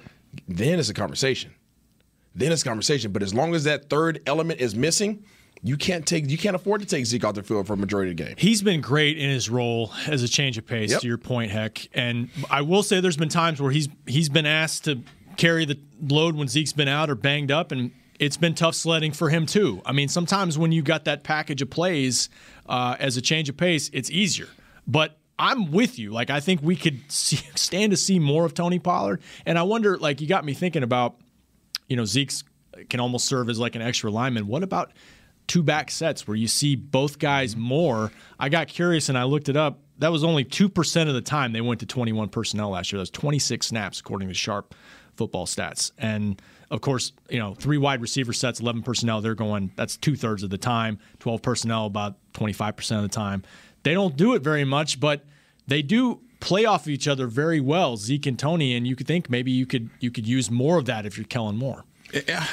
then 0.48 0.80
it's 0.80 0.90
a 0.90 0.94
conversation 0.94 1.54
then 2.36 2.52
it's 2.52 2.62
a 2.62 2.66
conversation. 2.66 3.12
But 3.12 3.24
as 3.24 3.34
long 3.34 3.54
as 3.56 3.64
that 3.66 3.90
third 3.90 4.22
element 4.26 4.62
is 4.62 4.76
missing, 4.76 5.24
you 5.64 5.78
can't 5.78 6.06
take 6.06 6.30
you 6.30 6.38
can't 6.38 6.56
afford 6.56 6.82
to 6.82 6.88
take 6.88 7.06
Zeke 7.06 7.24
off 7.24 7.36
the 7.36 7.44
field 7.44 7.68
for 7.68 7.74
a 7.74 7.78
majority 7.78 8.12
of 8.12 8.18
the 8.18 8.24
game. 8.24 8.36
He's 8.38 8.62
been 8.62 8.82
great 8.82 9.18
in 9.18 9.30
his 9.30 9.50
role 9.50 9.92
as 10.08 10.24
a 10.24 10.28
change 10.28 10.58
of 10.58 10.66
pace. 10.66 10.92
Yep. 10.92 11.02
To 11.02 11.08
your 11.08 11.18
point, 11.18 11.52
Heck, 11.52 11.88
and 11.94 12.30
I 12.50 12.62
will 12.62 12.84
say 12.84 13.00
there's 13.00 13.18
been 13.18 13.30
times 13.30 13.62
where 13.62 13.72
he's 13.72 13.88
he's 14.08 14.30
been 14.30 14.46
asked 14.46 14.86
to 14.86 15.02
carry 15.38 15.66
the 15.66 15.80
load 16.02 16.36
when 16.36 16.48
Zeke's 16.48 16.74
been 16.74 16.88
out 16.88 17.10
or 17.10 17.16
banged 17.16 17.52
up, 17.52 17.72
and 17.72 17.92
it's 18.20 18.38
been 18.38 18.56
tough 18.56 18.76
sledding 18.76 19.12
for 19.12 19.30
him 19.30 19.46
too. 19.46 19.82
I 19.86 19.92
mean, 19.92 20.08
sometimes 20.08 20.58
when 20.58 20.72
you 20.72 20.82
got 20.82 21.06
that 21.06 21.24
package 21.24 21.62
of 21.62 21.70
plays 21.70 22.30
uh, 22.68 22.96
as 23.00 23.18
a 23.18 23.22
change 23.22 23.48
of 23.50 23.58
pace, 23.58 23.90
it's 23.94 24.10
easier. 24.10 24.48
But 24.88 25.18
I'm 25.38 25.72
with 25.72 26.00
you. 26.00 26.12
Like 26.12 26.32
I 26.32 26.40
think 26.40 26.62
we 26.64 26.76
could 26.76 27.00
see, 27.12 27.38
stand 27.56 27.92
to 27.92 27.98
see 27.98 28.18
more 28.18 28.46
of 28.46 28.56
Tony 28.56 28.80
Pollard, 28.80 29.22
and 29.46 29.60
I 29.60 29.64
wonder. 29.64 29.98
Like 29.98 30.22
you 30.22 30.28
got 30.28 30.44
me 30.44 30.56
thinking 30.56 30.82
about, 30.82 31.18
you 31.88 31.96
know, 31.96 32.06
Zeke's 32.06 32.44
can 32.90 33.00
almost 33.00 33.26
serve 33.26 33.50
as 33.50 33.60
like 33.60 33.76
an 33.76 33.82
extra 33.84 34.10
lineman. 34.10 34.48
What 34.48 34.64
about 34.64 34.92
two 35.52 35.62
back 35.62 35.92
sets 35.92 36.26
where 36.26 36.38
you 36.38 36.48
see 36.48 36.78
both 36.78 37.20
guys 37.20 37.58
more? 37.58 38.10
I 38.40 38.48
got 38.48 38.70
curious 38.70 39.10
and 39.10 39.18
I 39.18 39.26
looked 39.26 39.50
it 39.50 39.58
up. 39.58 39.82
That 39.98 40.10
was 40.10 40.24
only 40.24 40.46
2% 40.46 41.08
of 41.10 41.14
the 41.14 41.22
time 41.22 41.52
they 41.52 41.60
went 41.60 41.82
to 41.82 41.86
21 41.86 42.30
personnel 42.30 42.70
last 42.70 42.94
year. 42.94 43.00
That 43.00 43.02
was 43.02 43.10
26 43.10 43.68
snaps, 43.68 44.00
according 44.00 44.30
to 44.30 44.34
Sharp 44.34 44.74
football 45.18 45.46
stats. 45.46 45.92
And 45.98 46.42
of 46.70 46.80
course, 46.80 47.12
you 47.30 47.38
know, 47.38 47.54
three 47.54 47.78
wide 47.78 48.02
receiver 48.02 48.32
sets, 48.32 48.62
11 48.62 48.84
personnel, 48.84 49.20
they're 49.20 49.36
going, 49.36 49.74
that's 49.76 49.98
two 49.98 50.16
thirds 50.16 50.42
of 50.42 50.52
the 50.52 50.58
time, 50.58 51.00
12 51.20 51.42
personnel, 51.42 51.86
about 51.86 52.16
25% 52.32 52.96
of 52.96 53.02
the 53.02 53.10
time. 53.10 53.44
They 53.84 53.94
don't 53.94 54.16
do 54.16 54.36
it 54.36 54.44
very 54.44 54.64
much, 54.64 55.02
but 55.02 55.26
they 55.68 55.82
do 55.82 56.22
play 56.40 56.64
off 56.64 56.84
of 56.84 56.88
each 56.88 57.10
other 57.10 57.28
very 57.28 57.60
well, 57.60 57.98
Zeke 57.98 58.26
and 58.26 58.40
Tony. 58.40 58.74
And 58.74 58.88
you 58.88 58.96
could 58.96 59.06
think 59.06 59.30
maybe 59.30 59.52
you 59.52 59.66
could 59.66 59.90
you 60.00 60.12
could 60.12 60.26
use 60.26 60.50
more 60.50 60.78
of 60.78 60.86
that 60.86 61.06
if 61.06 61.18
you're 61.18 61.28
Kellen 61.28 61.58
Moore. 61.58 61.84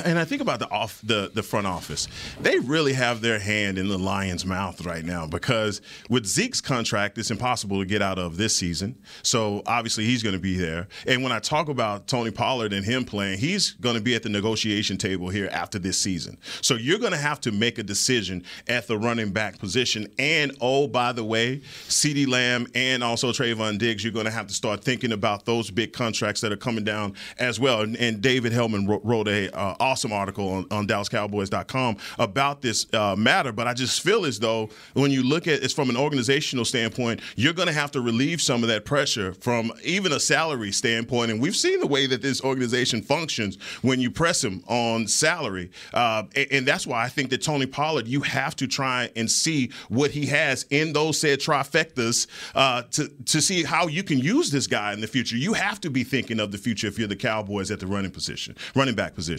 And 0.05 0.19
I 0.19 0.25
think 0.25 0.41
about 0.41 0.59
the 0.59 0.71
off 0.71 1.01
the, 1.03 1.31
the 1.33 1.43
front 1.43 1.67
office. 1.67 2.09
They 2.41 2.59
really 2.59 2.93
have 2.93 3.21
their 3.21 3.39
hand 3.39 3.79
in 3.79 3.89
the 3.89 3.99
lion's 3.99 4.45
mouth 4.45 4.85
right 4.85 5.05
now 5.05 5.27
because 5.27 5.81
with 6.09 6.27
Zeke's 6.27 6.61
contract, 6.61 7.19
it's 7.19 7.31
impossible 7.31 7.81
to 7.81 7.87
get 7.87 8.03
out 8.03 8.19
of 8.19 8.37
this 8.37 8.55
season. 8.55 8.99
So 9.23 9.63
obviously 9.67 10.05
he's 10.05 10.23
going 10.23 10.35
to 10.35 10.41
be 10.41 10.57
there. 10.57 10.89
And 11.07 11.23
when 11.23 11.33
I 11.33 11.39
talk 11.39 11.69
about 11.69 12.07
Tony 12.07 12.31
Pollard 12.31 12.73
and 12.73 12.85
him 12.85 13.05
playing, 13.05 13.39
he's 13.39 13.73
going 13.73 13.97
to 13.97 14.01
be 14.01 14.15
at 14.15 14.23
the 14.23 14.29
negotiation 14.29 14.97
table 14.97 15.29
here 15.29 15.49
after 15.53 15.79
this 15.79 15.99
season. 15.99 16.39
So 16.61 16.75
you're 16.75 16.99
going 16.99 17.13
to 17.13 17.19
have 17.19 17.41
to 17.43 17.53
make 17.53 17.79
a 17.79 17.83
decision 17.83 18.45
at 18.69 18.87
the 18.87 18.99
running 18.99 19.31
back 19.31 19.59
position. 19.59 20.13
And 20.19 20.57
oh, 20.61 20.87
by 20.87 21.13
the 21.13 21.25
way, 21.25 21.59
CeeDee 21.89 22.29
Lamb 22.29 22.67
and 22.75 23.03
also 23.03 23.33
Trevon 23.33 23.79
Diggs, 23.79 24.05
you're 24.05 24.13
going 24.13 24.27
to 24.27 24.31
have 24.31 24.47
to 24.47 24.55
start 24.55 24.85
thinking 24.85 25.13
about 25.13 25.45
those 25.45 25.71
big 25.71 25.93
contracts 25.93 26.41
that 26.43 26.53
are 26.53 26.57
coming 26.57 26.85
down 26.85 27.15
as 27.39 27.59
well. 27.59 27.83
And, 27.83 27.97
and 27.97 28.21
David 28.21 28.53
Helman 28.53 28.87
wrote, 28.87 29.05
wrote 29.05 29.29
uh, 29.55 29.77
awesome 29.81 30.13
article 30.13 30.49
on, 30.49 30.67
on 30.71 30.87
DallasCowboys.com 30.87 31.97
about 32.19 32.63
this 32.63 32.87
uh, 32.95 33.17
matter. 33.17 33.53
But 33.53 33.67
I 33.67 33.75
just 33.75 34.01
feel 34.01 34.25
as 34.25 34.39
though 34.39 34.71
when 34.95 35.11
you 35.11 35.23
look 35.23 35.47
at 35.47 35.63
it 35.63 35.73
from 35.73 35.91
an 35.91 35.97
organizational 35.97 36.65
standpoint, 36.65 37.21
you're 37.37 37.53
going 37.53 37.69
to 37.69 37.75
have 37.75 37.91
to 37.93 38.01
relieve 38.01 38.41
some 38.41 38.63
of 38.63 38.69
that 38.69 38.85
pressure 38.85 39.35
from 39.35 39.73
even 39.85 40.13
a 40.13 40.21
salary 40.21 40.73
standpoint. 40.73 41.31
And 41.31 41.41
we've 41.41 41.57
seen 41.57 41.81
the 41.81 41.87
way 41.87 42.07
that 42.07 42.23
this 42.23 42.43
organization 42.43 43.03
functions 43.03 43.59
when 43.83 44.01
you 44.01 44.11
press 44.11 44.43
him 44.43 44.63
on 44.67 45.07
salary. 45.07 45.71
Uh, 45.93 46.25
and, 46.35 46.47
and 46.53 46.67
that's 46.67 46.87
why 46.87 47.05
I 47.05 47.09
think 47.09 47.31
that 47.31 47.43
Tony 47.43 47.67
Pollard, 47.67 48.09
you 48.09 48.21
have 48.23 48.57
to 48.57 48.67
try 48.67 49.11
and 49.17 49.31
see 49.31 49.71
what 49.89 50.11
he 50.11 50.27
has 50.27 50.65
in 50.71 50.93
those 50.93 51.21
said 51.21 51.41
trifectas 51.41 52.27
uh, 52.55 52.83
to, 52.91 53.09
to 53.27 53.41
see 53.41 53.63
how 53.63 53.87
you 53.87 54.03
can 54.03 54.19
use 54.19 54.51
this 54.51 54.67
guy 54.67 54.93
in 54.93 55.01
the 55.01 55.07
future. 55.07 55.37
You 55.37 55.53
have 55.53 55.81
to 55.83 55.91
be 55.91 56.05
thinking 56.05 56.41
of 56.41 56.53
the 56.53 56.59
future 56.59 56.87
if 56.87 56.99
you're 56.99 57.09
the 57.09 57.17
Cowboys 57.17 57.71
at 57.71 57.81
the 57.81 57.87
running 57.87 58.11
position, 58.11 58.57
running 58.75 58.95
back 58.95 59.15
position. 59.15 59.38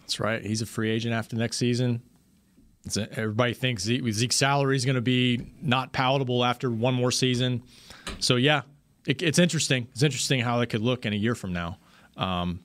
That's 0.00 0.18
right. 0.18 0.44
He's 0.44 0.62
a 0.62 0.66
free 0.66 0.90
agent 0.90 1.14
after 1.14 1.36
next 1.36 1.56
season. 1.56 2.02
Everybody 2.96 3.54
thinks 3.54 3.82
Zeke, 3.84 4.08
Zeke's 4.10 4.36
salary 4.36 4.74
is 4.74 4.84
going 4.84 4.96
to 4.96 5.02
be 5.02 5.52
not 5.60 5.92
palatable 5.92 6.44
after 6.44 6.70
one 6.70 6.94
more 6.94 7.10
season. 7.10 7.62
So 8.18 8.36
yeah, 8.36 8.62
it, 9.06 9.22
it's 9.22 9.38
interesting. 9.38 9.86
It's 9.92 10.02
interesting 10.02 10.40
how 10.40 10.60
it 10.60 10.70
could 10.70 10.80
look 10.80 11.06
in 11.06 11.12
a 11.12 11.16
year 11.16 11.34
from 11.34 11.52
now. 11.52 11.78
Um, 12.16 12.60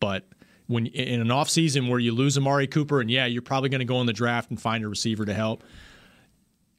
but 0.00 0.26
when 0.66 0.86
in 0.86 1.20
an 1.20 1.28
offseason 1.28 1.88
where 1.88 1.98
you 1.98 2.12
lose 2.12 2.36
Amari 2.36 2.66
Cooper, 2.66 3.00
and 3.00 3.10
yeah, 3.10 3.26
you're 3.26 3.42
probably 3.42 3.68
going 3.68 3.80
to 3.80 3.84
go 3.84 4.00
in 4.00 4.06
the 4.06 4.12
draft 4.12 4.50
and 4.50 4.60
find 4.60 4.84
a 4.84 4.88
receiver 4.88 5.24
to 5.24 5.34
help. 5.34 5.64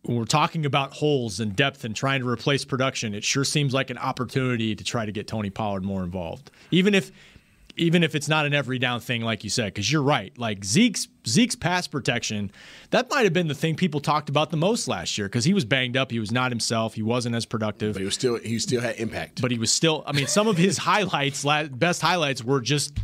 When 0.04 0.18
we're 0.18 0.26
talking 0.26 0.66
about 0.66 0.94
holes 0.94 1.40
and 1.40 1.56
depth 1.56 1.86
and 1.86 1.96
trying 1.96 2.20
to 2.22 2.28
replace 2.28 2.66
production, 2.66 3.14
it 3.14 3.24
sure 3.24 3.46
seems 3.46 3.74
like 3.74 3.90
an 3.90 3.98
opportunity 3.98 4.76
to 4.76 4.84
try 4.84 5.06
to 5.06 5.14
get 5.14 5.28
Tony 5.28 5.50
Pollard 5.50 5.86
more 5.86 6.04
involved. 6.04 6.52
Even 6.72 6.94
if 6.94 7.12
even 7.76 8.04
if 8.04 8.16
it's 8.16 8.28
not 8.28 8.46
an 8.46 8.54
every 8.54 8.80
down 8.80 9.00
thing 9.00 9.22
like 9.22 9.44
you 9.44 9.50
said 9.50 9.68
because 9.68 9.92
you're 9.92 10.04
right. 10.04 10.38
Like 10.38 10.64
zeke's 10.64 11.08
zeke's 11.28 11.56
pass 11.56 11.88
protection 11.88 12.52
that 12.92 13.10
might 13.10 13.24
have 13.24 13.34
been 13.34 13.48
the 13.48 13.56
thing 13.56 13.76
people 13.76 14.00
talked 14.00 14.30
about 14.30 14.52
the 14.52 14.58
most 14.58 14.88
last 14.88 15.18
year 15.18 15.28
because 15.28 15.46
he 15.46 15.54
was 15.54 15.66
banged 15.66 15.98
up. 15.98 16.12
He 16.12 16.20
was 16.20 16.32
not 16.32 16.52
himself. 16.52 16.94
He 16.94 17.02
wasn't 17.02 17.36
as 17.36 17.46
productive. 17.46 17.94
But 17.94 18.00
he 18.00 18.06
was 18.06 18.14
still 18.14 18.38
he 18.38 18.60
still 18.60 18.82
had 18.82 18.98
impact. 18.98 19.42
But 19.42 19.52
he 19.52 19.58
was 19.58 19.72
still 19.72 20.04
i 20.06 20.12
mean 20.12 20.28
some 20.28 20.48
of 20.48 20.58
his 20.58 20.78
highlights 20.90 21.46
best 21.72 22.02
highlights 22.02 22.44
were 22.44 22.62
just 22.62 22.98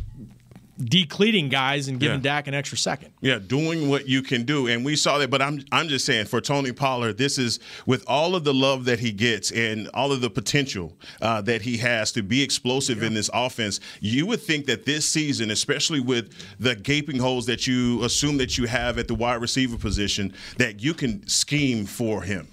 decleating 0.80 1.48
guys 1.48 1.88
and 1.88 2.00
giving 2.00 2.16
Yeah. 2.18 2.34
Dak 2.34 2.48
an 2.48 2.54
extra 2.54 2.76
second 2.78 3.12
Yeah, 3.20 3.38
doing 3.38 3.88
what 3.88 4.08
you 4.08 4.22
can 4.22 4.44
do, 4.44 4.66
and 4.66 4.84
we 4.84 4.96
saw 4.96 5.18
that. 5.18 5.30
But 5.30 5.42
I'm 5.42 5.64
I'm 5.70 5.88
just 5.88 6.04
saying 6.04 6.26
for 6.26 6.40
Tony 6.40 6.72
Pollard, 6.72 7.18
this 7.18 7.38
is 7.38 7.60
with 7.86 8.02
all 8.06 8.34
of 8.34 8.44
the 8.44 8.54
love 8.54 8.84
that 8.86 8.98
he 8.98 9.12
gets 9.12 9.50
and 9.50 9.88
all 9.94 10.10
of 10.12 10.20
the 10.20 10.30
potential 10.30 10.96
uh, 11.20 11.40
that 11.42 11.62
he 11.62 11.76
has 11.78 12.12
to 12.12 12.22
be 12.22 12.42
explosive 12.42 13.02
in 13.02 13.14
this 13.14 13.30
offense. 13.32 13.80
You 14.00 14.26
would 14.26 14.40
think 14.40 14.66
that 14.66 14.84
this 14.84 15.06
season, 15.08 15.50
especially 15.50 16.00
with 16.00 16.32
the 16.58 16.74
gaping 16.74 17.18
holes 17.18 17.46
that 17.46 17.66
you 17.66 18.02
assume 18.04 18.38
that 18.38 18.58
you 18.58 18.66
have 18.66 18.98
at 18.98 19.08
the 19.08 19.14
wide 19.14 19.40
receiver 19.40 19.76
position, 19.76 20.32
that 20.58 20.82
you 20.82 20.94
can 20.94 21.26
scheme 21.28 21.86
for 21.86 22.22
him. 22.22 22.48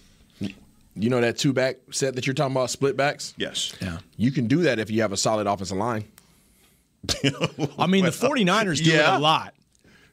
You 0.99 1.11
know 1.11 1.21
that 1.21 1.37
two 1.37 1.53
back 1.53 1.77
set 1.91 2.15
that 2.15 2.25
you're 2.25 2.33
talking 2.33 2.53
about, 2.53 2.71
split 2.71 2.97
backs? 2.97 3.35
Yes. 3.37 3.75
Yeah. 3.79 3.99
You 4.17 4.31
can 4.31 4.47
do 4.47 4.63
that 4.63 4.79
if 4.79 4.89
you 4.89 5.03
have 5.03 5.11
a 5.11 5.17
solid 5.17 5.45
offensive 5.45 5.77
line. 5.77 6.05
I 7.77 7.87
mean 7.87 8.05
the 8.05 8.11
49ers 8.11 8.83
do 8.83 8.91
Yeah. 8.91 9.13
it 9.15 9.17
a 9.17 9.19
lot 9.19 9.53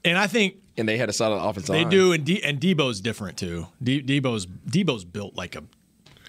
and 0.05 0.18
i 0.18 0.26
think 0.26 0.57
And 0.76 0.89
they 0.89 0.97
had 0.99 1.09
a 1.09 1.12
solid 1.12 1.37
offense. 1.43 1.66
they 1.66 1.82
line. 1.82 1.91
do 1.91 2.12
and, 2.12 2.24
D- 2.24 2.43
and 2.43 2.61
deebo's 2.61 3.01
different 3.01 3.37
too 3.39 3.66
D- 3.82 4.03
deebo's 4.03 4.47
deebo's 4.47 5.05
built 5.05 5.35
like 5.35 5.57
a 5.57 5.62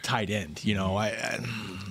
tight 0.01 0.29
end. 0.29 0.63
You 0.63 0.75
know, 0.75 0.95
I, 0.95 1.07
I 1.07 1.39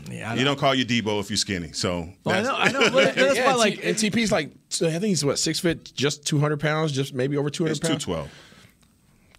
yeah, 0.09 0.31
I 0.31 0.35
You 0.37 0.45
don't 0.45 0.57
call 0.59 0.73
you 0.73 0.87
Deebo 0.87 1.19
if 1.19 1.31
you're 1.31 1.37
skinny. 1.37 1.73
So 1.73 2.09
Well, 2.23 2.37
I 2.37 2.43
that's- 2.43 2.47
know, 2.47 2.55
I 2.57 2.71
know, 2.87 2.91
but 2.93 3.15
that's 3.17 3.37
yeah, 3.37 3.47
why 3.47 3.55
like 3.55 3.81
and 3.85 3.97
TP's 3.97 4.31
like 4.31 4.53
I 4.75 4.91
think 4.93 5.03
he's 5.05 5.25
what 5.25 5.37
six 5.39 5.59
foot, 5.59 5.93
just 5.97 6.25
two 6.25 6.39
hundred 6.39 6.61
pounds, 6.61 6.93
just 6.93 7.13
maybe 7.13 7.37
over 7.37 7.51
two 7.51 7.65
hundred 7.65 7.81
pounds. 7.81 8.05
212. 8.05 8.31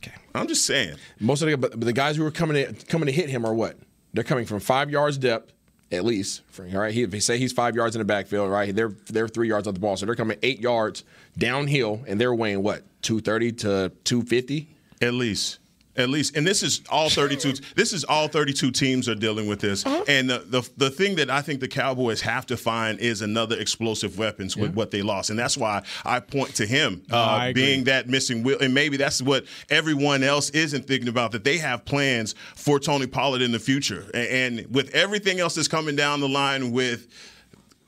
Okay, 0.04 0.12
I'm 0.34 0.48
just 0.48 0.66
saying. 0.66 0.98
Most 1.22 1.42
of 1.42 1.48
the 1.50 1.56
but 1.58 1.80
the 1.80 1.94
guys 1.94 2.18
who 2.18 2.26
are 2.26 2.32
coming 2.32 2.66
to 2.66 2.86
coming 2.88 3.06
to 3.06 3.14
hit 3.14 3.30
him 3.30 3.46
are 3.46 3.54
what? 3.54 3.78
They're 4.14 4.26
coming 4.26 4.46
from 4.46 4.60
five 4.60 4.90
yards 4.92 5.18
depth 5.18 5.54
at 5.92 6.04
least. 6.06 6.42
All 6.74 6.82
right, 6.82 6.94
he, 6.94 7.20
say 7.20 7.38
he's 7.38 7.54
five 7.54 7.76
yards 7.76 7.96
in 7.96 8.00
the 8.00 8.06
backfield, 8.06 8.50
right? 8.50 8.76
They're 8.76 8.94
they're 9.08 9.28
three 9.28 9.48
yards 9.48 9.68
off 9.68 9.74
the 9.74 9.80
ball, 9.80 9.98
so 9.98 10.06
they're 10.06 10.16
coming 10.16 10.38
eight 10.44 10.60
yards 10.60 11.04
downhill, 11.38 12.04
and 12.08 12.20
they're 12.20 12.34
weighing 12.34 12.64
what 12.64 12.84
two 13.02 13.20
thirty 13.20 13.52
to 13.54 13.92
two 14.04 14.24
fifty 14.24 14.76
at 15.02 15.14
least. 15.14 15.60
At 15.98 16.10
least, 16.10 16.36
and 16.36 16.46
this 16.46 16.62
is 16.62 16.82
all 16.90 17.10
32. 17.10 17.54
this 17.76 17.94
is 17.94 18.04
all 18.04 18.28
32 18.28 18.72
teams 18.72 19.08
are 19.08 19.16
dealing 19.16 19.48
with 19.48 19.62
this. 19.62 19.86
Uh-huh. 19.86 20.04
And 20.08 20.30
the, 20.30 20.40
the 20.40 20.70
the 20.78 20.90
thing 20.90 21.16
that 21.16 21.30
I 21.30 21.42
think 21.42 21.62
the 21.62 21.68
Cowboys 21.68 22.22
have 22.22 22.46
to 22.48 22.58
find 22.58 23.00
is 23.00 23.22
another 23.22 23.58
explosive 23.58 24.18
weapons 24.18 24.58
with 24.58 24.74
what 24.74 24.92
they 24.92 25.02
lost, 25.02 25.30
and 25.30 25.40
that's 25.40 25.58
why 25.58 25.84
I 26.04 26.20
point 26.20 26.56
to 26.56 26.66
him 26.66 27.04
uh, 27.12 27.54
being 27.54 27.86
that 27.86 28.10
missing 28.10 28.44
will. 28.44 28.60
And 28.60 28.74
maybe 28.74 28.98
that's 28.98 29.22
what 29.22 29.46
everyone 29.70 30.24
else 30.24 30.50
isn't 30.50 30.86
thinking 30.86 31.08
about 31.08 31.32
that 31.32 31.44
they 31.44 31.58
have 31.58 31.86
plans 31.86 32.36
for 32.56 32.80
Tony 32.80 33.08
Pollard 33.08 33.42
in 33.42 33.52
the 33.52 33.60
future. 33.60 34.06
And, 34.14 34.58
and 34.58 34.76
with 34.76 34.94
everything 34.94 35.40
else 35.40 35.56
that's 35.56 35.68
coming 35.68 35.96
down 35.96 36.20
the 36.20 36.30
line 36.30 36.72
with, 36.72 37.08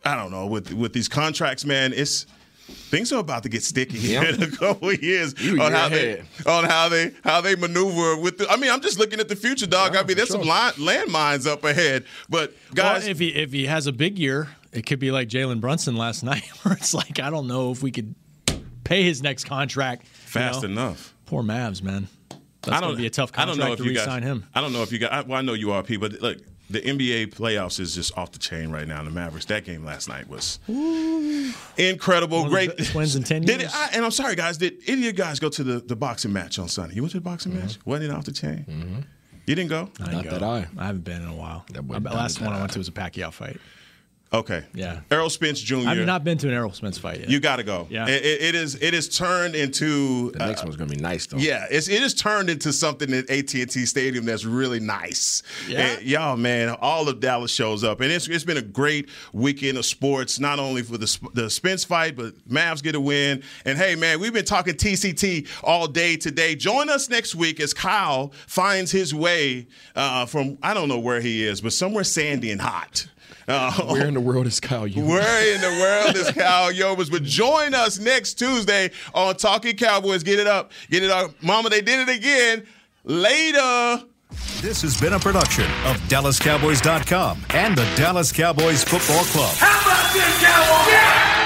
I 0.05 0.15
don't 0.15 0.31
know, 0.31 0.47
with 0.47 0.73
with 0.73 0.93
these 0.93 1.09
contracts, 1.09 1.65
man, 1.65 1.93
it's 1.93 2.25
things 2.67 3.11
are 3.13 3.19
about 3.19 3.43
to 3.43 3.49
get 3.49 3.63
sticky 3.63 3.97
Yeah. 3.99 4.23
in 4.29 4.41
a 4.43 4.47
couple 4.51 4.89
of 4.89 5.01
years 5.01 5.33
You- 5.39 5.61
on 5.61 5.71
you're 5.71 5.79
how 5.79 5.89
they 5.89 6.21
on 6.45 6.63
how 6.65 6.89
they 6.89 7.11
how 7.23 7.41
they 7.41 7.55
maneuver 7.55 8.17
with. 8.17 8.37
The, 8.37 8.49
I 8.49 8.57
mean, 8.57 8.71
I'm 8.71 8.81
just 8.81 8.99
looking 8.99 9.19
at 9.19 9.27
the 9.29 9.35
future, 9.35 9.67
dog. 9.67 9.95
I 9.95 10.03
mean, 10.03 10.17
there's 10.17 10.29
some 10.29 10.41
landmines 10.43 11.47
up 11.47 11.63
ahead, 11.63 12.05
but 12.29 12.53
guys, 12.73 13.03
Well, 13.03 13.11
if 13.11 13.19
he 13.19 13.29
if 13.29 13.51
he 13.51 13.65
has 13.65 13.87
a 13.87 13.91
big 13.91 14.19
year, 14.19 14.49
it 14.71 14.85
could 14.85 14.99
be 14.99 15.11
like 15.11 15.27
Jalen 15.29 15.61
Brunson 15.61 15.95
last 15.95 16.23
night, 16.31 16.43
where 16.63 16.75
it's 16.75 16.93
like 16.93 17.19
I 17.19 17.29
don't 17.29 17.47
know 17.47 17.71
if 17.71 17.81
we 17.81 17.91
could 17.91 18.15
pay 18.83 19.03
his 19.03 19.21
next 19.21 19.43
contract 19.45 20.03
you 20.03 20.09
fast 20.13 20.63
know? 20.63 20.69
enough. 20.69 21.13
Poor 21.25 21.43
Mavs, 21.43 21.81
man. 21.81 22.07
That's 22.61 22.77
I 22.77 22.81
don't 22.81 22.91
to 22.91 22.97
be 22.97 23.05
a 23.05 23.09
tough 23.09 23.31
I 23.35 23.45
don't 23.45 23.57
know 23.57 23.71
if 23.73 23.77
to 23.77 23.83
you 23.85 23.93
guys 23.93 24.07
re-sign 24.07 24.23
him. 24.23 24.45
I 24.53 24.59
don't 24.61 24.73
know 24.73 24.81
if 24.83 24.91
you 24.91 24.99
got. 24.99 25.11
I, 25.13 25.21
well, 25.21 25.37
I 25.37 25.41
know 25.41 25.53
you 25.53 25.71
are, 25.71 25.83
P, 25.83 25.95
but 25.97 26.21
look, 26.21 26.37
the 26.69 26.81
NBA 26.81 27.33
playoffs 27.33 27.79
is 27.79 27.95
just 27.95 28.17
off 28.17 28.31
the 28.31 28.39
chain 28.39 28.69
right 28.71 28.87
now. 28.87 29.03
The 29.03 29.09
Mavericks. 29.09 29.45
That 29.45 29.63
game 29.65 29.85
last 29.85 30.09
night 30.09 30.27
was 30.27 30.59
incredible, 31.77 32.41
One 32.41 32.49
great. 32.49 32.75
best 32.77 32.93
wins 32.95 33.15
in 33.15 33.23
10 33.23 33.43
Did 33.43 33.61
years. 33.61 33.71
it, 33.71 33.75
I, 33.77 33.89
and 33.93 34.03
I'm 34.05 34.11
sorry, 34.11 34.35
guys. 34.35 34.57
Did 34.57 34.81
any 34.87 35.01
of 35.01 35.05
you 35.05 35.11
guys 35.13 35.39
go 35.39 35.49
to 35.49 35.63
the, 35.63 35.79
the 35.79 35.95
boxing 35.95 36.33
match 36.33 36.59
on 36.59 36.67
Sunday? 36.67 36.95
You 36.95 37.01
went 37.03 37.11
to 37.11 37.17
the 37.17 37.21
boxing 37.21 37.51
Mm-hmm. 37.53 37.61
match? 37.61 37.79
Wasn't 37.85 38.09
it 38.11 38.13
off 38.15 38.25
the 38.25 38.31
chain? 38.31 39.05
You 39.45 39.55
didn't 39.55 39.69
go? 39.69 39.89
I 40.01 40.05
didn't 40.09 40.23
go. 40.25 40.29
That 40.31 40.43
I 40.43 40.67
I 40.77 40.85
haven't 40.87 41.05
been 41.05 41.21
in 41.21 41.27
a 41.29 41.35
while. 41.35 41.65
The 41.71 41.81
last 41.81 42.41
one 42.41 42.51
I 42.51 42.59
went 42.59 42.73
to 42.73 42.79
was 42.79 42.89
a 42.89 42.91
Pacquiao 42.91 43.31
fight. 43.31 43.57
Okay. 44.33 44.65
Yeah. 44.73 44.99
Errol 45.09 45.29
Spence 45.29 45.61
Jr. 45.61 45.87
I've 45.87 45.97
not 46.05 46.23
been 46.25 46.37
to 46.39 46.47
an 46.49 46.53
Errol 46.53 46.73
Spence 46.73 46.97
fight 46.97 47.21
yet. 47.21 47.29
You 47.29 47.39
got 47.39 47.55
to 47.57 47.63
go. 47.63 47.87
Yeah. 47.89 48.07
It, 48.07 48.25
it- 48.25 48.41
it 48.47 48.55
is. 48.55 48.75
It 48.75 48.93
is 48.93 49.07
turned 49.09 49.55
into. 49.55 50.31
The 50.31 50.39
next 50.39 50.63
one's 50.63 50.75
gonna 50.75 50.89
be 50.89 50.95
nice 51.01 51.25
though. 51.25 51.37
Yeah, 51.37 51.65
it's, 51.69 51.87
it 51.89 52.01
is 52.01 52.13
turned 52.13 52.49
into 52.49 52.71
something 52.71 53.11
at 53.13 53.29
AT&T 53.29 53.85
Stadium 53.85 54.25
that's 54.25 54.45
really 54.45 54.79
nice. 54.79 55.43
Yeah. 55.67 55.79
And 55.81 56.01
y'all, 56.03 56.37
man, 56.37 56.75
all 56.81 57.09
of 57.09 57.19
Dallas 57.19 57.51
shows 57.51 57.83
up, 57.83 57.99
and 58.01 58.11
it's 58.11 58.27
it's 58.27 58.43
been 58.43 58.57
a 58.57 58.61
great 58.61 59.09
weekend 59.33 59.77
of 59.77 59.85
sports. 59.85 60.39
Not 60.39 60.59
only 60.59 60.83
for 60.83 60.97
the 60.97 61.19
the 61.33 61.49
Spence 61.49 61.83
fight, 61.83 62.15
but 62.15 62.35
Mavs 62.47 62.83
get 62.83 62.95
a 62.95 62.99
win. 63.01 63.43
And 63.65 63.77
hey, 63.77 63.95
man, 63.95 64.19
we've 64.19 64.33
been 64.33 64.45
talking 64.45 64.73
TCT 64.75 65.47
all 65.63 65.87
day 65.87 66.15
today. 66.17 66.55
Join 66.55 66.89
us 66.89 67.09
next 67.09 67.33
week 67.35 67.59
as 67.59 67.73
Kyle 67.73 68.31
finds 68.45 68.91
his 68.91 69.13
way 69.15 69.67
uh, 69.95 70.25
from 70.25 70.57
I 70.61 70.73
don't 70.73 70.89
know 70.89 70.99
where 70.99 71.21
he 71.21 71.43
is, 71.45 71.61
but 71.61 71.73
somewhere 71.73 72.03
sandy 72.03 72.51
and 72.51 72.61
hot. 72.61 73.07
Uh, 73.47 73.71
Where 73.85 74.05
in 74.05 74.13
the 74.13 74.19
world 74.21 74.45
is 74.47 74.59
Kyle? 74.59 74.85
You? 74.85 75.05
where 75.05 75.55
in 75.55 75.61
the 75.61 75.79
world 75.81 76.15
is 76.17 76.29
Kyle 76.31 76.71
Youmans? 76.71 77.09
But 77.09 77.23
join 77.23 77.73
us 77.73 77.97
next 77.97 78.33
Tuesday 78.35 78.91
on 79.13 79.35
Talking 79.37 79.77
Cowboys. 79.77 80.23
Get 80.23 80.39
it 80.39 80.47
up. 80.47 80.71
Get 80.89 81.03
it 81.03 81.09
up. 81.11 81.31
Mama, 81.41 81.69
they 81.69 81.81
did 81.81 82.07
it 82.09 82.13
again. 82.17 82.67
Later. 83.05 84.03
This 84.61 84.81
has 84.81 84.99
been 84.99 85.13
a 85.13 85.19
production 85.19 85.63
of 85.85 85.95
DallasCowboys.com 86.09 87.45
and 87.51 87.77
the 87.77 87.85
Dallas 87.95 88.31
Cowboys 88.33 88.83
Football 88.83 89.23
Club. 89.25 89.55
How 89.57 89.81
about 89.81 90.13
this, 90.13 90.43
Cowboys? 90.43 91.36